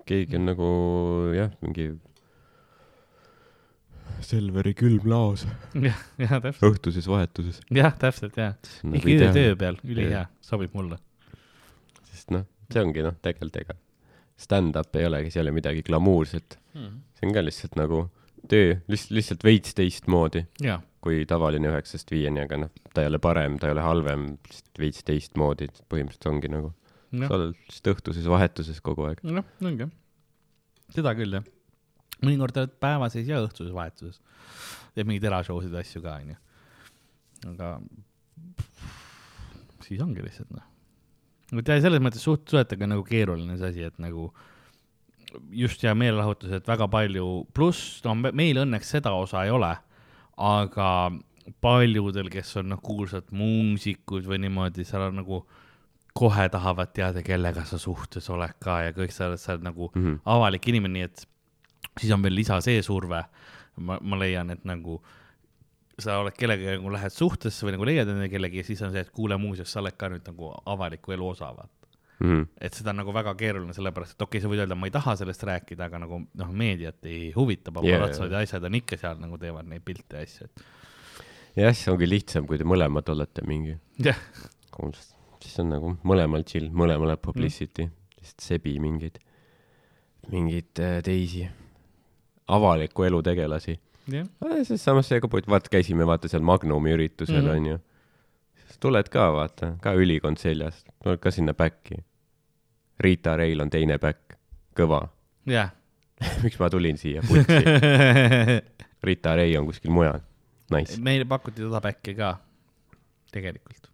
[0.07, 0.71] keegi on nagu
[1.37, 1.93] jah, mingi
[4.21, 5.47] Selveri külmlaos.
[5.87, 6.65] jah, jah, täpselt.
[6.67, 7.61] õhtuses vahetuses.
[7.73, 8.59] jah, täpselt, jah.
[8.85, 10.99] ikka öö töö peal, ülihea, sobib mulle.
[12.11, 13.79] sest noh, see ongi noh, tegelikult ega
[14.41, 16.99] stand-up ei olegi, seal ei ole midagi glamuurset hmm..
[17.21, 18.07] See on ka lihtsalt nagu
[18.49, 20.47] töö, lihtsalt, lihtsalt veits teistmoodi
[21.05, 24.83] kui tavaline üheksast viieni, aga noh, ta ei ole parem, ta ei ole halvem, lihtsalt
[24.83, 29.23] veits teistmoodi, põhimõtteliselt ongi nagu no., sa oled lihtsalt õhtuses vahetuses kogu aeg.
[29.29, 29.95] noh, ongi jah.
[30.97, 31.47] seda küll jah.
[32.25, 34.21] mõnikord oled päevases ja õhtuses vahetuses.
[34.97, 36.37] teeb mingeid erashow'sid ja asju ka, onju.
[37.55, 37.73] aga
[39.87, 40.67] siis ongi lihtsalt noh
[41.57, 44.29] vot ja selles mõttes suht-, suhetega nagu keeruline see asi, et nagu
[45.55, 49.73] just ja meelelahutus, et väga palju, pluss no meil õnneks seda osa ei ole,
[50.37, 50.91] aga
[51.61, 55.43] paljudel, kes on noh, kuulsad muusikud või niimoodi, seal on nagu
[56.17, 59.91] kohe tahavad teada, kellega sa suhtes oled ka ja kõik sa oled, sa oled nagu
[59.95, 60.21] mm -hmm.
[60.25, 61.27] avalik inimene, nii et
[62.01, 63.25] siis on veel lisa see surve.
[63.81, 64.99] ma, ma leian, et nagu
[65.99, 69.01] sa oled kellegagi nagu lähed suhtesse või nagu leiad endale kellegi ja siis on see,
[69.01, 71.80] et kuule muuseas, sa oled ka nüüd nagu avaliku elu osa, vaata.
[72.21, 72.43] Mhm.
[72.61, 74.93] et seda on nagu väga keeruline, sellepärast et okei okay,, sa võid öelda, ma ei
[74.93, 78.43] taha sellest rääkida, aga nagu noh, meediat ei huvita, paparatsod yeah.
[78.43, 82.09] ja asjad on ikka seal nagu teevad neid pilte ja asju, et jah, see ongi
[82.09, 83.79] lihtsam, kui te mõlemad olete mingi
[84.75, 89.17] kuulsad, siis on nagu mõlemal chill, mõlemal läheb publicity mm., lihtsalt sebi mingeid,
[90.29, 91.47] mingeid äh, teisi
[92.51, 93.79] avaliku elu tegelasi.
[94.11, 94.27] jah,
[94.67, 97.51] siis samas see ka vaata, käisime vaata seal Magnumi üritusel mm.
[97.57, 97.81] onju.
[98.67, 102.03] siis tuled ka vaata, ka ülikond seljas, tuled ka sinna back'i.
[103.01, 104.37] Riita Reil on teine back,
[104.77, 105.03] kõva.
[105.49, 105.71] jah.
[106.45, 107.61] miks ma tulin siia putsi?
[109.09, 110.21] Riita Rei on kuskil mujal.
[110.71, 111.01] Nice.
[111.03, 112.35] meile pakuti seda back'i ka,
[113.35, 113.89] tegelikult.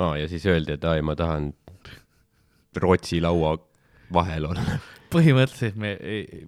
[0.00, 1.52] aa, ja siis öeldi, et ai, ma tahan
[2.82, 3.52] Rootsi laua
[4.14, 4.64] vahel olla.
[5.14, 5.92] põhimõtteliselt me,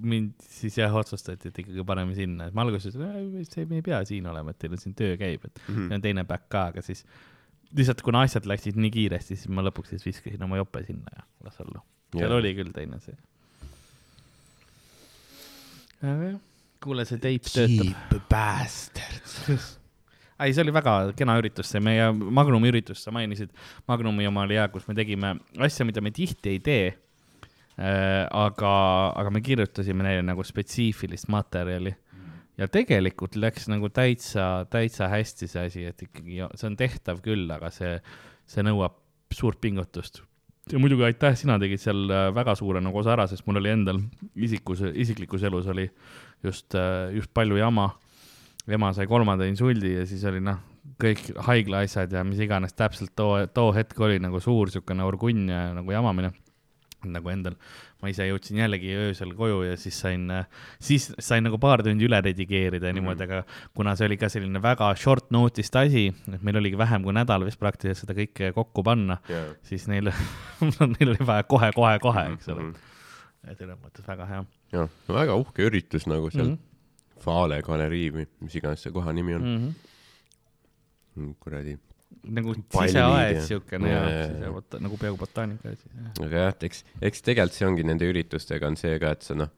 [0.07, 4.01] mind siis jah otsustati, et ikkagi paneme sinna, et ma alguses, see, me ei pea
[4.07, 5.87] siin olema, et teil on siin töö käib, et Mhm.
[5.89, 7.05] meil on teine back ka, aga siis
[7.77, 11.27] lihtsalt kuna asjad läksid nii kiiresti, siis ma lõpuks siis viskasin oma jope sinna ja
[11.47, 11.83] las olla.
[12.17, 13.17] seal oli küll teine see.
[16.03, 16.41] aga jah,
[16.83, 18.19] kuule, see teip töötab.
[18.31, 19.79] bastards.
[20.43, 23.55] ei, see oli väga kena üritus, see meie Magnumi üritus, sa mainisid,
[23.89, 28.27] Magnumi oma oli hea, kus me tegime asja, mida me tihti ei tee äh,.
[28.29, 28.75] aga,
[29.17, 31.97] aga me kirjutasime neile nagu spetsiifilist materjali
[32.63, 37.49] ja tegelikult läks nagu täitsa, täitsa hästi see asi, et ikkagi see on tehtav küll,
[37.51, 37.97] aga see,
[38.51, 38.99] see nõuab
[39.33, 40.23] suurt pingutust.
[40.71, 43.73] ja muidugi aitäh, sina tegid seal äh, väga suure nagu osa ära, sest mul oli
[43.73, 44.01] endal
[44.37, 45.89] isikus, isiklikus elus oli
[46.45, 46.79] just,
[47.13, 47.91] just palju jama
[48.71, 50.61] ema sai kolmanda insuldi ja siis oli noh,
[51.03, 55.49] kõik haigla asjad ja mis iganes täpselt too, too hetk oli nagu suur siukene orgunn
[55.51, 56.33] ja nagu jamamine.
[57.05, 57.57] Nagu endal,
[58.03, 60.29] ma ise jõudsin jällegi öösel koju ja siis sain,
[60.83, 63.43] siis sain nagu paar tundi üle redigeerida ja niimoodi, aga
[63.77, 67.47] kuna see oli ka selline väga short notice'd asi, et meil oligi vähem kui nädal
[67.49, 69.19] vist praktiliselt seda kõike kokku panna,
[69.67, 70.13] siis neil,
[70.97, 72.73] neil oli vaja kohe-kohe-kohe, eks ole.
[73.47, 76.59] et selles mõttes väga hea jah, väga uhke üritus nagu seal mm mm.
[76.59, 76.69] -hmm.
[77.23, 79.75] Fale galerii või mis iganes see koha nimi on -hmm.
[81.15, 81.35] mm..
[81.41, 81.79] kuradi.
[82.25, 84.27] Nagu siseaed ja- siukene ja jaa, jaa.
[84.31, 85.89] sisebota- nagu peaaegu botaanika asi.
[86.23, 89.51] aga jah, eks, eks tegelikult see ongi nende üritustega on see ka, et sa noh,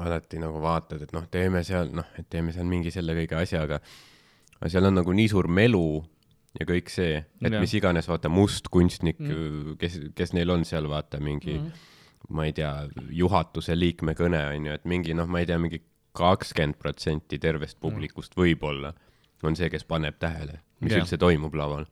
[0.00, 3.80] alati nagu vaatad, et noh, teeme seal, noh, et teeme seal mingi selle kõige asjaga.
[4.60, 5.82] aga seal on nagu nii suur melu
[6.58, 7.60] ja kõik see, et Jah.
[7.60, 9.34] mis iganes, vaata must kunstnik Mm.
[9.34, 11.72] mm., kes, kes neil on seal, vaata mingi mm.,
[12.30, 15.82] ma ei tea, juhatuse liikme kõne on ju, et mingi noh, ma ei tea, mingi
[16.14, 18.94] kakskümmend protsenti tervest publikust võib-olla
[19.44, 21.02] on see, kes paneb tähele, mis yeah.
[21.02, 21.88] üldse toimub laval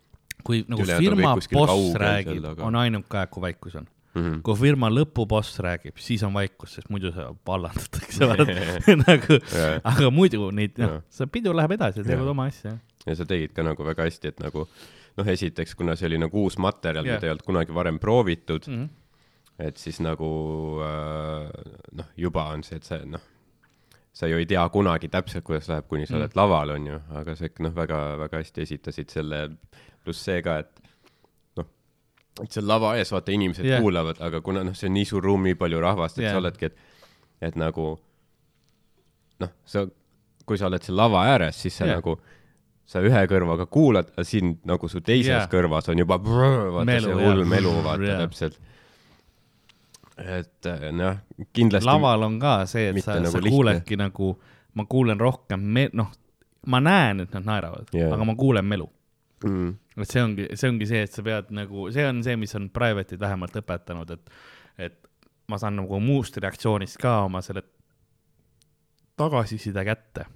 [0.47, 3.87] kui nagu on firma boss räägib taga., on ainuke aeg, kui vaikus on.
[4.15, 4.23] mm.
[4.23, 4.41] -hmm.
[4.47, 8.27] kui firma lõpuboss räägib, siis on vaikus, sest muidu sa vallandatakse
[9.07, 9.77] nagu, Jaa.
[9.85, 12.35] aga muidu neid, noh see pidu läheb edasi, teevad Jaa.
[12.35, 12.77] oma asja.
[13.07, 14.67] ja sa tegid ka nagu väga hästi, et nagu
[15.17, 17.17] noh, esiteks, kuna see oli nagu uus materjal Jah.
[17.17, 18.83] mida ei olnud kunagi varem proovitud mm.
[18.85, 19.69] -hmm.
[19.69, 20.33] et siis nagu
[20.83, 21.51] äh,
[21.93, 23.23] noh, juba on see, et sa noh,
[24.13, 26.21] sa ju ei tea kunagi täpselt, kuidas läheb, kuni sa Mm.
[26.21, 29.43] oled laval, on ju, aga sa ikka noh, väga-väga hästi esitasid selle,
[30.05, 30.83] pluss see ka, et
[31.57, 31.67] noh,
[32.43, 33.81] et seal lava ees vaata inimesed yeah.
[33.81, 36.37] kuulavad, aga kuna noh, see on nii suur ruum, nii palju rahvast, et yeah.
[36.37, 36.77] sa oledki, et,
[37.41, 37.89] et nagu
[39.41, 39.87] noh, sa,
[40.45, 42.03] kui sa oled seal lava ääres, siis sa yeah.
[42.03, 42.19] nagu
[42.93, 45.49] sa ühe kõrvaga kuulad, aga siin nagu su teises yeah.
[45.49, 48.21] kõrvas on juba brrr, vaata Melu, see hull melu, vaata Jaa.
[48.27, 48.61] täpselt.
[50.23, 51.21] Et eh, noh,
[51.53, 51.89] kindlasti.
[51.89, 53.57] laval on ka see, et sa, nagu sa lihtne.
[53.57, 54.33] kuuledki nagu,
[54.79, 56.11] ma kuulen rohkem me-, noh,
[56.73, 58.89] ma näen, et nad naeravad yeah., aga ma kuulen melu.
[59.45, 59.71] mm,.
[59.99, 62.71] et see ongi, see ongi see, et sa pead nagu, see on see, mis on
[62.75, 64.37] private'id vähemalt õpetanud, et,
[64.89, 64.99] et
[65.51, 67.65] ma saan nagu muust reaktsioonist ka oma selle
[69.19, 70.27] tagasiside kätte.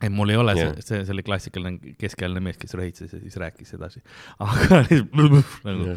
[0.00, 0.72] Et mul ei ole Jah.
[0.74, 4.02] see, see, see oli klassikaline keskealine mees, kes rõhitses ja siis rääkis edasi.
[4.42, 4.80] aga
[5.18, 5.96] nagu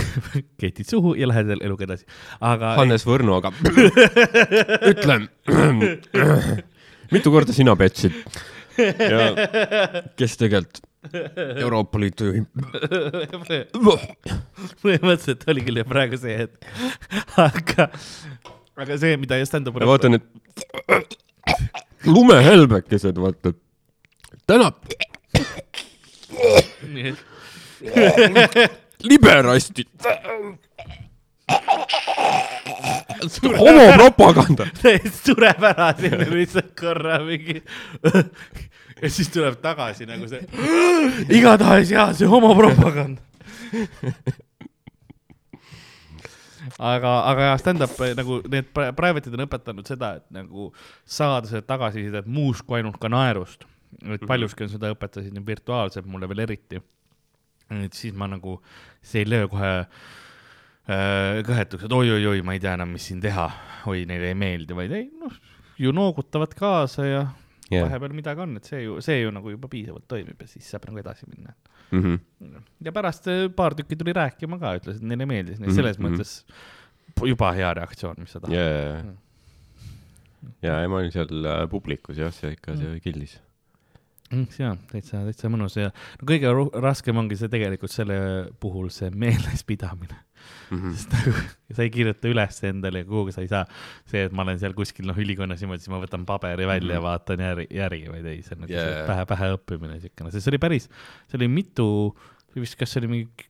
[0.60, 2.08] ketid suhu ja lähed eluga edasi.
[2.40, 3.52] aga Hannes Võrno, aga
[4.92, 5.20] ütle,
[7.14, 8.18] mitu korda sina petsid?
[8.76, 9.30] ja
[10.18, 10.84] kes tegelikult
[11.62, 12.48] Euroopa Liitu juhib?
[14.82, 16.66] põhimõtteliselt oli küll jah praegu see hetk,
[17.40, 17.88] aga,
[18.82, 20.26] aga see, mida stand-up ma vaatan, et
[22.06, 23.52] lumehelbekesed, vaata.
[24.46, 24.72] täna
[29.10, 29.88] liberastid.
[33.58, 34.66] homopropaganda.
[35.24, 37.62] sureb ära sinna lihtsalt korra mingi
[39.02, 40.42] ja siis tuleb tagasi nagu see,
[41.28, 43.20] igatahes jaa, see homopropaganda.
[46.78, 50.70] aga, aga stand-up nagu need pri- private'id on õpetanud seda, et nagu
[51.04, 53.64] saada seda tagasisidet muust kui ainult ka naerust.
[54.12, 56.82] et paljuski on seda õpetasid nii virtuaalselt, mulle veel eriti.
[57.70, 58.60] et siis ma nagu,
[59.02, 63.48] see ei löö kohe äh, kõhetuks, et oi-oi-oi, ma ei tea enam, mis siin teha,
[63.90, 65.32] oi, neile ei meeldi, vaid ei, noh,
[65.80, 67.24] ju noogutavad kaasa ja
[67.70, 67.86] yeah.
[67.86, 70.88] vahepeal midagi on, et see ju, see ju nagu juba piisavalt toimib ja siis saab
[70.90, 71.54] nagu edasi minna.
[71.94, 72.18] Mhm.
[72.82, 75.78] ja pärast äh, paar tükki tuli rääkima ka, ütles, et neile meeldis, nii et Mhm,
[75.78, 76.06] selles mhm.
[76.08, 76.32] mõttes
[77.30, 78.56] juba hea reaktsioon, mis sa tahad.
[78.56, 79.14] ja,
[80.66, 83.28] ja, ja ma olin seal äh, publikus jah, see ikka, see.
[84.32, 86.50] Mm, jaa, täitsa, täitsa mõnus ja no kõige
[86.82, 88.16] raskem ongi see tegelikult selle
[88.58, 90.18] puhul see meelespidamine,
[90.70, 90.92] Mhm.
[90.96, 91.32] sest nagu
[91.76, 93.64] sa ei kirjuta üles endale ja kuhugi sa ei saa.
[94.06, 97.00] see, et ma olen seal kuskil noh, ülikonnas niimoodi, siis ma võtan paberi välja ja
[97.00, 97.06] Mhm.
[97.08, 98.88] vaatan järgi, järgi, vaid ei, see on nagu yeah.
[99.00, 99.06] jaa.
[99.10, 100.88] pähe, pähe õppimine siukene, sest see oli päris,
[101.30, 101.88] see oli mitu,
[102.56, 103.48] vist, kas see oli mingi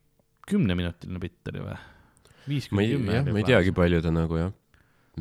[0.51, 1.77] kümneminutiline bitt oli või?
[2.47, 4.52] viis ma kuni kümme ma ei teagi, palju ta nagu jah.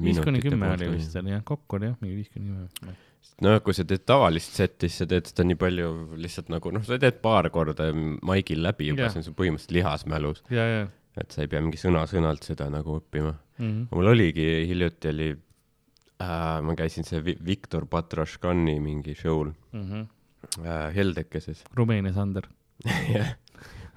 [0.03, 2.95] viis kuni kümme oli vist seal jah, kokku oli jah, mingi viis kuni kümme.
[3.41, 5.87] noh, kui sa teed tavalist setti, siis sa teed seda nii palju
[6.21, 10.43] lihtsalt nagu noh, sa teed paar korda maigil läbi juba see on sul põhimõtteliselt lihasmälus,
[10.53, 10.85] ja, ja
[11.17, 13.33] et sa ei pea mingi sõna-sõnalt seda nagu õppima.
[13.57, 13.65] mm.
[13.65, 13.87] -hmm.
[13.91, 20.07] mul oligi hiljuti oli äh,, ma käisin see Vi- Viktor Patraškani mingi show'l Mm -hmm.
[20.65, 21.63] äh, Heldekeses.
[21.77, 22.43] Rumeenia Sander.
[23.13, 23.35] jah,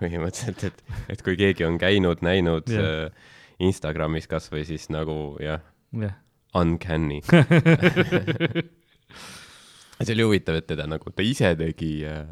[0.00, 3.10] põhimõtteliselt, et, et kui keegi on käinud, näinud yeah.
[3.58, 5.60] Instagramis kasvõi siis nagu jah,
[5.92, 6.14] jah.
[6.54, 7.20] uncanny.
[9.98, 12.26] see oli huvitav, et teda nagu, ta ise tegi äh,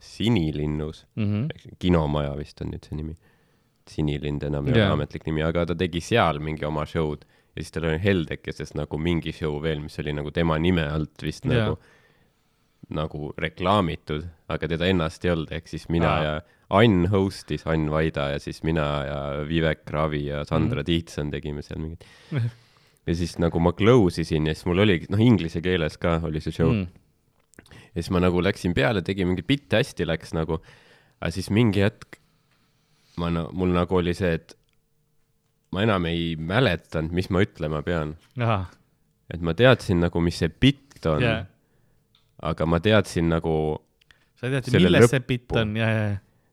[0.00, 1.46] Sinilinnus, Mhm.
[1.78, 3.14] kinomaja vist on nüüd see nimi.
[3.90, 4.92] Sinilind enam ei ole yeah.
[4.96, 8.98] ametlik nimi, aga ta tegi seal mingi oma show'd ja siis tal oli Heldekeses nagu
[8.98, 11.68] mingi show veel, mis oli nagu tema nime alt vist Jaa.
[11.68, 11.76] nagu,
[12.94, 16.24] nagu reklaamitud, aga teda ennast ei olnud, ehk siis mina Aa.
[16.24, 16.34] ja
[16.74, 20.88] Ann host'is, Ann Vaida ja siis mina ja Vivek Ravi ja Sandra mm.
[20.88, 22.06] Tiitson tegime seal mingit.
[23.06, 26.42] ja siis nagu ma close isin ja siis mul oligi, noh, inglise keeles ka oli
[26.42, 26.88] see show mm..
[26.88, 27.78] Mm.
[27.92, 30.58] ja siis ma nagu läksin peale, tegin mingit bitti, hästi läks nagu,
[31.20, 32.18] aga siis mingi hetk
[33.20, 34.56] ma mul nagu oli see, et
[35.74, 38.14] ma enam ei mäletanud, mis ma ütlema pean.
[39.32, 41.46] et ma teadsin nagu, mis see bitt on yeah.,
[42.44, 43.54] aga ma teadsin nagu,
[44.38, 45.28] sa tead, milles see lõppu.
[45.30, 45.76] bitt on.
[45.78, 46.04] Ja, ja,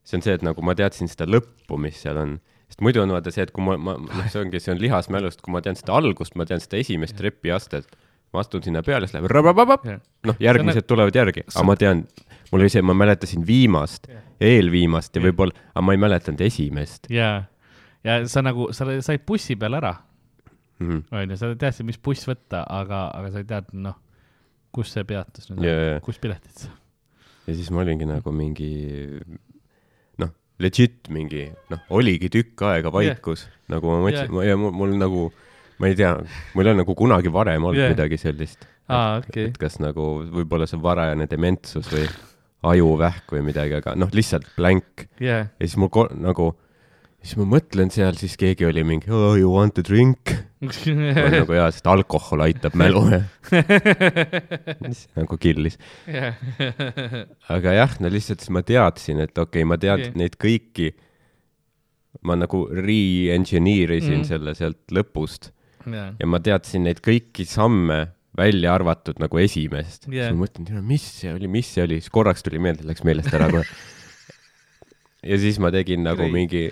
[0.08, 2.38] see on see, et nagu ma teadsin seda lõppu, mis seal on.
[2.70, 5.42] sest muidu on vaata see, et kui ma, ma, noh, see ongi, see on lihasmälust,
[5.44, 7.98] kui ma tean seda algust, ma tean seda esimest trepiastet,
[8.32, 9.98] ma astun sinna peale, siis läheb rabababab, ja,
[10.28, 12.06] noh, järgmised tulevad järgi, aga ma tean,
[12.52, 15.28] mul oli see, ma mäletasin viimast ja eelviimast ja Jah.
[15.28, 17.30] võib-olla, aga ma ei mäletanud esimest ja,
[18.04, 19.94] ja sa nagu, sa said bussi peal ära.
[20.82, 21.02] -hmm.
[21.10, 23.98] onju, sa teadsid, mis buss võtta, aga, aga sa ei teadnud, noh,
[24.74, 26.78] kus see peatus nüüd Ja, on kus piletid saab.
[27.46, 28.72] ja siis ma olingi nagu mingi
[30.22, 34.74] noh, legit mingi noh, oligi tükk aega vaikus yeah., nagu ma mõtlesin yeah., ja mul,
[34.82, 35.30] mul nagu,
[35.78, 36.14] ma ei tea,
[36.56, 37.94] mul ei ole nagu kunagi varem olnud yeah.
[37.94, 38.66] midagi sellist.
[38.88, 42.08] aa, okei et, kas nagu võib-olla see varajane dementsus või
[42.62, 46.52] ajuvähk või midagi, aga noh, lihtsalt blank jaa, ja siis mul ko- nagu,
[47.22, 50.34] siis ma mõtlen seal, siis keegi oli mingi oh, you want a drink
[51.36, 53.02] nagu jaa, sest alkohol aitab mälu
[55.18, 55.78] nagu killis.
[56.06, 56.38] jah,
[57.52, 59.94] aga jah, no lihtsalt siis ma teadsin, et okei okay,, ma Okei.
[59.96, 60.14] okay.
[60.18, 60.92] neid kõiki.
[62.28, 64.28] ma nagu re-engineer isin mm.
[64.28, 65.50] selle sealt lõpust
[65.90, 68.04] jaa, ja ma teadsin neid kõiki samme,
[68.36, 70.30] välja arvatud nagu esimest Jah.
[70.30, 73.34] siis ma mõtlen, mis see oli, mis see oli, siis korraks tuli meelde, läks meelest
[73.36, 73.66] ära kohe.
[75.30, 76.36] ja siis ma tegin nagu Great.
[76.36, 76.62] mingi,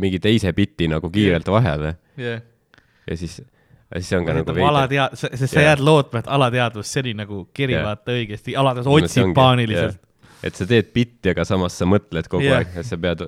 [0.00, 2.40] mingi teise biti nagu kiirelt vahele jah.
[3.04, 5.68] ja siis, siis see on ka nagu nagu alatead-, sest sa Jaa.
[5.74, 7.84] jääd lootma, et alateadvus, see oli nagu kiri Jaa.
[7.90, 10.00] vaata õigesti, alateadvus No otsib ongi, paaniliselt.
[10.44, 12.62] et sa teed bitti, aga samas sa mõtled kogu yeah.
[12.62, 13.26] aeg, et sa pead,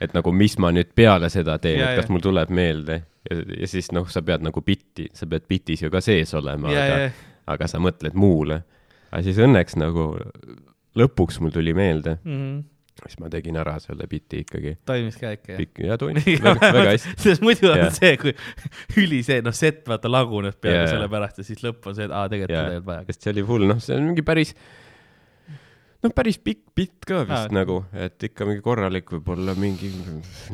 [0.00, 2.14] et nagu mis ma nüüd peale seda teen Jaa, et kas jah.
[2.14, 3.00] mul tuleb meelde
[3.30, 6.72] ja, ja siis noh, sa pead nagu bitti, sa pead bitis ju ka sees olema,
[6.72, 7.10] ja, aga ja,
[7.56, 8.62] aga sa mõtled muule.
[9.10, 10.10] aga siis õnneks nagu
[10.96, 12.46] lõpuks mul tuli meelde, ja.
[13.02, 14.76] siis ma tegin ära selle biti ikkagi.
[14.88, 15.60] Toimis ka ikka, jah?
[15.60, 17.16] pikk ja tund, väga, väga hästi.
[17.26, 17.92] sest muidu on Jah.
[17.94, 18.32] see, kui
[19.02, 20.94] üli see, noh, set vaata laguneb peale Jaa.
[20.94, 22.64] selle pärast ja siis lõpp on see, et aa, tegelikult Jaa.
[22.64, 23.06] seda ei olnud vaja.
[23.10, 24.54] sest see oli full, noh, see on mingi päris,
[26.04, 27.54] noh, päris pikk bitt ka vist ah.
[27.54, 29.90] nagu, et ikka mingi korralik võib-olla mingi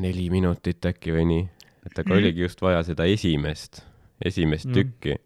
[0.03, 1.45] neli minutit äkki või nii.
[1.87, 2.19] et aga Mhm.
[2.19, 3.83] oligi just vaja seda esimest,
[4.25, 4.75] esimest mm.
[4.79, 5.17] tükki.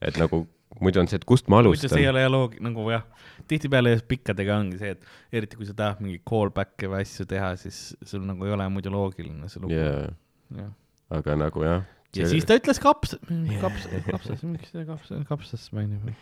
[0.00, 0.46] et nagu
[0.80, 2.14] muidu on see, et kust ma muidu see ei alustan.
[2.14, 3.04] ole loog-, nagu jah,
[3.50, 7.80] tihtipeale pikkadega ongi see, et eriti kui sa tahad mingeid callback'e või asju teha, siis
[8.06, 9.76] sul nagu ei ole muidu loogiline see lugu.
[9.76, 10.08] jaa,
[10.56, 10.72] jah.
[11.20, 11.84] aga nagu jah.
[12.16, 13.16] ja siis ta ütles kaps,
[13.60, 16.12] kaps, kapsas, miks see kapsas, kapsas mainib?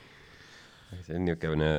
[1.04, 1.72] see on niisugune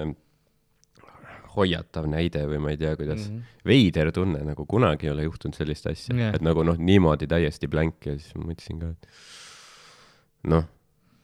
[1.59, 3.35] hoiatav näide või ma ei tea, kuidas mm.
[3.35, 3.61] -hmm.
[3.71, 7.69] veider tunne, nagu kunagi ei ole juhtunud sellist asja yeah., et nagu noh, niimoodi täiesti
[7.71, 10.65] blank ja siis ma mõtlesin ka, et noh,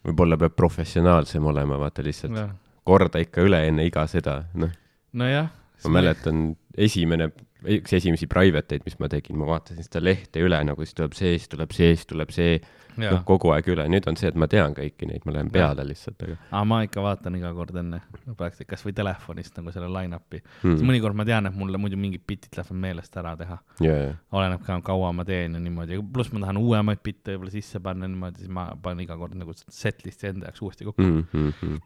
[0.05, 2.49] võib-olla peab professionaalsem olema, vaata lihtsalt ja.
[2.85, 4.73] korda ikka üle enne iga seda, noh,
[5.17, 5.49] nojah.
[5.85, 6.47] ma mäletan,
[6.77, 7.31] esimene
[7.65, 11.15] üks esimesi private eid, mis ma tegin, ma vaatasin seda lehte üle nagu, siis tuleb
[11.17, 12.59] see, siis tuleb see, siis tuleb see,
[13.01, 15.85] noh kogu aeg üle, nüüd on see, et ma tean kõiki neid, ma lähen peale
[15.87, 20.41] lihtsalt, aga aga ma ikka vaatan iga kord enne, praktiliselt kasvõi telefonist nagu selle line-up'i
[20.41, 20.85] mm..
[20.89, 23.99] mõnikord ma tean, et mulle muidu mingid bitid lähevad meelest ära teha, ja,
[24.35, 28.09] oleneb ka kaua ma teen ja niimoodi, pluss ma tahan uuemaid bitte võib-olla sisse panna
[28.09, 31.23] niimoodi, siis ma panen iga kord nagu setlist'i enda jaoks uuesti kokku mm..
[31.31, 31.85] mm, mm, mm.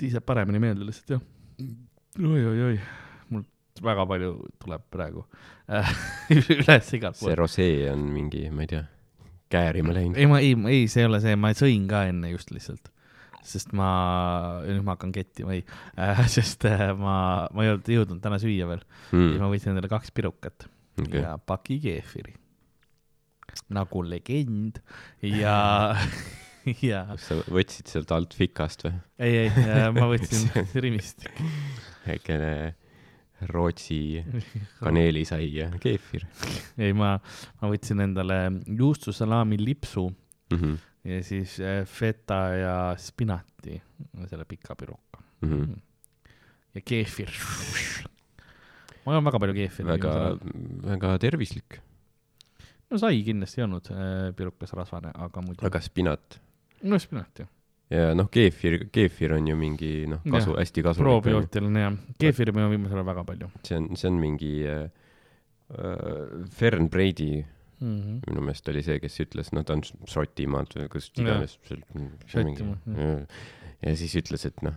[0.00, 1.28] siis jääb paremini meelde lihtsalt jah
[2.20, 2.80] oi-oi-oi,
[3.32, 3.44] mul
[3.84, 5.24] väga palju tuleb praegu
[6.32, 7.38] üles igalt see poolt.
[7.38, 8.82] rosee on mingi, ma ei tea,
[9.52, 10.18] käärima läinud.
[10.18, 12.90] ei, ma ei, ei, see ei ole see, ma sõin ka enne just lihtsalt,
[13.46, 13.88] sest ma,
[14.66, 15.64] nüüd ma hakkan kettima, ei
[15.96, 17.16] äh, sest äh, ma,
[17.52, 20.68] ma ei olnud jõudnud täna süüa veel mm., siis ma võtsin endale kaks pirukat
[21.00, 21.22] okay.
[21.22, 22.36] ja paki keefiri.
[23.72, 24.80] nagu legend
[25.26, 25.56] ja,
[26.90, 28.94] ja kas sa võtsid sealt alt fikast või?
[29.22, 30.48] ei, ei, ma võtsin
[30.84, 31.28] Rimist.
[32.06, 32.54] väikene
[33.48, 34.22] Rootsi
[34.84, 36.26] kaneelisai ja keefir
[36.78, 37.16] ei, ma,
[37.60, 40.58] ma võtsin endale juustusalami lipsu mm.
[40.58, 40.76] -hmm.
[41.10, 43.80] ja siis äh, feta ja spinati,
[44.30, 45.80] selle pika piruka Mm -hmm.
[46.74, 47.30] ja keefir.
[49.06, 49.88] ma joon väga palju keefiri.
[49.88, 50.38] väga,
[50.84, 51.80] väga tervislik.
[52.90, 55.66] no sai kindlasti ei olnud äh, pirukas rasvane, aga muidu.
[55.66, 56.40] aga spinat
[56.82, 57.46] no spinat ju,
[57.92, 61.08] ja noh, keefir, keefir on ju mingi noh, kasu, hästi kasulik.
[61.08, 64.86] probiootiline ja keefiri ma joon viimasel ajal väga palju see on, see on mingi äh,
[65.76, 67.44] äh, Fern Brady
[67.82, 68.00] mm.
[68.00, 68.20] -hmm.
[68.30, 71.26] minu meelest oli see, kes ütles, no ta on Šotimaalt või kust Jah.
[71.26, 71.58] iganes.
[73.82, 74.76] Ja siis ütles, et noh,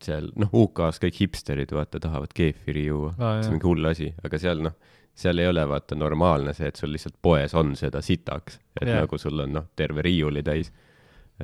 [0.00, 4.14] seal noh, UK-s kõik hipsterid vaata tahavad keefiri juua Ah, see on mingi hull asi,
[4.24, 4.76] aga seal noh,
[5.14, 8.94] seal ei ole vaata normaalne see, et sul lihtsalt poes on seda sitaks, et Jah.
[8.94, 9.04] yeah.
[9.04, 10.72] nagu sul on noh, terve riiuli täis.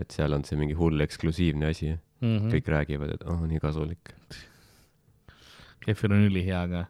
[0.00, 1.98] Et seal on see mingi hull eksklusiivne asi mm
[2.38, 2.50] -hmm.
[2.52, 4.14] kõik räägivad, et oh, nii kasulik.
[5.84, 6.84] keefir on ülihea ka.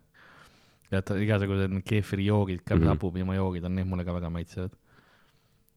[0.90, 2.84] ja ta igasugused need keefirijoogid ka mm, Mhm.
[2.84, 2.88] -hmm.
[2.94, 4.70] hapupiimajoogid on, need mulle ka väga maitsevad.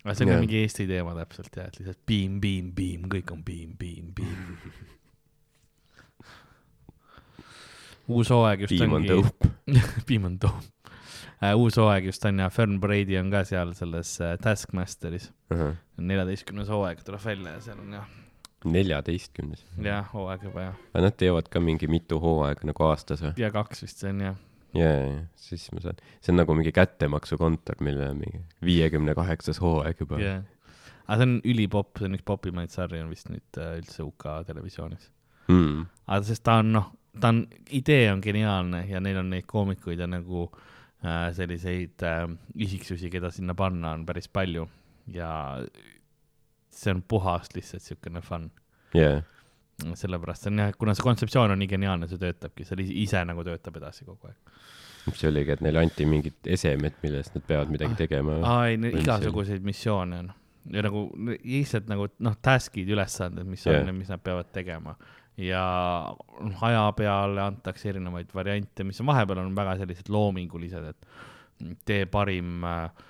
[0.06, 0.40] aga see on yeah.
[0.40, 4.38] mingi Eesti teema täpselt jah, et lihtsalt piim, piim, piim, kõik on piim, piim, piim.
[8.08, 9.50] uus hooaeg just piim on ongi, tõup.
[10.08, 10.79] piim on tõup.
[11.56, 15.30] Uus hooaeg just on ja Fern Brady on ka seal selles uh, Taskmasteris.
[15.98, 18.10] neljateistkümnes hooaeg tuleb välja ja seal on jah,
[18.66, 19.64] neljateistkümnes.
[19.84, 20.78] jah, hooaeg juba jah.
[20.94, 23.34] aga nad teevad ka mingi mitu hooaega nagu aastas või?
[23.40, 24.40] ja kaks vist see on jah.
[24.76, 29.16] ja, ja, ja siis ma saan, see on nagu mingi kättemaksukontor, millel on mingi viiekümne
[29.18, 30.42] kaheksas hooaeg juba jah.
[31.08, 34.28] aga see on ülipopp, see on üks popimaid sarju on vist nüüd äh, üldse UK
[34.50, 35.08] televisioonis.
[35.48, 35.88] mm..
[36.08, 40.04] aga sest ta on noh, ta on, idee on geniaalne ja neil on neid koomikuid
[40.04, 40.68] ja nagu äh,
[41.34, 42.26] selliseid äh,
[42.60, 44.66] isiksusi, keda sinna panna on päris palju
[45.14, 45.30] ja
[46.70, 48.50] see on puhas lihtsalt siukene fun.
[48.96, 49.24] Yeah.
[49.96, 53.46] sellepärast see on jah, kuna see kontseptsioon on nii geniaalne, see töötabki, see ise, nagu
[53.48, 54.58] töötab edasi kogu aeg.
[55.06, 58.42] mis see oligi, et neile anti mingid esemed, millest nad peavad midagi tegema.
[58.44, 60.34] aa ei, igasuguseid missioone on
[60.74, 61.06] ja nagu
[61.46, 63.86] lihtsalt nagu noh, task'id, ülesanded, mis on Jah.
[63.86, 64.98] yeah., mis nad peavad tegema
[65.40, 65.64] ja
[66.44, 72.06] noh, aja peale antakse erinevaid variante, mis on vahepeal on väga sellised loomingulised, et tee
[72.12, 73.06] parim äh,,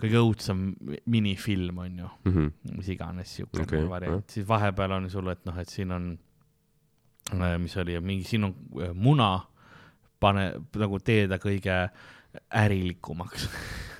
[0.00, 0.64] kõige õudsem
[1.06, 2.32] minifilm on ju, mm.
[2.32, 2.76] -hmm.
[2.78, 6.10] mis iganes siukene okay, variant, siis vahepeal on sul, et noh, et siin on,
[7.62, 9.32] mis oli, mingi siin on äh, muna,
[10.20, 11.76] pane nagu tee ta kõige
[12.54, 13.48] ärilikumaks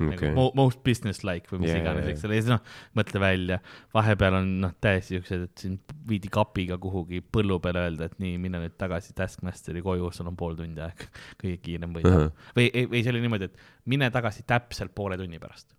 [0.00, 0.28] okay.
[0.28, 3.22] nagu mo- most business like või mis yeah, iganes, eks ole, ja siis noh, mõtle
[3.22, 3.58] välja,
[3.94, 8.36] vahepeal on noh, täiesti siuksed, et sind viidi kapiga kuhugi põllu peale öelda, et nii,
[8.42, 11.08] mine nüüd tagasi Taskmasteri koju, sul on pool tundi aega,
[11.40, 12.20] kõige kiirem võit uh.
[12.22, 12.48] -huh.
[12.58, 15.74] või, või see oli niimoodi, et mine tagasi täpselt poole tunni pärast.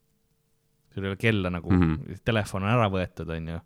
[0.94, 1.94] sul ei ole kella nagu mm.
[1.96, 2.24] -hmm.
[2.26, 3.60] telefon on ära võetud, onju,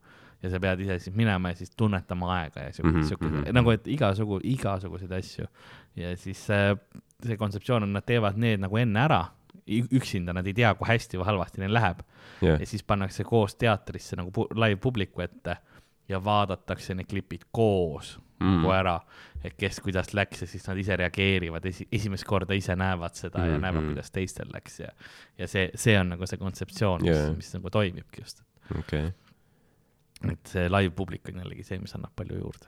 [0.44, 3.08] ja sa pead ise siis minema ja siis tunnetama aega ja siuke mm, Mhm, -hmm.
[3.08, 3.44] siuke mm mhm.
[3.44, 3.54] -hmm.
[3.54, 5.46] nagu, et igasugu, igasuguseid asju.
[5.96, 6.78] ja siis äh,
[7.26, 9.26] see kontseptsioon on, nad teevad need nagu enne ära,
[9.92, 12.00] üksinda nad ei tea, kui hästi või halvasti neil läheb
[12.42, 15.58] jah ja, siis pannakse koos teatrisse nagu pu- live publiku ette
[16.10, 18.58] ja vaadatakse need klipid koos Mm.
[18.58, 19.00] nagu ära,
[19.44, 23.38] et kes kuidas läks ja siis nad ise reageerivad esi-, esimest korda ise näevad seda
[23.40, 23.48] mm -hmm.
[23.48, 23.62] ja Mhm.
[23.62, 24.88] näevad, kuidas teistel läks ja,
[25.38, 28.42] ja see, see on nagu see kontseptsioon, yeah., mis nagu toimibki just.
[28.80, 29.14] okei.
[30.32, 32.68] Et see live publik on jällegi see, mis annab palju juurde.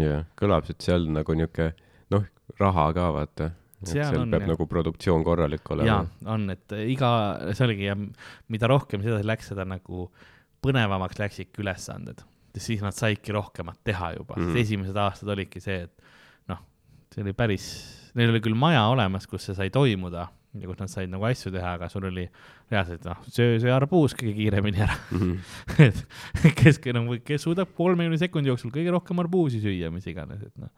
[0.00, 1.72] jah, kõlab, et seal nagu niuke,
[2.14, 2.24] noh,
[2.60, 3.50] raha ka vaata.
[3.82, 4.50] Seal seal on, peab jah.
[4.52, 7.08] nagu produktsioon korralik jaa olema., on, et iga,
[7.50, 10.04] see oligi ja mida rohkem sedasi läks, seda nagu
[10.62, 12.22] põnevamaks läksidki ülesanded,
[12.56, 14.52] siis nad saidki rohkemat teha juba mm, Mhm.
[14.52, 14.60] -hmm.
[14.62, 16.02] esimesed aastad olidki see, et
[16.48, 16.60] noh,
[17.10, 17.66] see oli päris,
[18.14, 20.28] neil oli küll maja olemas, kus see sai toimuda
[20.60, 22.26] ja kus nad said nagu asju teha, aga sul oli
[22.70, 25.38] reaalselt noh, söö see arbuus kõige kiiremini ära, Mhm.
[25.86, 26.02] et
[26.58, 30.68] kes nagu, kes suudab kolmekümne sekundi jooksul kõige rohkem arbuusi süüa, mis iganes, et noh.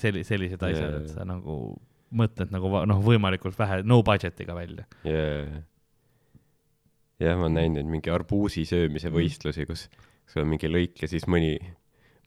[0.00, 1.76] selli-, sellised asjad yeah., et sa nagu
[2.12, 4.84] mõtled nagu noh, võimalikult vähe no budget'iga välja.
[5.04, 5.62] jaa.
[7.22, 9.14] jah, ma olen näinud mingi arbuusi söömise Mm.
[9.20, 9.86] võistlusi, kus
[10.26, 11.54] sul on mingi lõik ja siis mõni,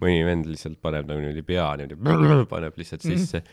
[0.01, 3.17] mõni vend lihtsalt paneb nagu niimoodi pea niimoodi, paneb lihtsalt Mhm.
[3.17, 3.43] sisse.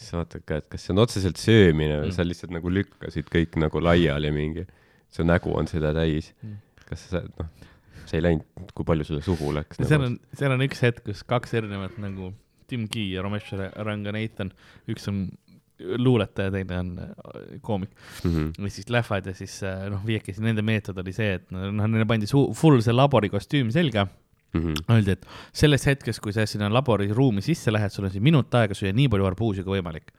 [0.00, 2.16] Siis vaatad ka, et kas see on otseselt söömine või Mm.
[2.16, 4.66] sa lihtsalt nagu lükkasid kõik nagu laiali mingi,
[5.12, 6.56] su nägu on seda täis Mm..
[6.88, 7.48] kas sa, noh,
[8.06, 11.04] see ei läinud, kui palju sulle suhu läks nagu seal on, seal on üks hetk,
[11.06, 12.32] kus kaks erinevat nagu
[12.70, 14.52] Tim Key ja Ramesh Ranganathan,
[14.90, 15.24] üks on
[15.80, 17.90] luuletaja, teine on äh, koomik
[18.24, 18.30] mm.
[18.30, 18.48] -hmm.
[18.64, 22.04] või siis lähevad ja siis äh, noh, viiekesi nende meetod oli see, et noh, neile
[22.06, 24.04] pandi su- full see laborikostüüm selga.
[24.04, 24.16] Mm
[24.54, 24.74] -hmm.
[24.90, 28.74] Öeldi, et sellest hetkest, kui sa sinna laboriruumi sisse lähed, sul on siin minut aega
[28.74, 30.10] süüa nii palju arbuusi kui võimalik.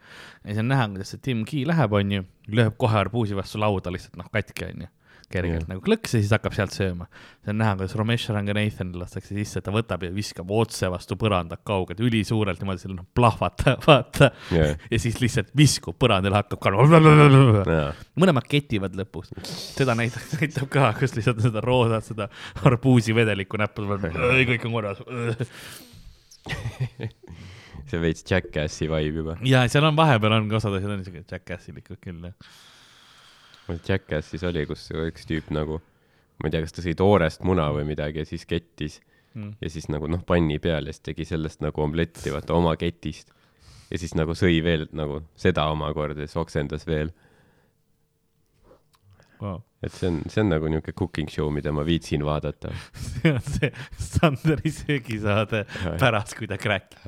[0.43, 3.91] ja siis on näha, kuidas see Tim Key läheb, onju, lööb kohe arbuusi vastu lauda
[3.91, 4.87] lihtsalt noh, katki onju.
[5.31, 5.69] Kergelt Jah.
[5.71, 7.07] nagu klõks ja siis hakkab sealt sööma.
[7.41, 11.63] see on näha, kuidas Ramesh Ranganathan lastakse sisse, ta võtab ja viskab otse vastu põrandat
[11.67, 14.31] kaugelt, ülisuurelt niimoodi, seal noh plahvatab, vaata.
[14.53, 20.69] jah, ja siis lihtsalt viskub põrandale, hakkab ka jaa, mõlemad ketivad lõpus, seda näitab, näitab
[20.71, 22.29] ka, kus lihtsalt seda roosat, seda
[22.67, 24.09] arbuusivedelikku näppu tuleb,
[24.51, 25.01] kõik on korras.
[27.91, 29.37] see veits Jackassi vibe juba.
[29.45, 32.35] ja seal on vahepeal on ka osad asjad on siuke jackassilikud küll jah.
[33.69, 35.79] Jackassis oli, kus üks tüüp nagu,
[36.41, 38.99] ma ei tea, kas ta sõi toorest muna või midagi ja siis kettis
[39.33, 39.53] Mm.
[39.61, 43.31] ja siis nagu noh, panni peal ja siis tegi sellest nagu omletti, vaata oma ketist.
[43.91, 47.13] ja siis nagu sõi veel nagu seda omakorda ja siis oksendas veel.
[49.41, 49.61] Wow.
[49.81, 52.69] Et see on, see on nagu niisugune cooking show, mida ma viitsin vaadata.
[53.17, 55.63] see on see Sanderi söögisaade
[56.01, 56.99] pärast, kui ta kräkib.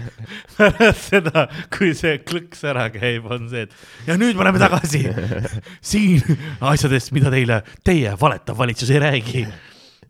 [0.56, 5.04] pärast seda, kui see klõks ära käib, on see, et ja nüüd me oleme tagasi
[5.92, 6.24] siin
[6.64, 9.46] asjadest, mida teile teie valetav valitsus ei räägi.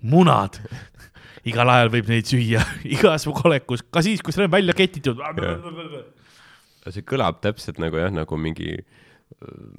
[0.04, 0.60] munad,
[1.48, 5.18] igal ajal võib neid süüa, igas olekus, ka siis, kui see on välja ketitud.
[6.90, 8.76] see kõlab täpselt nagu jah, nagu mingi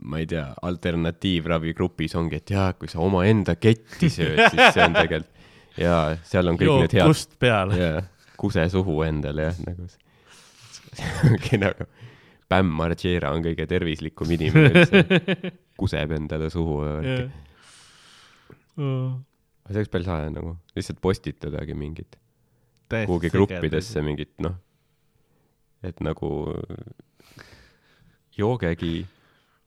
[0.04, 4.98] ma ei tea, alternatiivravigrupis ongi, et jaa, kui sa omaenda ketti sööd, siis see on
[4.98, 5.36] tegelikult
[5.82, 7.94] jaa, seal on kõik jook need head kust peale.
[8.40, 9.88] kuse suhu endale jah, nagu
[11.32, 11.88] ongi nagu
[12.50, 17.24] Bam Margera on kõige tervislikum inimene üldse, kuseb endale suhu ja värki.
[18.76, 22.20] see oleks päris lahe nagu, lihtsalt postitadagi mingit,
[22.94, 24.60] kuhugi gruppidesse mingit noh,
[25.84, 26.30] et nagu
[28.38, 29.06] joogegi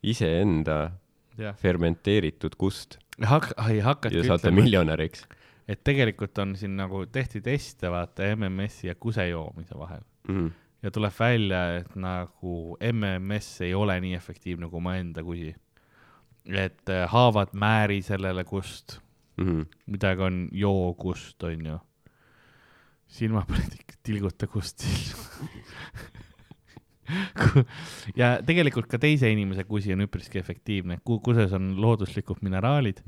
[0.03, 0.79] iseenda
[1.39, 4.51] jah, fermenteeritud kust hak-, ei hakata ja saate.
[4.55, 5.27] miljonäriks
[5.69, 10.51] et tegelikult on siin nagu tehti teste vaata MMS-i ja kuse joomise vahel mm..
[10.83, 15.55] ja tuleb välja, et nagu MMS ei ole nii efektiivne kui omaenda kusi.
[16.49, 19.01] et äh, haavad määri sellele kust,
[19.39, 19.67] Mm.
[19.87, 21.77] midagi on joo kust, onju.
[23.07, 25.53] silmapõletik tilguta kust silma.
[28.21, 33.03] ja tegelikult ka teise inimese kusi on üpriski efektiivne, kuses on looduslikud mineraalid,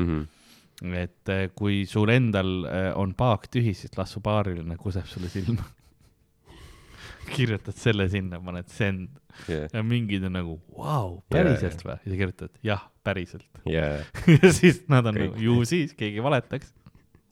[0.80, 0.94] Mm.
[0.96, 5.28] et äh, kui sul endal äh, on paak tühi, siis las su paariline kuseb sulle
[5.28, 5.66] silma.
[7.36, 9.08] kirjutad selle sinna, paned send
[9.46, 9.68] Yeah.
[9.72, 11.94] ja mingid on nagu vau, päriselt või?
[12.02, 13.46] ja sa kirjutad jah, päriselt.
[13.68, 14.02] Yeah.
[14.26, 15.30] ja siis nad on Kõik.
[15.36, 16.72] nagu ju siis keegi valetaks.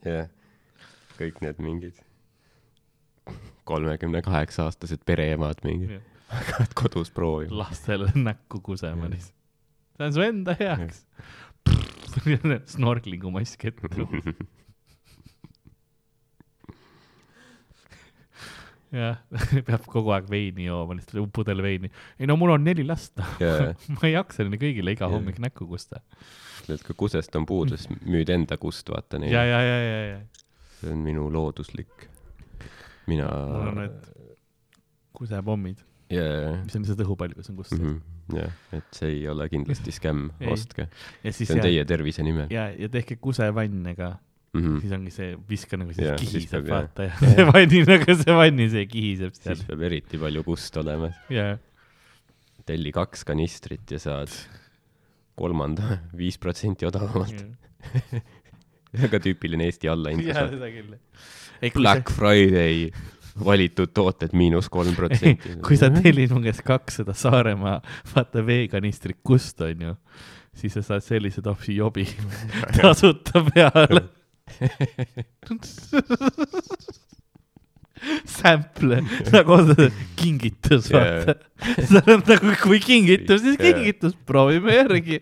[0.07, 0.29] jah,
[1.19, 1.99] kõik need mingid
[3.67, 7.57] kolmekümne kaheksa aastased pereemad mingi hakkavad kodus proovima.
[7.63, 9.35] lastele näkku kusema lihtsalt.
[9.97, 11.05] see on su enda heaks.
[12.75, 13.89] snorklingu mask ette.
[18.95, 19.19] jah,
[19.67, 21.91] peab kogu aeg veini jooma, lihtsalt pudel veini.
[22.19, 25.13] ei no mul on neli last, ja, ma ei jaksa neile kõigile iga Jah.
[25.13, 26.01] hommik näkku kusta.
[26.69, 29.33] et kui kusest on puudus, müüd enda kust, vaata ja, nii.
[29.33, 30.47] ja, ja, ja, ja.
[30.79, 32.09] see on minu looduslik.
[33.09, 33.29] mina.
[33.29, 34.09] mul on need
[35.19, 37.99] kusepommid, jaa, mis on lihtsalt õhupalgus on kust mm.
[38.29, 38.37] Mhm.
[38.39, 40.87] jah, et see ei ole kindlasti skämm, ostke.
[41.23, 42.49] ja see on ja, teie tervise nimel.
[42.53, 44.15] ja, ja tehke kusevanne ka,
[44.49, 44.79] Mhm.
[44.81, 48.33] siis ongi see, viska nagu siis Jaa, siis kihiseb, vaata ja see vanni nagu see
[48.33, 51.11] vanni see kihiseb seal siis peab eriti palju kust olema.
[51.29, 51.51] ja,
[52.65, 54.33] telli kaks kanistrit ja saad
[55.37, 57.45] kolmanda viis protsenti odavamalt.
[59.03, 60.25] väga tüüpiline Eesti ja allahind.
[60.33, 60.97] seda küll.
[61.77, 62.89] Black Friday,
[63.45, 65.55] valitud tooted miinus kolm protsenti.
[65.65, 67.79] kui sa tellid mu käest kaks seda Saaremaa
[68.13, 69.95] vaata veekanistrit kust onju,
[70.57, 72.05] siis sa saad sellise topsi jobi
[72.77, 74.03] tasuta peale.
[78.39, 79.01] Sample
[79.33, 79.57] nagu
[80.19, 81.35] kingitus vaata.
[81.75, 85.19] see on nagu kui kingitus, siis kingitus, proovime järgi.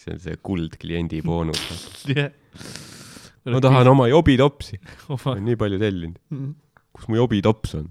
[0.00, 1.62] See on see kuldkliendi boonus.
[2.16, 2.30] jah,
[3.50, 4.80] ma tahan oma jobitopsi,
[5.14, 6.52] oma nii palju tellinud.
[6.96, 7.90] kus mu jobitops on?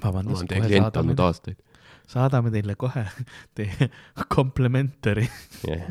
[0.00, 1.58] ma vabandust klient olnud aastaid.
[2.10, 3.04] saadame teile kohe
[3.56, 3.90] teie
[4.34, 5.28] complimentary
[5.68, 5.86] jah,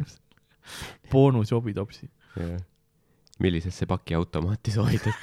[1.11, 2.09] boonusjobitopsi.
[2.39, 2.59] jah.
[3.43, 5.17] millisesse pakiautomaati soovitad?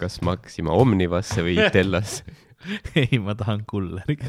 [0.00, 2.38] kas Maxima Omnivasse või Itellasse?
[2.96, 4.28] ei, ma tahan kulleriga.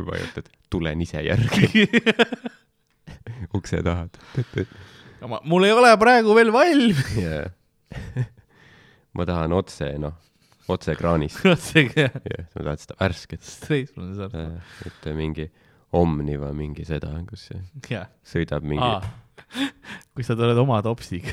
[0.00, 1.86] Või vajutad tulen ise järgi
[3.56, 4.08] ukse taha.
[5.44, 7.04] mul ei ole praegu veel valmis.
[7.18, 7.46] jaa.
[9.16, 10.14] ma tahan otse, noh,
[10.70, 11.42] otse kraanist.
[11.70, 12.14] see jah,
[12.54, 13.42] ma tahan seda värsket.
[13.42, 14.60] straight from the source.
[14.84, 15.50] mitte mingi
[15.90, 17.58] Omniva mingi seda, kus see
[17.90, 19.00] jah, sõidab mingi
[20.14, 21.32] kui sa tuled oma topsiga,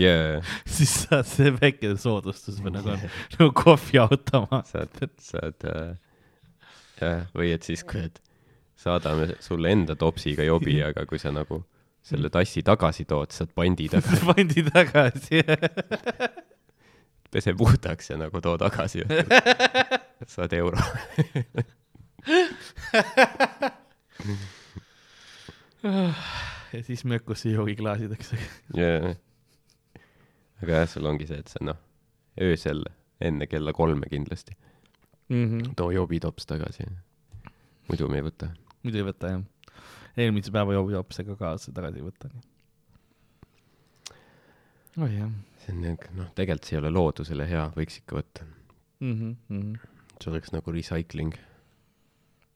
[0.00, 3.02] jaa, siis saad see väike soodustus või nagu on,
[3.34, 4.70] nagu kohviautomaat.
[4.70, 5.90] saad, saad äh,
[7.02, 8.20] jah, või et siis, kui, et
[8.78, 11.62] saadame sulle enda topsiga jobi, aga kui sa nagu
[12.08, 15.42] selle tassi tagasi tood, saad pandi tagasi, pandi tagasi.
[17.32, 19.04] pese puhtaks ja nagu too tagasi.
[20.26, 20.78] saad euro.
[26.72, 28.32] ja siis mökusse joogiklaasideks.
[28.76, 29.12] jaa.
[30.62, 31.76] aga jah, sul ongi see, et sa noh,
[32.40, 32.82] öösel
[33.20, 34.56] enne kella kolme kindlasti
[35.76, 36.88] too jobitops tagasi.
[37.88, 38.52] muidu me ei võta.
[38.82, 39.42] muidu ei võta jah.
[40.16, 42.32] eelmise päeva joobijopsega kaasa tagasi ei võta.
[44.98, 45.30] oi jah
[45.68, 48.46] see on niuke, noh, tegelikult see ei ole loodusele hea, võiks ikka võtta.
[49.00, 49.12] mm.
[49.12, 49.96] -hmm, mm -hmm.
[50.22, 51.34] see oleks nagu recycling.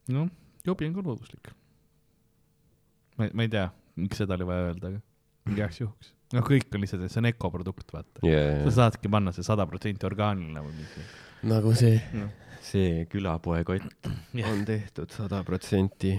[0.09, 0.29] noh,
[0.65, 1.53] jobi on ka looduslik.
[3.19, 6.15] ma, ma ei tea, miks seda oli vaja öelda, aga igaks juhuks.
[6.33, 8.21] noh, kõik on lihtsalt, see on ökoprodukt, vaata.
[8.23, 11.09] sa jaa, saadki panna see sada protsenti orgaaniline või mingi.
[11.53, 12.31] nagu see, noh,
[12.63, 14.07] see külapoe kott
[14.39, 14.51] Jah.
[14.53, 16.15] on tehtud sada protsenti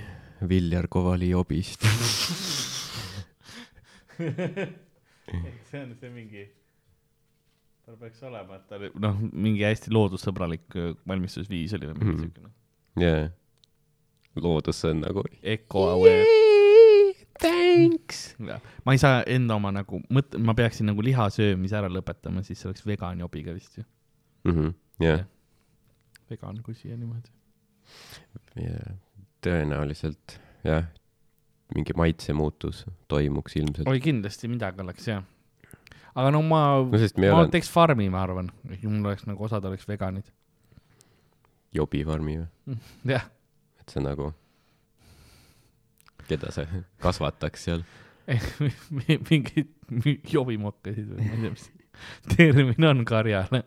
[0.50, 1.86] Viljar Kovali jobist.
[5.70, 6.44] see on see mingi,
[7.86, 12.14] tal peaks olema, et ta oli, noh, mingi hästi loodussõbralik äh, valmistusviis oli või mingi
[12.14, 12.22] Mhm.
[12.28, 12.50] siukene.
[13.02, 13.30] jaa.
[14.36, 15.24] loodus on nagu.
[15.44, 16.26] Eco aware.
[17.42, 18.36] Thanks.
[18.86, 22.60] ma ei saa enda oma nagu mõt-, ma peaksin nagu liha söömise ära lõpetama, siis
[22.62, 23.84] see oleks vegan jobiga vist ju.
[24.46, 24.74] Mhm.
[25.02, 25.24] jah,
[26.34, 27.32] vegan kusi ja niimoodi.
[28.60, 28.96] ja
[29.44, 30.86] tõenäoliselt jah,
[31.76, 33.88] mingi maitsemuutus toimuks ilmselt.
[33.90, 35.24] oi, kindlasti midagi oleks jah.
[36.14, 38.52] aga no ma, no ma ole teeks farmi, ma arvan.
[38.84, 40.30] mul oleks nagu osad oleks veganid.
[41.74, 42.80] jobifarmi või?
[43.16, 43.28] jah,
[43.82, 44.32] et see nagu,
[46.30, 46.68] keda sa
[47.04, 47.86] kasvataks seal?
[49.30, 51.66] mingid mi- jobimokkasid või ma ei tea, mis
[52.38, 53.66] termin on karjale.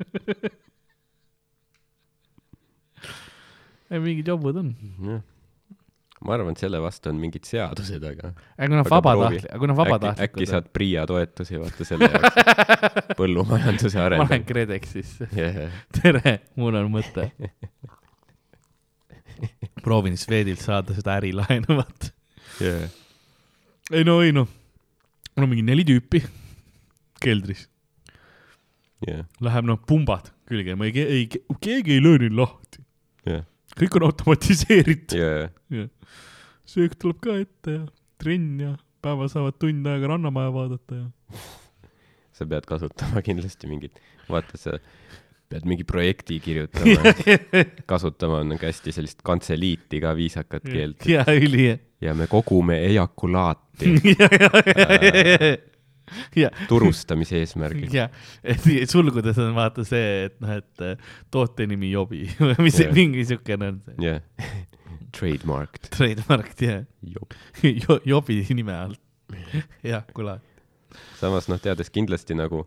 [3.90, 4.70] ei, mingid jobud on.
[5.06, 5.22] jah.
[6.20, 9.58] ma arvan, et selle vastu on mingid seadused, aga aga kui nad Aga vabatahtlik, aga
[9.58, 12.34] kui nad äkki, äkki vabatahtlikud saad PRIA toetusi vaata selle jaoks,
[13.20, 14.48] põllumajanduse ma lähen arendamine.
[14.52, 15.24] KredExisse.
[15.36, 15.56] Yeah.
[15.96, 17.22] tere, mul on mõte.
[19.80, 22.06] proovin Swedilt saada seda ärilaenu, vaata.
[22.60, 22.84] Yeah.
[23.92, 24.48] ei no, ei noh,
[25.34, 26.20] mul on mingi neli tüüpi
[27.20, 27.68] keldris,
[29.06, 29.24] Yeah.
[29.40, 31.28] läheb noh, pumbad külge, ma ei, ei,
[31.62, 32.82] keegi ei löö neid lahti,
[33.28, 33.44] Yeah.
[33.78, 35.16] kõik on automatiseeritud.
[35.16, 35.88] Yeah.
[36.68, 37.86] söök tuleb ka ette ja
[38.20, 41.06] trenn ja päeval saavad tund aega rannamaja vaadata ja.
[42.36, 43.96] sa pead kasutama kindlasti mingit,
[44.28, 44.76] vaata sa
[45.50, 47.14] pead mingi projekti kirjutama,
[47.90, 51.72] kasutama on nagu hästi sellist kantseliiti ka viisakat keelt ja üli.
[52.00, 53.96] ja me kogume ejakulaati
[56.36, 57.90] ja, turustamise eesmärgil.
[57.94, 58.08] ja,
[58.42, 62.92] et sulgudes on vaata see, et noh, et äh, toote nimi jobi või mis Jah.
[62.96, 64.20] mingi siukene on jah,
[65.16, 65.90] trademarked.
[65.96, 68.98] trademark ja jo, jobi nime all.
[69.86, 70.38] jah, kuule.
[71.20, 72.64] samas noh, teades kindlasti nagu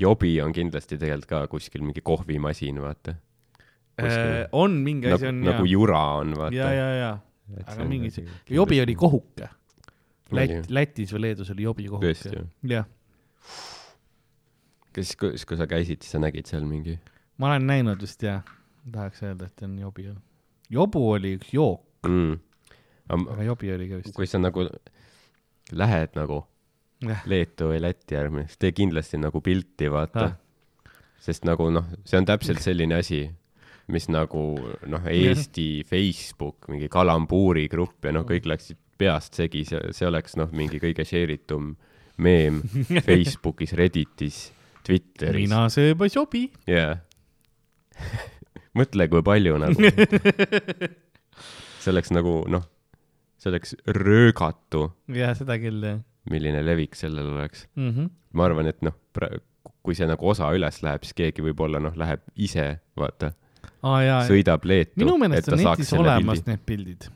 [0.00, 3.14] jobi on kindlasti tegelikult ka kuskil mingi kohvimasin, vaata.
[3.94, 6.56] Kuskil- on mingi asi nagu, on nagu ja, jura on, vaata.
[6.56, 7.12] ja, ja, ja,
[7.66, 8.96] aga mingi see, jobi oli.
[8.98, 9.48] kohuke.
[10.32, 12.32] Läti, Lätis või Leedus oli jobi kohuke tõesti.
[12.32, 12.44] ju.
[12.70, 12.86] jah,
[14.94, 16.96] kas, siis kui sa käisid, siis sa nägid seal mingi,
[17.38, 18.40] ma olen näinud vist jah,
[18.84, 20.08] tahaks öelda, et on jobi.
[20.72, 22.38] jobu oli üks jook, mm..
[23.10, 24.16] aga jobi oli ka vist.
[24.16, 24.64] kui sa nagu
[25.72, 26.40] lähed nagu
[27.04, 30.32] jah, Leetu või Läti äärme, siis tee kindlasti nagu pilti, vaata
[31.24, 33.24] sest nagu noh, see on täpselt selline asi,
[33.92, 34.44] mis nagu
[34.90, 40.38] noh, Eesti Facebook, mingi kalambuuri grupp ja noh, kõik läksid peast segi, see, see oleks
[40.40, 41.74] noh, mingi kõige share itum
[42.22, 42.62] meem
[43.08, 44.46] Facebookis, Redditis,
[44.86, 45.40] Twitteris.
[45.40, 46.46] mina sööbas jobi.
[46.70, 46.96] jaa.
[48.78, 49.90] mõtle, kui palju nagu,
[51.82, 52.66] see oleks nagu noh,
[53.38, 57.68] see oleks röögatu, jah, seda küll, jah milline levik sellel oleks.
[57.74, 57.90] mm.
[57.90, 58.10] -hmm.
[58.32, 58.94] ma arvan, et noh,
[59.82, 63.32] kui see nagu osa üles läheb, siis keegi võib-olla noh, läheb ise, vaata,
[63.82, 65.00] aa jaa, sõidab Leetu.
[65.04, 67.08] minu meelest on netis olemas need pildid.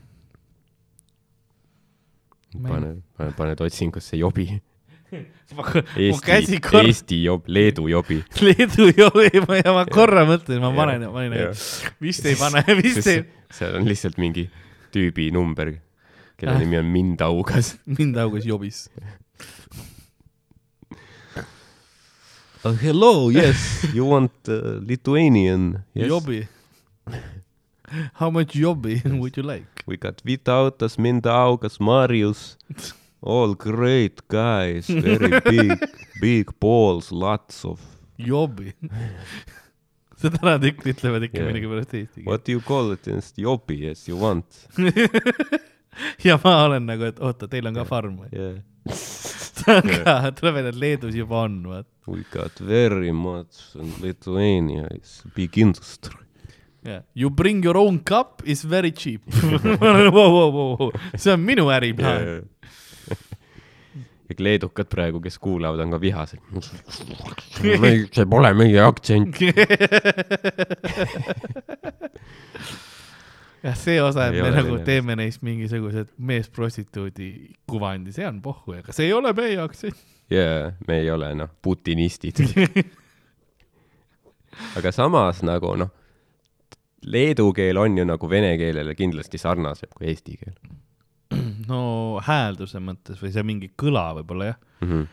[2.55, 4.47] pane, pane, paned otsingusse jobi.
[5.97, 8.19] Eesti Eesti job, Leedu jobi.
[8.45, 11.53] Leedu jobi, ma, ja ma korra mõtlesin, ma panen, panin, jah.
[12.01, 13.23] vist ei pane, vist ei,
[13.53, 14.45] seal on lihtsalt mingi
[14.93, 15.73] tüübi number,
[16.37, 16.59] kelle Ah.
[16.61, 17.73] nimi on Mindaugas.
[17.89, 18.85] mind augas jobis.
[22.65, 26.45] Uh, hello, yes, You want uh, Lithuanian jobi.
[28.19, 29.65] How much jobi would you like?
[29.89, 32.57] We got Vitautas, Mindaugas, Marius.
[33.21, 35.79] All great guys, very big,
[36.21, 37.81] big balls, lots of.
[38.19, 38.73] jobi.
[40.19, 41.47] seda nad ikka ütlevad ikka Yeah.
[41.49, 42.27] millegipärast eesti keeles.
[42.27, 44.45] What do you call it in jobi, yes you want
[46.27, 48.29] ja ma olen nagu, et oota, teil on ka farm või?
[48.35, 48.57] yeah.?
[49.63, 51.87] ta on ka, tuleb välja, et Leedus juba on, vaat.
[52.07, 56.19] We got very much in Lithuania is big industry.
[56.85, 57.01] Yeah.
[57.13, 59.21] You bring your own cup is very cheap.
[59.81, 60.49] wow, wow,
[60.79, 62.47] wow, see on minu äriplaan.
[64.29, 66.39] kõik leedukad praegu, kes kuulavad, on ka vihased.
[68.13, 69.41] see pole meie aktsent.
[73.63, 77.29] jah, see osa, et me nagu teeme neist mingisugused meesprostituudi
[77.69, 79.97] kuvandi, see on pohhu, aga see ei ole meie aktsent.
[80.29, 82.37] jaa, me ei ole noh, putinistid.
[84.77, 85.89] aga samas nagu noh,
[87.05, 90.57] leedu keel on ju nagu vene keelele kindlasti sarnasem kui eesti keel
[91.69, 91.81] no
[92.25, 94.87] häälduse mõttes või see mingi kõla võib-olla jah mm.
[94.89, 95.09] -hmm.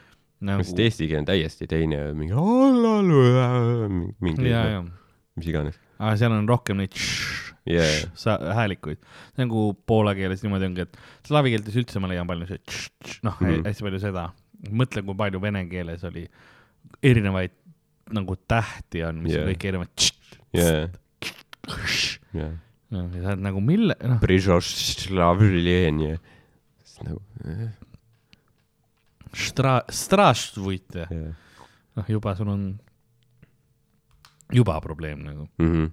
[0.49, 0.67] nagu...
[0.67, 0.83] sest.
[0.87, 2.37] eesti keel on täiesti teine, mingi
[4.25, 4.85] mingi ja, noh, ja,
[5.37, 5.81] mis iganes.
[5.99, 9.03] aga seal on rohkem neid š- jaa, sa- häälikuid.
[9.41, 10.99] nagu poola keeles niimoodi ongi, et
[11.29, 13.47] slaavi keeltes üldse ma leian palju see tš- tš- noh mm.
[13.47, 14.29] -hmm., hästi palju seda.
[14.71, 16.27] mõtle, kui palju vene keeles oli
[17.03, 17.53] erinevaid
[18.17, 19.43] nagu tähti on, mis yeah.
[19.45, 20.07] On kõik erinevad.
[20.55, 20.87] jaa,
[22.37, 22.53] jaa.
[22.95, 26.15] noh, ja sa oled nagu mille, noh, Prižošlavljenje.
[27.07, 27.21] nagu,
[29.37, 31.53] stra-, straštvujte, jah.
[31.97, 32.67] noh juba sul on
[34.53, 35.49] juba probleem nagu.
[35.59, 35.87] Mhm.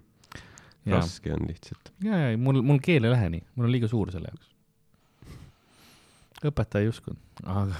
[0.85, 1.93] ja, raske on lihtsalt.
[2.03, 4.49] ja, ja mul, mul keel ei lähe nii, mul on liiga suur selle jaoks.
[6.43, 7.77] õpetaja ei uskunud, aga,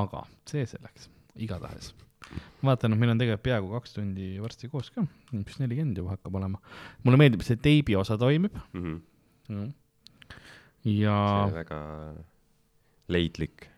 [0.00, 1.92] aga see selleks, igatahes.
[2.64, 5.04] vaatan, et meil on tegelikult peaaegu kaks tundi varsti koos ka,
[5.38, 6.60] üks nelikümmend juba hakkab olema.
[7.04, 8.56] mulle meeldib, see teibi osa toimib
[9.48, 9.68] see
[10.84, 11.14] ja
[11.44, 11.80] on väga
[13.08, 13.68] leidlik.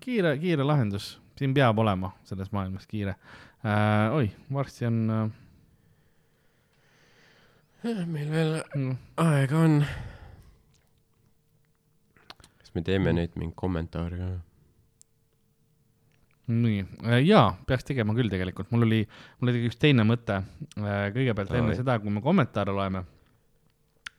[0.00, 3.16] kiire, kiire lahendus, siin peab olema selles maailmas kiire
[3.64, 4.12] äh,.
[4.14, 5.32] oi, varsti on
[7.82, 9.84] meil veel äh, aega on.
[12.58, 14.30] kas me teeme neid mingeid kommentaare ka?
[16.50, 16.84] nii,
[17.26, 19.02] jaa, peaks tegema küll tegelikult, mul oli,
[19.40, 20.40] mul oli üks teine mõte.
[20.74, 21.78] kõigepealt enne Davai.
[21.78, 23.04] seda, kui me kommentaare loeme,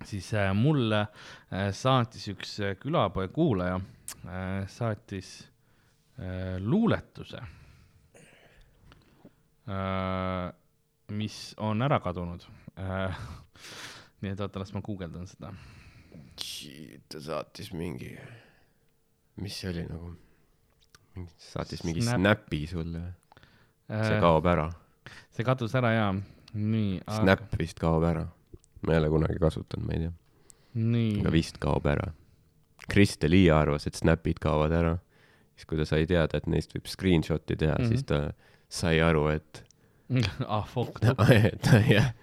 [0.07, 3.79] siis äh, mulle äh, saatis üks äh, külapoe kuulaja,
[4.71, 5.35] saatis
[6.19, 7.41] äh, luuletuse,
[11.13, 12.43] mis on ära kadunud.
[14.23, 15.53] nii et oota, las ma guugeldan seda.
[17.07, 18.11] ta saatis mingi,
[19.39, 20.11] mis see oli nagu,
[21.37, 22.19] saatis mingi Snap.
[22.19, 23.03] Snapi sulle,
[23.89, 24.67] see kaob ära.
[25.33, 26.09] see kadus ära ja,
[26.53, 28.25] nii, Snap vist kaob ära.
[28.83, 30.13] ma ei ole kunagi kasutanud, ma ei tea,
[31.21, 32.11] aga vist kaob ära.
[32.91, 34.97] Kristel Liia arvas, et Snapid kaovad ära.
[35.55, 37.83] siis, kui ta sai teada, et neist võib screenshot'i teha mm.
[37.83, 37.89] -hmm.
[37.93, 38.33] siis ta
[38.69, 39.63] sai aru, et
[40.47, 42.13] ah, fuck, et jah,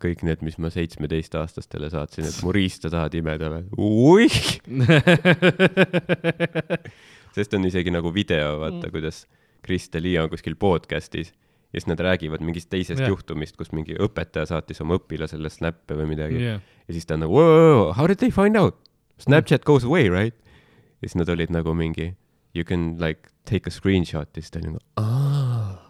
[0.00, 3.64] kõik need, mis ma seitsmeteistaastastele saatsin, et mu riista tahad imeda või?
[3.78, 4.38] oih,
[7.36, 9.26] sest on isegi nagu video, vaata, kuidas
[9.64, 11.32] Kristel Liia on kuskil podcast'is
[11.68, 13.12] ja siis nad räägivad mingist teisest yeah.
[13.12, 16.62] juhtumist, kus mingi õpetaja saatis oma õpilasele snap'e või midagi yeah.
[16.88, 17.40] ja siis ta on nagu
[17.92, 18.78] how did they find out?
[19.18, 20.36] Snapchat goes away, right?
[20.98, 22.14] ja siis nad olid nagu mingi
[22.54, 25.84] you can like take a screenshot ja siis ta oli nagu aa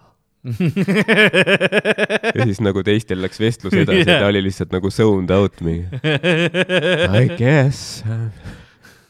[2.39, 4.21] ja siis nagu teistel läks vestlus edasi yeah.
[4.23, 5.89] ta oli lihtsalt nagu zoned out mingi
[7.23, 8.05] I guess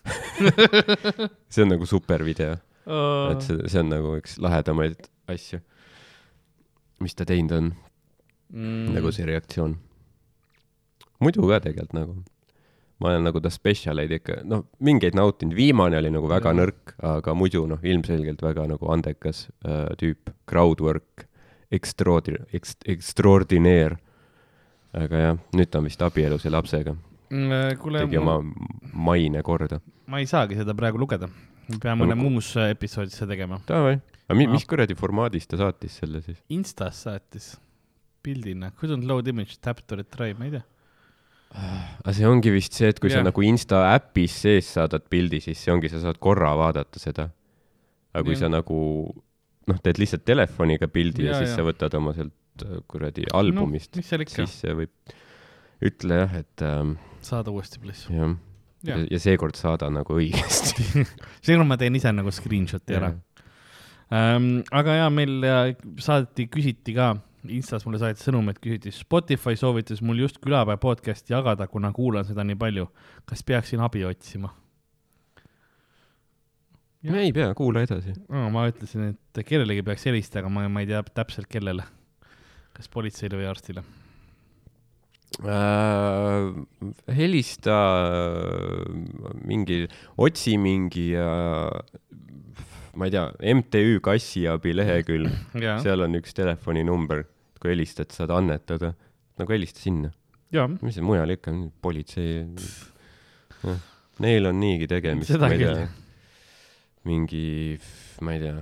[1.53, 2.57] see on nagu super video,
[2.87, 5.61] et see, see on nagu üks lahedamaid asju,
[7.05, 7.71] mis ta teinud on
[8.53, 9.77] mm., nagu see reaktsioon.
[11.23, 12.19] muidu ka tegelikult nagu,
[13.03, 16.59] ma olen nagu ta spetsialeid ikka, noh, mingeid nautinud, viimane oli nagu väga Jaa.
[16.61, 21.27] nõrk, aga muidu noh, ilmselgelt väga nagu andekas äh, tüüp, crowdwork,
[21.75, 23.99] extraordi-, ex-, extraordinaire.
[24.97, 26.97] aga jah, nüüd ta on vist abielus ja lapsega,
[27.29, 28.39] kuule, tegi oma
[28.93, 29.81] maine korda.
[30.07, 31.29] ma ei saagi seda praegu lugeda.
[31.69, 33.61] me peame mõne muus äh, episoodis seda tegema.
[33.69, 33.99] Davai,
[34.29, 34.53] aga mi- Ah.
[34.57, 36.39] mis kuradi formaadis ta saatis selle siis?
[36.49, 37.57] Instas saatis
[38.25, 40.65] pildina, couldn't load image, tap to retry, ma ei tea.
[42.05, 43.21] aga see ongi vist see, et kui Jah.
[43.23, 47.31] sa nagu Insta äpis sees saadad pildi, siis see ongi, sa saad korra vaadata seda.
[48.13, 48.43] aga kui Jah.
[48.47, 48.81] sa nagu
[49.69, 51.61] noh, teed lihtsalt telefoniga pildi ja, ja siis jaa.
[51.61, 54.93] sa võtad oma sealt äh, kuradi albumist mis no,, see võib,
[55.85, 58.13] ütle jah, et ähm, saada uuesti please.
[58.13, 58.37] jah
[58.83, 58.95] ja.
[58.95, 60.85] Jah., ja seekord saada nagu õigesti.
[61.45, 63.11] seekord ma teen ise nagu screenshot'i ära.
[64.15, 65.43] Ähm, aga jaa, meil
[66.01, 67.17] saati, küsiti ka,
[67.55, 72.27] Instas mulle saati sõnum, et küsiti, Spotify soovitas mul just külapäeva podcast'i jagada, kuna kuulan
[72.27, 72.89] seda nii palju.
[73.29, 74.51] kas peaksin abi otsima?
[77.07, 77.15] Jah.
[77.15, 78.17] ei pea, kuula edasi.
[78.27, 78.49] no,.
[78.51, 81.87] ma ütlesin, et kellelegi peaks helistama, aga ma, ma ei tea täpselt, kellele.
[82.75, 83.87] kas politseile või arstile?
[85.45, 87.15] äh,.
[87.15, 87.77] helista
[88.09, 88.85] äh,
[89.47, 89.87] mingi,
[90.17, 91.71] otsi mingi äh,,
[92.99, 95.31] ma ei tea, MTÜ Kassiabi lehekülg,
[95.65, 97.25] jaa, seal on üks telefoninumber,
[97.63, 98.95] kui helistad, saad annetada,
[99.39, 100.11] nagu helista sinna,
[100.55, 101.55] jaa, mis see mujal ikka,
[101.85, 102.43] politsei,
[104.25, 105.87] neil on niigi tegemist, ma ei tea,
[107.09, 107.45] mingi,
[108.27, 108.57] ma ei tea,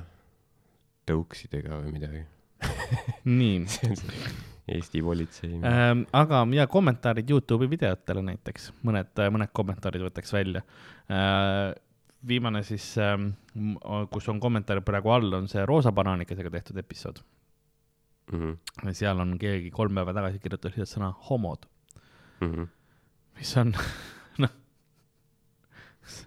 [1.09, 2.27] tõuksidega või midagi,
[3.31, 3.65] nii
[4.67, 5.73] Eesti politsei äh,.
[5.73, 6.05] ähm,.
[6.13, 10.65] aga ja kommentaarid Youtube'i videotele näiteks, mõned, mõned kommentaarid võtaks välja
[11.07, 11.75] äh,.
[12.27, 13.31] viimane siis ähm,,
[14.11, 17.23] kus on kommentaar praegu all, on see roosa banaanikesega tehtud episood.
[18.33, 18.93] Mm -hmm.
[18.93, 21.67] seal on keegi kolm päeva tagasi kirjutas lihtsalt sõna homod,
[22.41, 22.67] Mm -hmm.
[23.39, 23.75] mis on,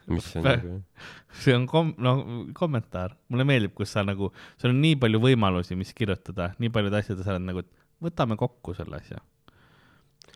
[0.08, 0.84] mis see on nagu,
[1.32, 2.14] see on kom-, no
[2.54, 6.98] kommentaar, mulle meeldib, kus sa nagu, sul on nii palju võimalusi, mis kirjutada, nii paljude
[6.98, 9.22] asjade, sa oled nagu, et võtame kokku selle asja.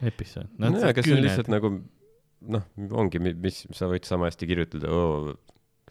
[0.03, 0.49] episood.
[0.59, 1.73] nojah, aga see on lihtsalt nagu
[2.53, 2.63] noh,
[2.99, 5.33] ongi, mis sa võid sama hästi kirjutada oo,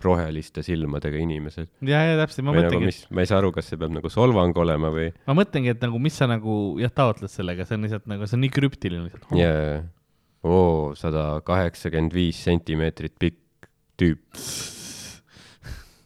[0.02, 1.70] roheliste silmadega inimesed.
[1.86, 3.94] ja, ja täpselt, ma või nagu mõtlengi, mis, ma ei saa aru, kas see peab
[3.94, 7.78] nagu solvang olema või ma mõtlengi, et nagu, mis sa nagu jah, taotled sellega, see
[7.78, 9.36] on lihtsalt nagu, see on nii krüptiline lihtsalt.
[9.38, 9.76] jaa,
[10.48, 13.70] oo, sada kaheksakümmend viis sentimeetrit pikk
[14.00, 14.42] tüüp.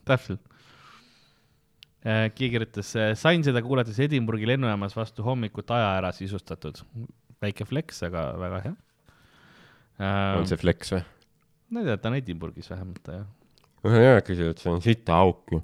[0.07, 0.43] täpselt.
[2.07, 6.79] Keegi kirjutas, sain seda kuulates Edinburghi lennujaamas vastu hommikut aja ära sisustatud.
[7.43, 8.75] väike flex, aga väga hea.
[10.39, 11.03] on see flex või?
[11.71, 13.27] ma ei tea, ta on Edinburghis vähemalt jah.
[14.07, 15.63] jaa, küsid, et see on sita auk ju.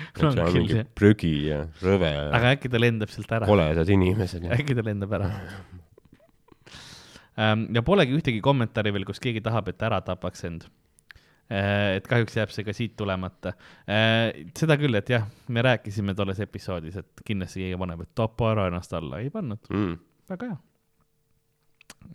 [0.00, 3.48] et seal on mingi prügi ja rõve ja aga äkki ta lendab sealt ära.
[3.50, 5.28] koledad inimesed äkki ta lendab ära.
[7.36, 10.70] ja polegi ühtegi kommentaari veel, kus keegi tahab, et ära tapaks end.
[11.50, 13.54] Et kahjuks jääb see ka siit tulemata.
[14.58, 18.68] seda küll, et jah, me rääkisime tolles episoodis, et kindlasti keegi paneb, et tapa ära
[18.70, 19.96] ennast alla, ei pannud, mm..
[20.32, 20.60] väga hea.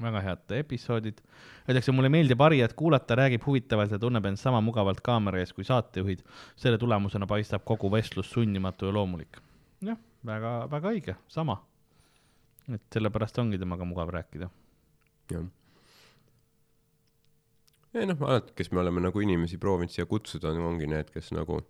[0.01, 1.21] väga head episoodid.
[1.67, 5.67] Öeldakse, mulle meeldib Harjat kuulata, räägib huvitavalt ja tunneb end sama mugavalt kaamera ees kui
[5.67, 6.23] saatejuhid.
[6.55, 9.41] selle tulemusena paistab kogu vestlus sundimatu ja loomulik.
[9.81, 11.61] jah, väga, väga õige, sama.
[12.73, 14.49] et sellepärast ongi temaga mugav rääkida.
[15.31, 15.45] jah.
[17.95, 21.61] Ei noh, alati, kes me oleme nagu inimesi proovinud siia kutsuda, ongi need, kes nagu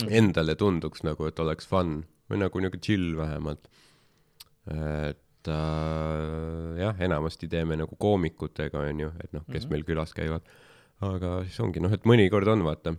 [0.00, 0.08] Mm.
[0.08, 3.66] endale tunduks nagu, et oleks fun või nagu niuke chill vähemalt.
[4.72, 9.70] et äh, jah, enamasti teeme nagu koomikutega, onju, et noh, kes Mhm.
[9.72, 10.40] meil külas käivad.
[11.02, 12.96] aga siis ongi noh, et mõnikord on vaata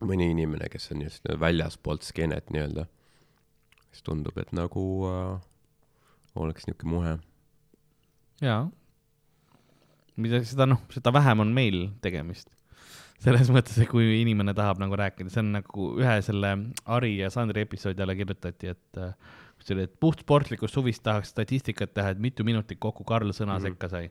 [0.00, 2.86] mõni inimene, kes on just väljaspoolt skeenet nii-öelda,
[3.90, 5.40] siis tundub, et nagu äh,
[6.36, 7.18] oleks niuke muhe.
[8.40, 8.70] jaa.
[10.18, 12.48] Mida seda noh, seda vähem on meil tegemist.
[13.18, 16.52] selles mõttes, et kui inimene tahab nagu rääkida, see on nagu ühe selle
[16.86, 19.12] Ari ja Sandri episoodi alla kirjutati, et äh,
[19.58, 23.64] kus oli, et puhtsportlikust huvist tahaks statistikat teha, et mitu minutit kokku Karl sõna Mhm.
[23.66, 24.10] sekka sai.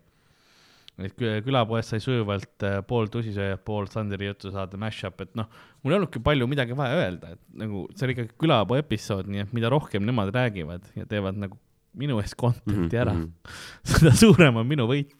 [0.99, 5.45] et kü- külapoes sai sujuvalt äh, pool tusisööjat, pool Sandri juttu saada mash-up, et noh,
[5.83, 9.43] mul ei olnudki palju midagi vaja öelda, et nagu see oli ikkagi külapoe episood, nii
[9.45, 11.55] et mida rohkem nemad räägivad ja teevad nagu
[11.93, 13.13] minu eest content'i ära,
[13.93, 15.13] seda suurem on minu võit.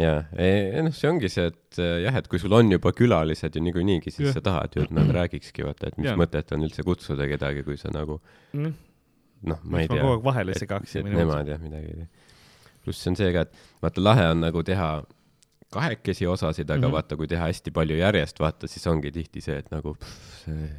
[0.00, 0.22] jaa,
[0.86, 4.00] noh, see ongi see, et äh, jah, et kui sul on juba külalised ju niikuinii,
[4.08, 4.36] siis Jah.
[4.38, 6.18] sa tahad ju, et nad räägikski, vaata, et mis Jaa.
[6.20, 8.20] mõtet on üldse kutsuda kedagi, kui sa nagu
[8.52, 8.74] Mm.
[9.48, 12.08] noh, ma ei miks tea kogu aeg vahele segaksin nemad jah, midagi ei tea.
[12.84, 14.88] pluss see on see ka, et vaata, lahe on nagu teha
[15.72, 16.84] kahekesi osasid, aga mm.
[16.84, 16.92] -hmm.
[16.92, 20.70] vaata, kui teha hästi palju järjest, vaata, siis ongi tihti see, et nagu pff, see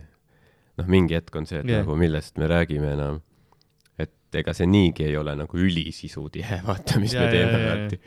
[0.79, 1.83] noh, mingi hetk on see, et yeah.
[1.83, 3.21] nagu millest me räägime enam.
[3.97, 7.59] et ega see niigi ei ole nagu ülisisutihe, vaata, mis Ja, me ja, teeme ja,
[7.59, 7.73] ja.
[7.73, 7.99] alati.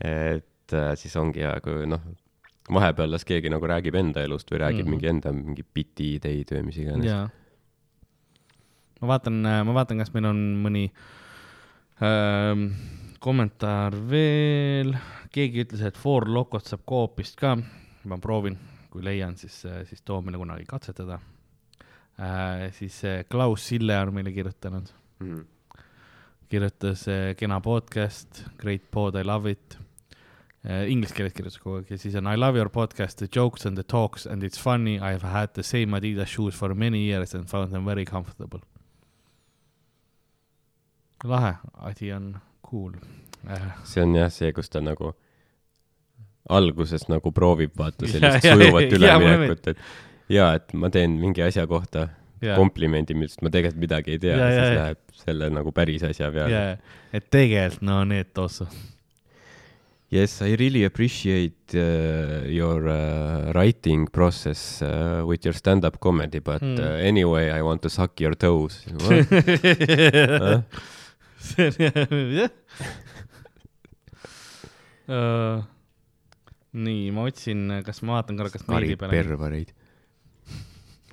[0.00, 2.02] Et äh, siis ongi hea, kui noh,
[2.72, 6.52] vahepeal las keegi nagu räägib enda elust või räägib mm mingi enda mingi biti ideid
[6.52, 7.30] või mis iganes.
[9.00, 10.86] ma vaatan, ma vaatan, kas meil on mõni
[12.02, 12.68] ähm,.
[13.20, 14.92] kommentaar veel,
[15.32, 17.56] keegi ütles, et Four Locot saab Coopist ka,
[18.04, 18.58] ma proovin,
[18.92, 21.20] kui leian, siis, siis too meile kunagi katsetada
[22.18, 22.70] äh,.
[22.72, 25.42] siis äh, Klaus Sille on meile kirjutanud, mm..
[26.48, 29.85] kirjutas äh, kena podcast, great pod, I love it äh,.
[30.66, 33.78] Inglise keeles kirjutas kogu aeg ja siis on I love your podcast, the jokes and
[33.78, 37.34] the talks and it's funny, I have had the same Adidas shoes for many years
[37.34, 38.60] and found them very comfortable.
[41.24, 42.36] lahe, asi on
[42.70, 42.92] cool
[43.48, 43.72] äh,.
[43.84, 45.12] see on jah see, kus ta nagu
[46.48, 49.78] alguses nagu proovib vaata Ja, sellist ja, sujuvat ja, üleminekut, et
[50.28, 52.08] ja et ma teen mingi asja kohta
[52.44, 52.52] Yeah.
[52.60, 54.80] komplimendi, millest ma tegelikult midagi ei tea Ja, ja,, ja, siis ja.
[54.82, 56.58] läheb selle nagu päris asja peale
[57.16, 58.66] et tegelikult no need also.
[60.08, 66.62] Yes, I really appreciate uh, your uh, writing process uh, with your stand-up comedy, but
[66.62, 66.78] Mm.
[66.78, 68.84] uh, anyway I want to suck your toes.
[71.38, 72.50] see on jah.
[76.76, 79.12] nii, ma otsin, kas ma vaatan korra, kas meili peale.
[79.14, 79.70] pervereid.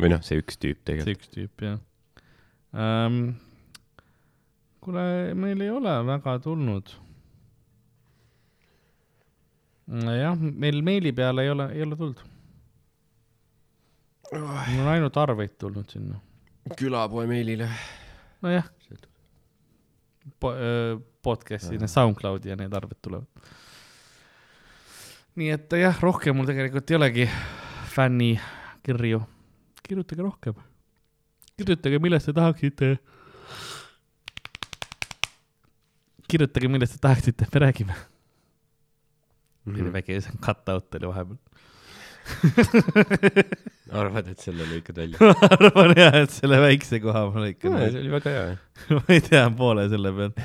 [0.01, 1.17] või noh, see üks tüüp see tegelikult.
[1.17, 1.77] üks tüüp jah
[2.73, 3.19] um,.
[4.83, 5.03] kuule,
[5.37, 6.89] meil ei ole väga tulnud.
[9.91, 12.21] jah, meil meili peale ei ole, ei ole tulnud.
[14.33, 16.19] mul on ainult arveid tulnud sinna.
[16.79, 17.69] külapoe meilile.
[18.41, 18.69] nojah
[20.39, 20.53] po,.
[21.23, 23.27] podcast'i, need SoundCloudi ja need arved tulevad.
[25.35, 27.29] nii et jah, rohkem mul tegelikult ei olegi
[27.95, 29.21] fännikirju.
[29.83, 30.55] kirjutage rohkem.
[31.57, 32.95] kirjutage, millest te tahaksite.
[36.31, 38.12] kirjutage, millest te tahaksite, me räägime
[39.65, 39.75] mm.
[39.75, 39.93] -hmm.
[39.93, 41.41] väike cut-out oli vahepeal.
[43.99, 45.31] arvad, et selle lõikad välja?
[45.53, 48.53] arvan jah, et selle väikse koha ma lõikan see oli väga hea.
[48.97, 50.39] ma ei tea poole selle pealt.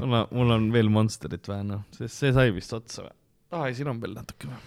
[0.00, 3.14] mul on, mul on veel Monsterit vaja, noh, sest see sai vist otsa või?
[3.54, 4.60] aa, ei, siin on veel natuke või?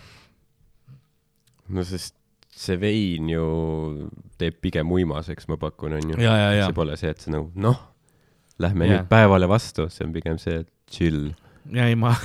[1.78, 2.18] no sest
[2.62, 3.46] see vein ju
[4.42, 6.20] teeb pigem uimaseks, ma pakun, onju.
[6.22, 7.80] ja, ja, ja see, pole see, et see nagu noh,
[8.62, 9.02] lähme Jaa.
[9.02, 11.32] nüüd päevale vastu, see on pigem see, chill.
[11.72, 12.16] ja ei, ma,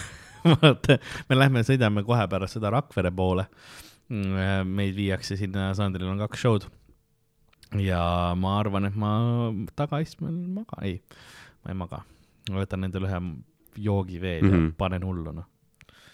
[0.55, 0.99] vaata,
[1.29, 3.47] me lähme sõidame kohe pärast seda Rakvere poole.
[4.09, 6.69] meid viiakse sinna, Sandril on kaks show'd.
[7.83, 9.11] ja ma arvan, et ma
[9.77, 11.01] tagaistmel maga, ei,
[11.65, 12.03] ma ei maga.
[12.51, 13.21] ma võtan endale ühe
[13.83, 14.55] joogi veel mm -hmm.
[14.55, 14.77] ja Mhm.
[14.79, 15.45] panen hullu, noh.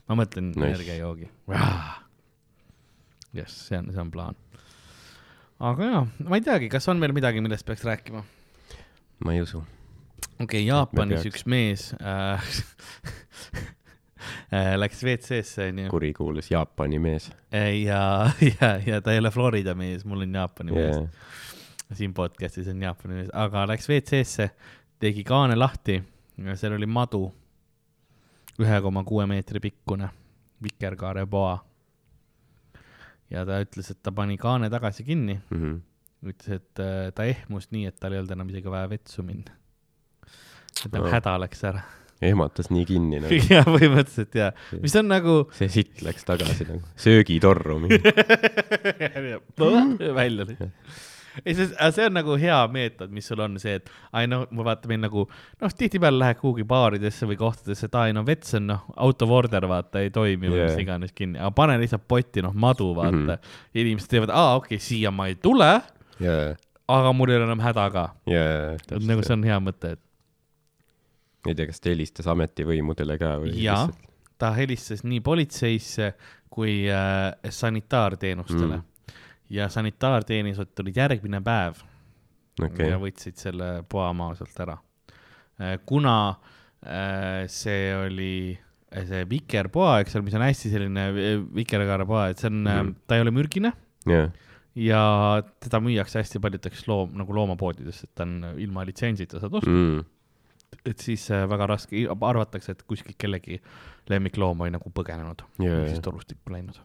[0.09, 0.67] ma mõtlen Nice.
[0.69, 1.29] energiajoogi.
[3.35, 4.35] jess, see on, see on plaan.
[5.61, 8.25] aga jaa, ma ei teagi, kas on veel midagi, millest peaks rääkima?
[9.25, 9.59] ma ei usu.
[10.41, 12.43] okei okay,, Jaapanis üks mees äh, äh,
[14.83, 18.03] läks WC-sse onju kurikuulus Jaapani mees ja,
[18.61, 21.09] ja, ja ta ei ole Florida mees, mul on Jaapani mees yeah..
[21.93, 24.51] siin podcast'is on Jaapani mees, aga läks WC-sse,
[25.03, 26.03] tegi kaane lahti
[26.43, 27.27] ja seal oli madu,
[28.63, 30.09] ühe koma kuue meetri pikkune
[30.63, 31.57] vikerkaarepoa.
[33.31, 35.81] ja ta ütles, et ta pani kaane tagasi kinni, Mm -hmm.
[36.31, 39.53] ütles, et äh, ta ehmus nii, et tal ei olnud enam isegi vaja vetsu minna.
[40.85, 41.11] et tal Oh.
[41.13, 41.83] häda läks ära.
[42.23, 43.39] Ehmatas nii kinni nagu.
[43.53, 44.51] ja põhimõtteliselt ja,
[44.83, 47.99] mis on nagu see sitt läks tagasi nagu söögitorru mingi.
[50.21, 50.63] välja nüüd.
[51.43, 54.67] ei, see, see on nagu hea meetod, mis sul on see, et ai noh, ma
[54.69, 58.69] vaatan meil nagu noh, tihtipeale lähed kuhugi baaridesse või kohtadesse, et ai no vets on
[58.75, 60.75] noh, out of order vaata ei toimi või Yeah.
[60.75, 63.33] mis iganes kinni, aga pane lihtsalt potti noh madu vaata mm.
[63.33, 63.81] -hmm.
[63.83, 65.73] inimesed teevad, aa okei okay,, siia ma ei tule,
[66.21, 66.39] ja,
[66.93, 68.07] aga mul ei ole enam häda ka.
[68.29, 68.47] ja,
[69.01, 70.03] nagu see on hea mõte, et
[71.47, 73.55] ei tea, kas ta helistas ametivõimudele ka või?
[73.63, 73.87] Jaa.
[74.39, 76.13] ta helistas nii politseisse
[76.53, 78.89] kui äh, sanitaarteenustele Mm.
[79.51, 81.81] ja sanitaarteenused tulid järgmine päev
[82.61, 82.89] okay.
[82.91, 84.77] ja võtsid selle poa maa sealt ära.
[85.87, 86.15] kuna
[86.85, 92.43] äh, see oli äh, see vikerpoa, eks ole, mis on hästi selline äh, vikerkaarepoa, et
[92.43, 93.75] see on mm, ta ei ole mürgine
[94.09, 94.33] jah,
[94.75, 95.03] ja
[95.61, 100.03] teda müüakse hästi paljudeks loom, nagu loomapoodides, et ta on ilma litsentsita saad osta mm.
[100.87, 103.61] Et siis äh, väga raske, arvatakse, et kuskilt kellegi
[104.11, 106.07] lemmikloom oli nagu põgenenud yeah., siis jaa.
[106.09, 106.81] torustikku läinud,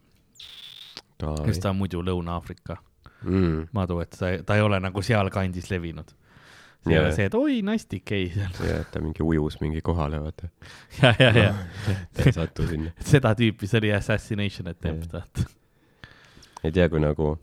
[1.17, 2.77] kes ta on muidu Lõuna-Aafrika
[3.23, 3.67] mm..
[3.75, 6.13] madu, et ta, ta ei ole nagu sealkandis levinud.
[6.83, 7.05] see ei Jaa.
[7.05, 10.51] ole see, et oi, nastik, ei, ja, et ta mingi ujus mingi kohale, vaata.
[11.01, 11.49] ja, ja, ja
[12.13, 12.93] ta ei satu sinna.
[13.13, 15.47] seda tüüpi, see oli assassination attempt, vaata.
[16.63, 17.33] ei tea, kui nagu,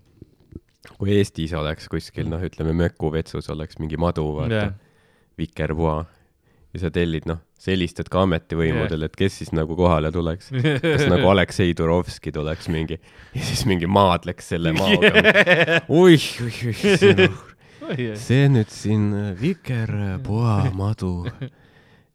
[0.96, 4.76] kui Eestis oleks kuskil, noh, ütleme Mökuvetsus oleks mingi madu, vaata Jah.
[5.38, 6.04] vikerpoa
[6.74, 10.50] ja sa tellid, noh, sa helistad ka ametivõimudele, et kes siis nagu kohale tuleks.
[10.82, 15.12] kas nagu Aleksei Turovski tuleks mingi ja siis mingi maadleks selle maaga.
[15.88, 16.64] oih, oih,
[17.86, 21.14] oih, see nüüd siin vikerpoa madu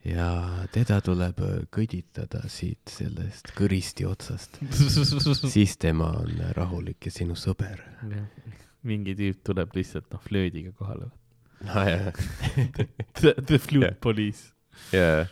[0.08, 0.30] ja
[0.74, 1.40] teda tuleb
[1.74, 4.60] kõditada siit sellest kõristi otsast,
[5.56, 7.82] siis tema on rahulik ja sinu sõber.
[8.84, 11.10] mingi tüüp tuleb lihtsalt noh, flöödiga kohale.
[11.66, 12.12] jaa,
[13.20, 13.96] The, the flute Jah.
[14.02, 14.54] police.
[14.94, 15.26] jaa,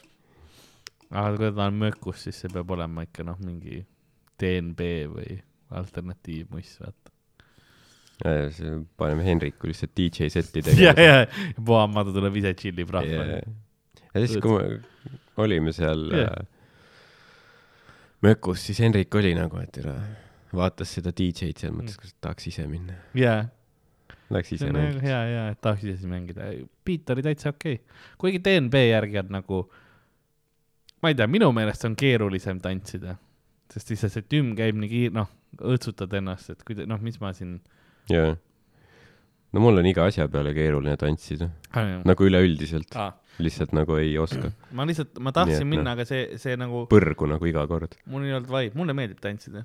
[1.12, 3.84] aga kui ta on mökus, siis see peab olema ikka noh, mingi
[4.42, 5.38] DNB või
[5.78, 7.14] alternatiivmuss, vaata.
[8.98, 11.08] paneme Henriku lihtsalt DJ seti ja, tegema.
[11.08, 13.26] ja, Puhamadu tuleb ise tšillib rahva.
[13.38, 16.40] ja siis, kui me olime seal yeah.
[18.26, 19.94] mökus, siis Henrik oli nagu, et tere,
[20.56, 22.98] vaatas seda DJ-d seal, mõtles, kas tahaks ise minna.
[23.18, 23.46] jaa,
[24.34, 25.02] Läks ise mängima.
[25.04, 26.50] hea, hea, et tahaks ise mängida.
[26.86, 28.00] beat oli täitsa okei okay..
[28.20, 29.60] kuigi DNB järgi on nagu,
[31.04, 33.16] ma ei tea, minu meelest on keerulisem tantsida,
[33.72, 35.30] sest lihtsalt see tümm käib nii kiir-, noh,
[35.62, 37.62] õõtsutad ennast, et kuida-, noh, mis ma siin
[38.12, 38.34] jaa.
[39.56, 41.48] no mul on iga asja peale keeruline tantsida,
[42.08, 43.14] nagu üleüldiselt, ah,.
[43.40, 44.52] lihtsalt nagu ei oska.
[44.78, 45.96] ma lihtsalt, ma tahtsin et minna, noh.
[45.96, 47.96] aga see, see nagu, põrgu nagu iga kord.
[48.12, 49.64] mul ei olnud vibe, mulle meeldib tantsida.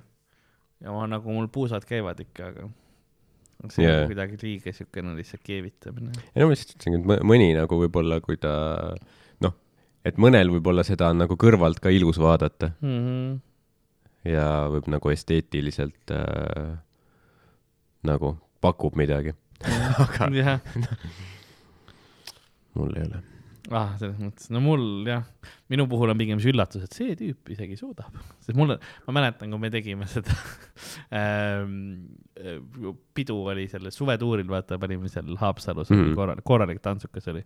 [0.79, 2.69] ja ma nagu, mul puusad käivad ikka, aga
[3.71, 4.05] see yeah.
[4.09, 6.11] kuidagi liiga siukene lihtsalt keevitamine.
[6.35, 8.51] ei no ma lihtsalt ütlesingi, et mõ- mõni nagu võib-olla, kui ta
[9.45, 9.53] noh,
[10.05, 13.39] et mõnel võib-olla seda on nagu kõrvalt ka ilus vaadata Mm -hmm.
[14.31, 16.75] ja võib nagu esteetiliselt äh,
[18.03, 19.33] nagu pakub midagi.
[20.03, 20.59] aga jah,
[22.75, 23.23] mul ei ole.
[23.71, 25.23] ah, selles mõttes, no mul jah,
[25.71, 28.75] minu puhul on pigem see üllatus, et see tüüp isegi suudab, sest mul,
[29.07, 30.35] ma mäletan, kui me tegime seda
[31.21, 31.77] ähm,
[33.15, 36.03] pidu oli sellel suvetuuril, vaata, panime seal Haapsalus mm.
[36.03, 36.19] -hmm.
[36.19, 37.45] korralik, korralik tantsukas oli,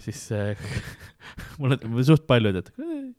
[0.00, 0.56] siis äh,
[1.60, 3.14] mulle suht paljud, et "Ei,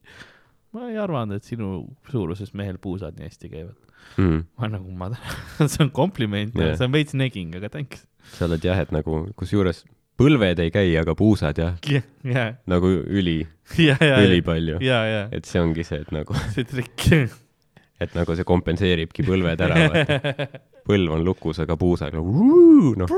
[0.74, 3.80] ma ei arvanud, et sinu suuruses mehel puusad nii hästi käivad.
[4.18, 4.44] Mm.
[4.58, 8.08] ma nagu, ma tänan, see on kompliment yeah., see on veits negging, aga thanks.
[8.34, 9.86] sa oled jah, et nagu kusjuures
[10.22, 13.40] põlved ei käi, aga puusad jah, ja, ja, nagu üli,
[13.90, 14.82] ja, ja, ülipalju.
[14.86, 17.08] ja, ja et see ongi see, et nagu, see trikk.
[18.02, 20.48] et nagu see kompenseeribki põlved ära, vaata.
[20.88, 23.16] põlv on lukus, aga puusaga noh,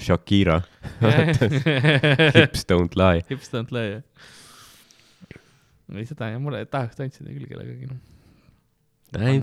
[0.00, 0.60] Shakira,
[2.34, 3.24] hips don't lie.
[3.30, 4.30] Hips don't lie, jah.
[5.94, 8.00] ei, seda ja mulle tahaks tantsida küll kellegagi, noh.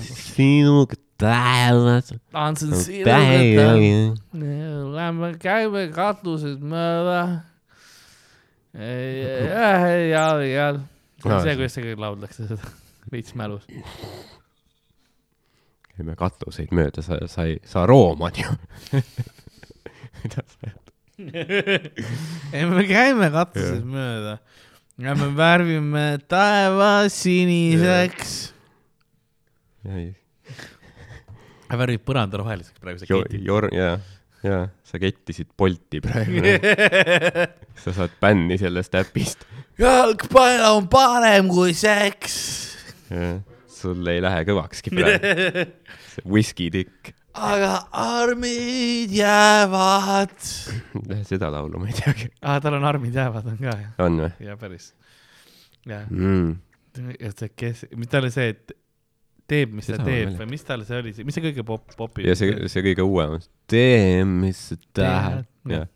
[0.08, 2.12] sinuga taevas.
[2.34, 2.74] tantsin
[3.06, 4.18] Päev-
[4.96, 7.22] Lähme käime katuses mööda.
[8.74, 10.68] ja, ja,
[11.26, 12.70] on see, kuidas see kõik lauldakse seda,
[13.12, 13.66] veits mälus.
[15.96, 18.48] käime katuseid mööda, sa, sa ei, sa roomad ju.
[20.22, 20.72] mida sa,
[21.22, 24.38] ei, me käime katuses mööda
[25.02, 28.34] ja me värvime taeva siniseks.
[31.80, 33.42] Värvib põranda roheliseks praegu see keti.
[33.48, 33.96] jor-, jaa,
[34.46, 36.42] jaa, sa kettisid Bolti praegu.
[37.84, 39.46] sa saad bänni sellest äpist.
[39.80, 42.36] jalgpall on parem kui seks.
[43.72, 45.68] sul ei lähe kõvakski praegu.
[46.12, 47.14] see whiskey-tikk.
[47.34, 50.36] aga armid jäävad.
[51.30, 52.28] seda laulu ma ei teagi.
[52.42, 54.92] aa, tal on armid jäävad on ka jah, on või ja päris.
[55.88, 56.54] jah, mm.?
[57.20, 58.76] ja see, kes, mis tal oli see, et
[59.52, 61.98] teeb, mis ta Seda ma teeb või mis tal see oli, mis see kõige pop,
[62.00, 62.28] popim?
[62.28, 63.40] ja see, see kõige uuem
[63.72, 65.46] tee, mis sa tahad.
[65.70, 65.90] jah.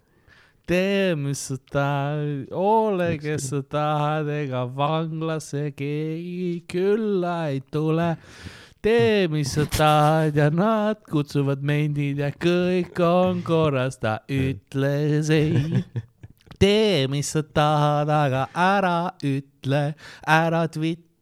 [0.68, 8.16] tee, mis sa tahad, ole, kes sa tahad, ega vanglasse keegi külla ei tule.
[8.86, 15.84] tee, mis sa tahad ja nad kutsuvad mendid ja kõik on korras, ta ütles ei.
[16.62, 19.84] tee, mis sa tahad, aga ära ütle,
[20.28, 20.66] ära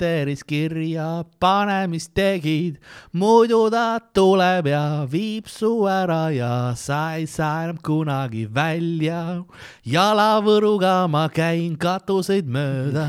[0.04, 2.76] Twitteris kirja pane, mis tegid,
[3.16, 9.46] muidu ta tuleb ja viib su ära ja sa ei saa enam kunagi välja.
[9.88, 13.08] jalavõruga ma käin katuseid mööda.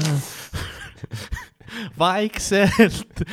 [1.98, 3.24] vaikselt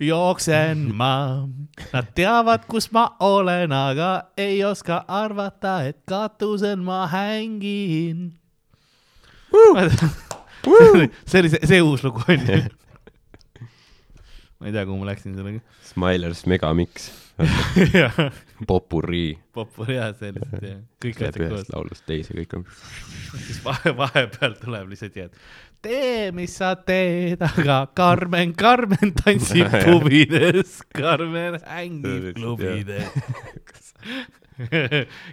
[0.00, 1.46] jooksen ma,
[1.92, 8.34] nad teavad, kus ma olen, aga ei oska arvata, et katusel ma hängin.
[11.26, 12.85] see oli see, see uus lugu onju.
[14.60, 15.60] Ma ei tea, kuhu ma läksin sellega.
[15.92, 17.10] Smilers Megamix,
[18.66, 19.34] Popurrii.
[19.52, 21.72] popur ja see lihtsalt jah, kõik asjad ühest koos.
[21.74, 22.64] laulust teise, kõik on.
[23.46, 29.68] siis vahe, vahepeal tuleb lihtsalt nii, et tee, mis sa teed, aga Karmen, Karmen tantsib
[29.84, 33.12] klubides, Karmen hängib klubides.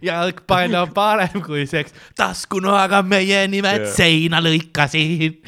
[0.04, 3.96] jalgpall on parem kui seks, taskunoaga meie nimed Jah.
[3.96, 5.40] seina lõikasin.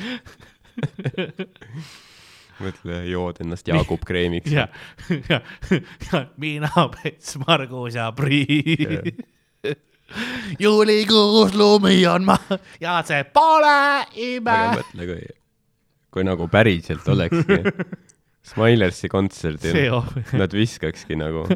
[2.62, 4.52] mõtle, jood ennast Jaagup kreemiks.
[4.52, 4.68] ja,
[5.30, 5.42] ja,
[6.12, 9.24] ja mina, Pets, Margus ja Priit.
[10.62, 12.36] juulikuus lumi on ma
[12.80, 14.76] ja see pole ime aga.
[14.78, 15.24] mõtle, kui
[16.14, 17.58] kui nagu päriselt olekski
[18.46, 19.80] Smilersi kontserdil
[20.38, 21.48] nad viskakski nagu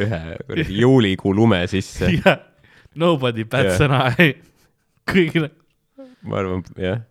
[0.00, 2.08] ühe kuradi juulikuu lume sisse.
[2.16, 2.40] yeah.
[2.94, 3.80] Nobody Jah.
[3.86, 4.34] an eye.
[5.08, 5.50] kõigile.
[6.22, 7.04] ma arvan, jah.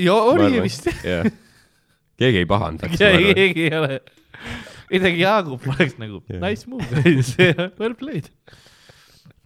[0.00, 0.88] Ja oli vist.
[2.20, 4.00] keegi ei pahandaks, keegi ei ole.
[4.94, 6.40] isegi Jaagup oleks nagu Jah.
[6.42, 6.86] nice move
[7.80, 8.30] well played.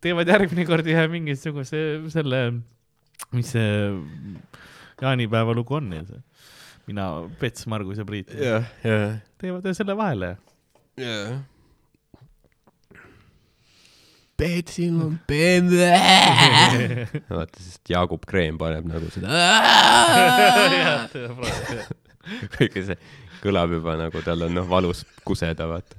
[0.05, 1.83] teevad järgmine kord ühe mingisuguse
[2.13, 2.43] selle,
[3.35, 3.69] mis see
[5.03, 6.23] jaanipäeva lugu on ja see,
[6.91, 7.09] mina,
[7.41, 10.35] Pets, Margus ja Priit jah, jah, teevad selle vahele.
[10.99, 11.39] jah.
[14.39, 15.99] Petsil on pemme.
[17.29, 19.29] vaata, sest Jaagup Kreem paneb nagu seda.
[22.55, 22.95] kõike see
[23.43, 25.97] kõlab juba nagu tal on noh valus kuseda, vaata.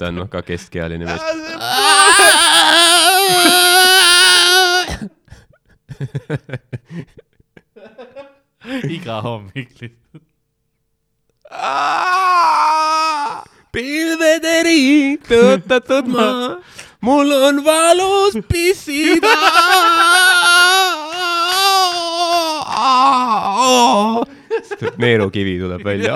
[0.00, 1.22] ta on noh ka keskealine mees.
[8.90, 10.22] iga hommik lihtsalt.
[13.74, 16.58] pilvederi tõotatud maa,
[17.04, 19.34] mul on valus pissida.
[24.98, 26.14] neerukivi tuleb välja.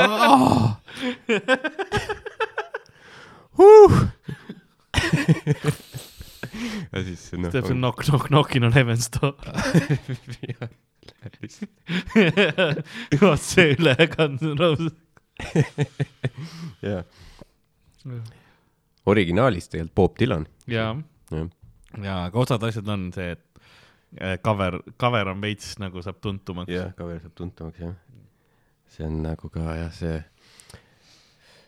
[6.93, 7.51] ja siis noh.
[7.53, 9.35] teeb see knock, knock, knockin on heaven's door.
[13.23, 14.95] vot see ülekand on rõõmus.
[16.85, 17.03] jah.
[19.09, 20.45] originaalis tegelikult Bob Dylan.
[20.69, 20.89] ja,
[21.33, 21.49] jah,
[22.05, 23.63] ja aga osad asjad on see, et
[24.21, 26.73] äh, cover, cover on veits nagu saab tuntumaks.
[26.73, 27.95] jah, cover saab tuntumaks jah.
[28.89, 30.19] see on nagu ka jah, see,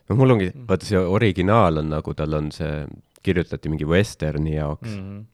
[0.09, 2.85] no mul ongi, vaata see originaal on nagu tal on see,
[3.23, 5.01] kirjutati mingi vesterni jaoks mm..
[5.01, 5.25] -hmm.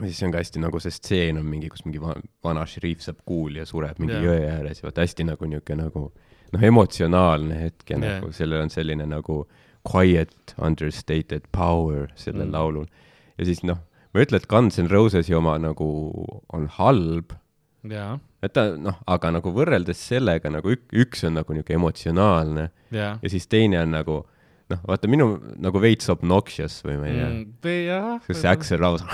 [0.00, 3.04] ja siis on ka hästi nagu see stseen on mingi, kus mingi va vana šeriif
[3.04, 4.26] saab kuuli ja sureb mingi yeah.
[4.26, 6.08] jõe ääres ja vaata hästi nagu niisugune nagu
[6.52, 8.18] noh, emotsionaalne hetk ja yeah.
[8.18, 9.44] nagu sellel on selline nagu
[9.86, 12.52] quiet understated power sellel Mm.
[12.52, 12.86] laulul.
[13.38, 13.78] ja siis noh,
[14.12, 15.88] ma ei ütle, et Guns N Rosesi oma nagu
[16.52, 17.34] on halb
[17.86, 22.70] ja, et ta noh, aga nagu võrreldes sellega nagu ük, üks on nagu niisugune emotsionaalne
[22.90, 23.12] ja.
[23.22, 24.16] ja siis teine on nagu
[24.72, 25.28] noh, vaata minu
[25.62, 28.10] nagu veits obnoxious või ma ei tea mm., jah.
[28.26, 29.06] kas see Axel Rose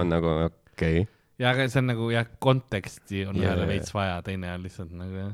[0.00, 1.06] on nagu okei okay.,
[1.38, 5.16] ja, aga see on nagu jah, konteksti on ühele veits vaja, teine on lihtsalt nagu
[5.18, 5.32] jah.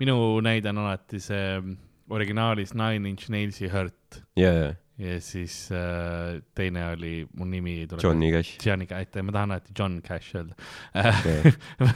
[0.00, 1.60] Minu näide on alati see
[2.10, 4.70] originaalis Nine Inch Nailsi Hurt ja, ja
[5.00, 8.02] ja siis äh, teine oli, mu nimi ei tule.
[8.04, 10.54] Johnny Cash, Johnny Cash, aitäh, ma tahan alati John Cash öelda
[10.94, 11.52] Okei.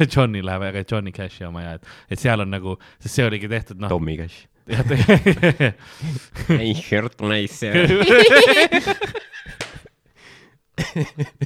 [0.16, 3.48] Johnny läheb, aga Johnny Cashi oma ja, et, et seal on nagu, sest see oligi
[3.52, 3.89] tehtud noh.
[3.93, 4.48] Tommy Cash.
[6.56, 7.68] ei, shirt nice.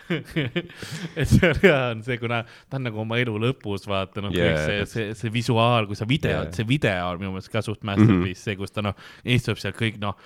[1.19, 4.33] et see on hea, on see, kuna ta on nagu oma elu lõpus, vaata noh
[4.35, 6.47] yeah,, see, see, see visuaal, kui sa videot Jaa.
[6.49, 8.43] yeah., see video on minu meelest ka suht masterpiece mm, -hmm.
[8.43, 8.97] see, kus ta noh,
[9.37, 10.17] istub seal kõik noh,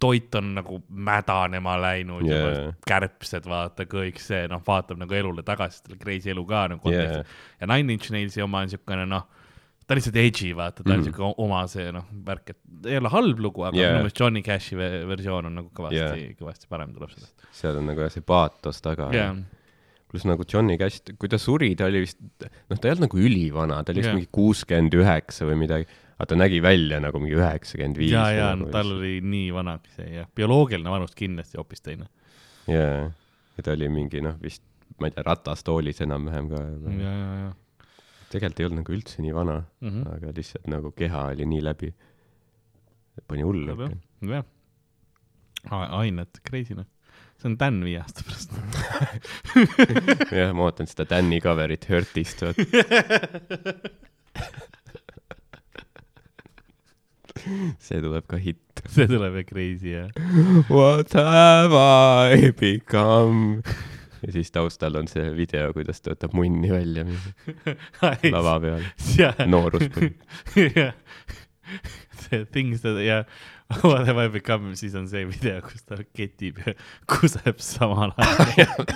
[0.00, 5.82] toit on nagu mädanema läinud yeah., kärbsed, vaata kõik see noh, vaatab nagu elule tagasi,
[5.86, 7.24] tal crazy elu ka nagu yeah.
[7.60, 9.28] ja Nine Inch Nailsi oma on siukene noh,
[9.88, 11.06] ta on lihtsalt edgy, vaata, ta on Mhm.
[11.08, 13.92] siuke oma see noh, värk, et ei ole halb lugu, aga yeah.
[13.94, 17.46] minu meelest Johnny Cashi ve- versioon on nagu kõvasti yeah., kõvasti parem tuleb sellest.
[17.56, 19.30] seal on nagu jah see paatos taga jaa,
[20.08, 23.18] pluss nagu Johnny Cash, kui ta suri, ta oli vist, noh, ta ei olnud nagu
[23.20, 24.16] ülivana, ta oli vist Jah.
[24.20, 25.88] mingi kuuskümmend üheksa või midagi,
[26.18, 28.12] aga ta nägi välja nagu mingi üheksakümmend viis.
[28.12, 32.08] ja, ja no, tal oli nii vanaks see jah, bioloogiline vanus kindlasti hoopis teine.
[32.68, 33.08] jaa,
[33.56, 34.62] ja ta oli mingi noh, vist
[35.00, 37.16] ma ei tea, ratastoolis enam-vähem ka ja, ja,
[37.46, 37.50] ja
[38.32, 39.88] tegelikult ei olnud nagu üldse nii vana mm.
[39.88, 41.88] mm., aga lihtsalt nagu keha oli nii läbi.
[43.26, 43.98] pani hullu -hmm.
[44.30, 44.44] ikka.
[45.70, 46.86] jah, ained, crazy noh.
[47.38, 48.50] see on Dan viie aasta pärast.
[50.38, 52.62] jah, ma ootan seda Danny cover'it Hurtist, vaata.
[57.78, 58.82] see tuleb ka hitt.
[58.94, 60.10] see tuleb jah crazy jah.
[60.68, 63.62] What have I become?
[64.24, 67.04] ja siis taustal on see video, kuidas ta võtab munni välja
[68.34, 68.82] lava peal,
[69.46, 70.14] nooruspõlv.
[70.78, 70.94] jah,
[72.24, 73.24] see things that ja
[73.84, 76.72] what have I become, siis on see video, kus ta ketib ja
[77.10, 78.86] kuseb samal ajal.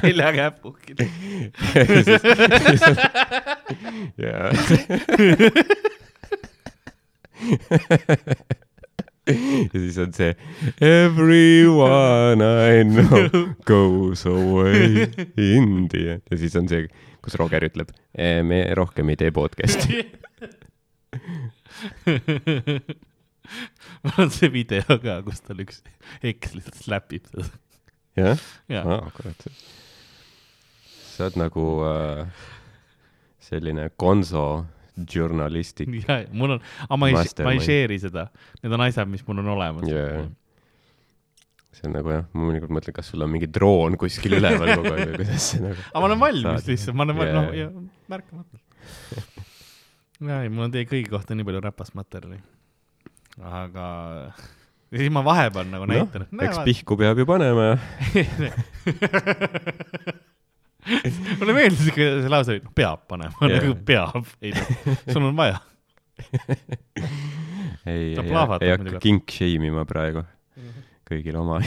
[0.00, 1.06] nelja käpuga.
[4.16, 4.50] jaa.
[9.26, 10.34] Ja siis on see
[10.82, 13.28] Everyone I know
[13.68, 16.88] goes away India ja siis on see,
[17.22, 17.92] kus Roger ütleb,
[18.42, 20.02] me rohkem ei tee podcast'i.
[24.02, 25.82] mul on see video ka, kus tal üks
[26.26, 27.46] eks lihtsalt slapib teda.
[28.18, 28.42] jah?
[28.82, 29.46] aa, kurat.
[31.12, 32.26] sa oled nagu äh,
[33.42, 34.64] selline konso
[34.96, 35.90] žurnalistik.
[36.06, 38.22] ja, mul on, aga ma ei, ma ei share'i seda,
[38.62, 40.24] need on asjad, mis mul on olemas Jaa.
[41.72, 44.92] see on nagu jah, ma mõnikord mõtlen, kas sul on mingi droon kuskil üleval kogu
[44.92, 45.80] aeg või kuidas see nagu.
[45.90, 47.22] aga ma olen valmis lihtsalt, ma olen
[47.56, 47.70] yeah.
[47.72, 48.64] Noh, märkamatult.
[50.28, 52.38] ja ei, mul on teie kõigi kohta nii palju räpast materjali.
[53.40, 53.86] aga
[54.92, 57.76] ja siis ma vahepeal nagu noh näitan, et, eks pihku peab ju panema ja
[61.38, 64.72] mulle meeldis ikka see lause, peab panema yeah., nagu peab, ei noh,
[65.06, 65.60] sul on vaja.
[67.86, 70.24] ei, ei, ei hakka kink shame ima praegu
[71.08, 71.58] kõigile oma.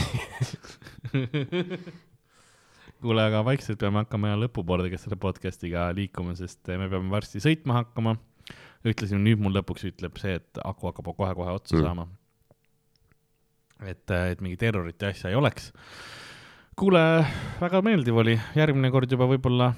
[3.02, 7.80] kuule, aga vaikselt peame hakkama ja lõpupoole selle podcast'iga liikuma, sest me peame varsti sõitma
[7.82, 8.16] hakkama.
[8.86, 11.82] ütlesime, nüüd mul lõpuks ütleb see, et aku hakkab kohe-kohe otsa Mm.
[11.82, 12.06] saama.
[13.84, 15.72] et, et mingi terrorit ja asja ei oleks.
[16.76, 17.02] kuule,
[17.60, 19.70] väga meeldiv oli, järgmine kord juba võib-olla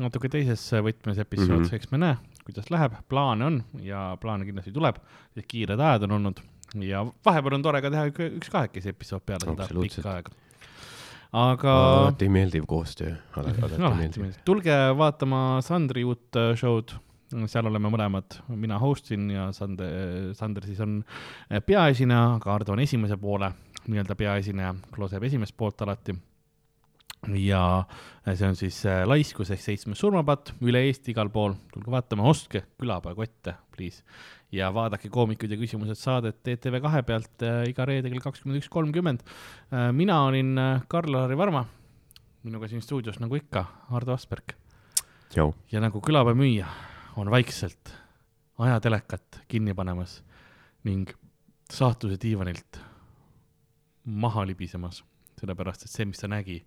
[0.00, 1.68] natuke teises võtmes episood mm, Mhm.
[1.68, 1.74] -hmm.
[1.78, 4.96] eks me näe, kuidas läheb, plaane on ja plaane kindlasti tuleb,
[5.48, 6.40] kiired ajad on olnud.
[6.80, 10.30] Ja vahepeal on tore ka teha ük- üks kahekesi episood peale seda pikka aega.
[11.32, 14.40] aga alati meeldiv koostöö, alati no, alati meeldiv.
[14.44, 16.92] tulge vaatama Sandri uut äh, show'd,
[17.46, 21.04] seal oleme mõlemad, mina host in ja Sander, Sander siis on
[21.50, 23.52] äh, peaesineja, aga Ardo on esimese poole.
[23.88, 26.14] Nii-öelda peaesineja, looseb esimest poolt alati.
[27.28, 27.86] Ja
[28.26, 32.26] äh, see on siis äh, laiskus ehk seitsmes surmapatt üle Eesti igal pool, tulge vaatama,
[32.26, 34.02] ostke külapäevakotte, please.
[34.52, 38.68] ja vaadake koomikud ja küsimused saadet ETV kahe pealt äh, iga reede kell kakskümmend üks
[38.72, 39.22] kolmkümmend.
[39.92, 40.58] mina olin
[40.88, 41.64] Karl-Lari Varma
[42.42, 44.56] minuga siin stuudios nagu ikka, Ardo Asperg
[45.72, 46.66] ja nagu külapäevamüüja
[47.16, 47.94] on vaikselt
[48.58, 50.22] ajatelekat kinni panemas
[50.84, 51.08] ning
[51.70, 52.80] saatuse diivanilt
[54.04, 55.04] maha libisemas,
[55.38, 56.58] sellepärast et see, mis ta nägi,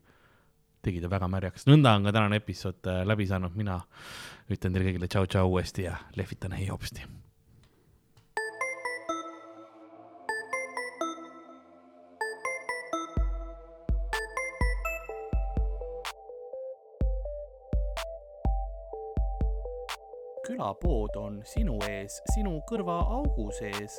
[0.86, 1.66] tegi ta väga märjaks.
[1.70, 3.82] nõnda on ka tänane episood äh, läbi saanud, mina
[4.52, 7.08] ütlen teile kõigile tšau-tšau uuesti ja lehvitan hei hopsti.
[20.46, 23.98] külapood on sinu ees, sinu kõrvaaugu sees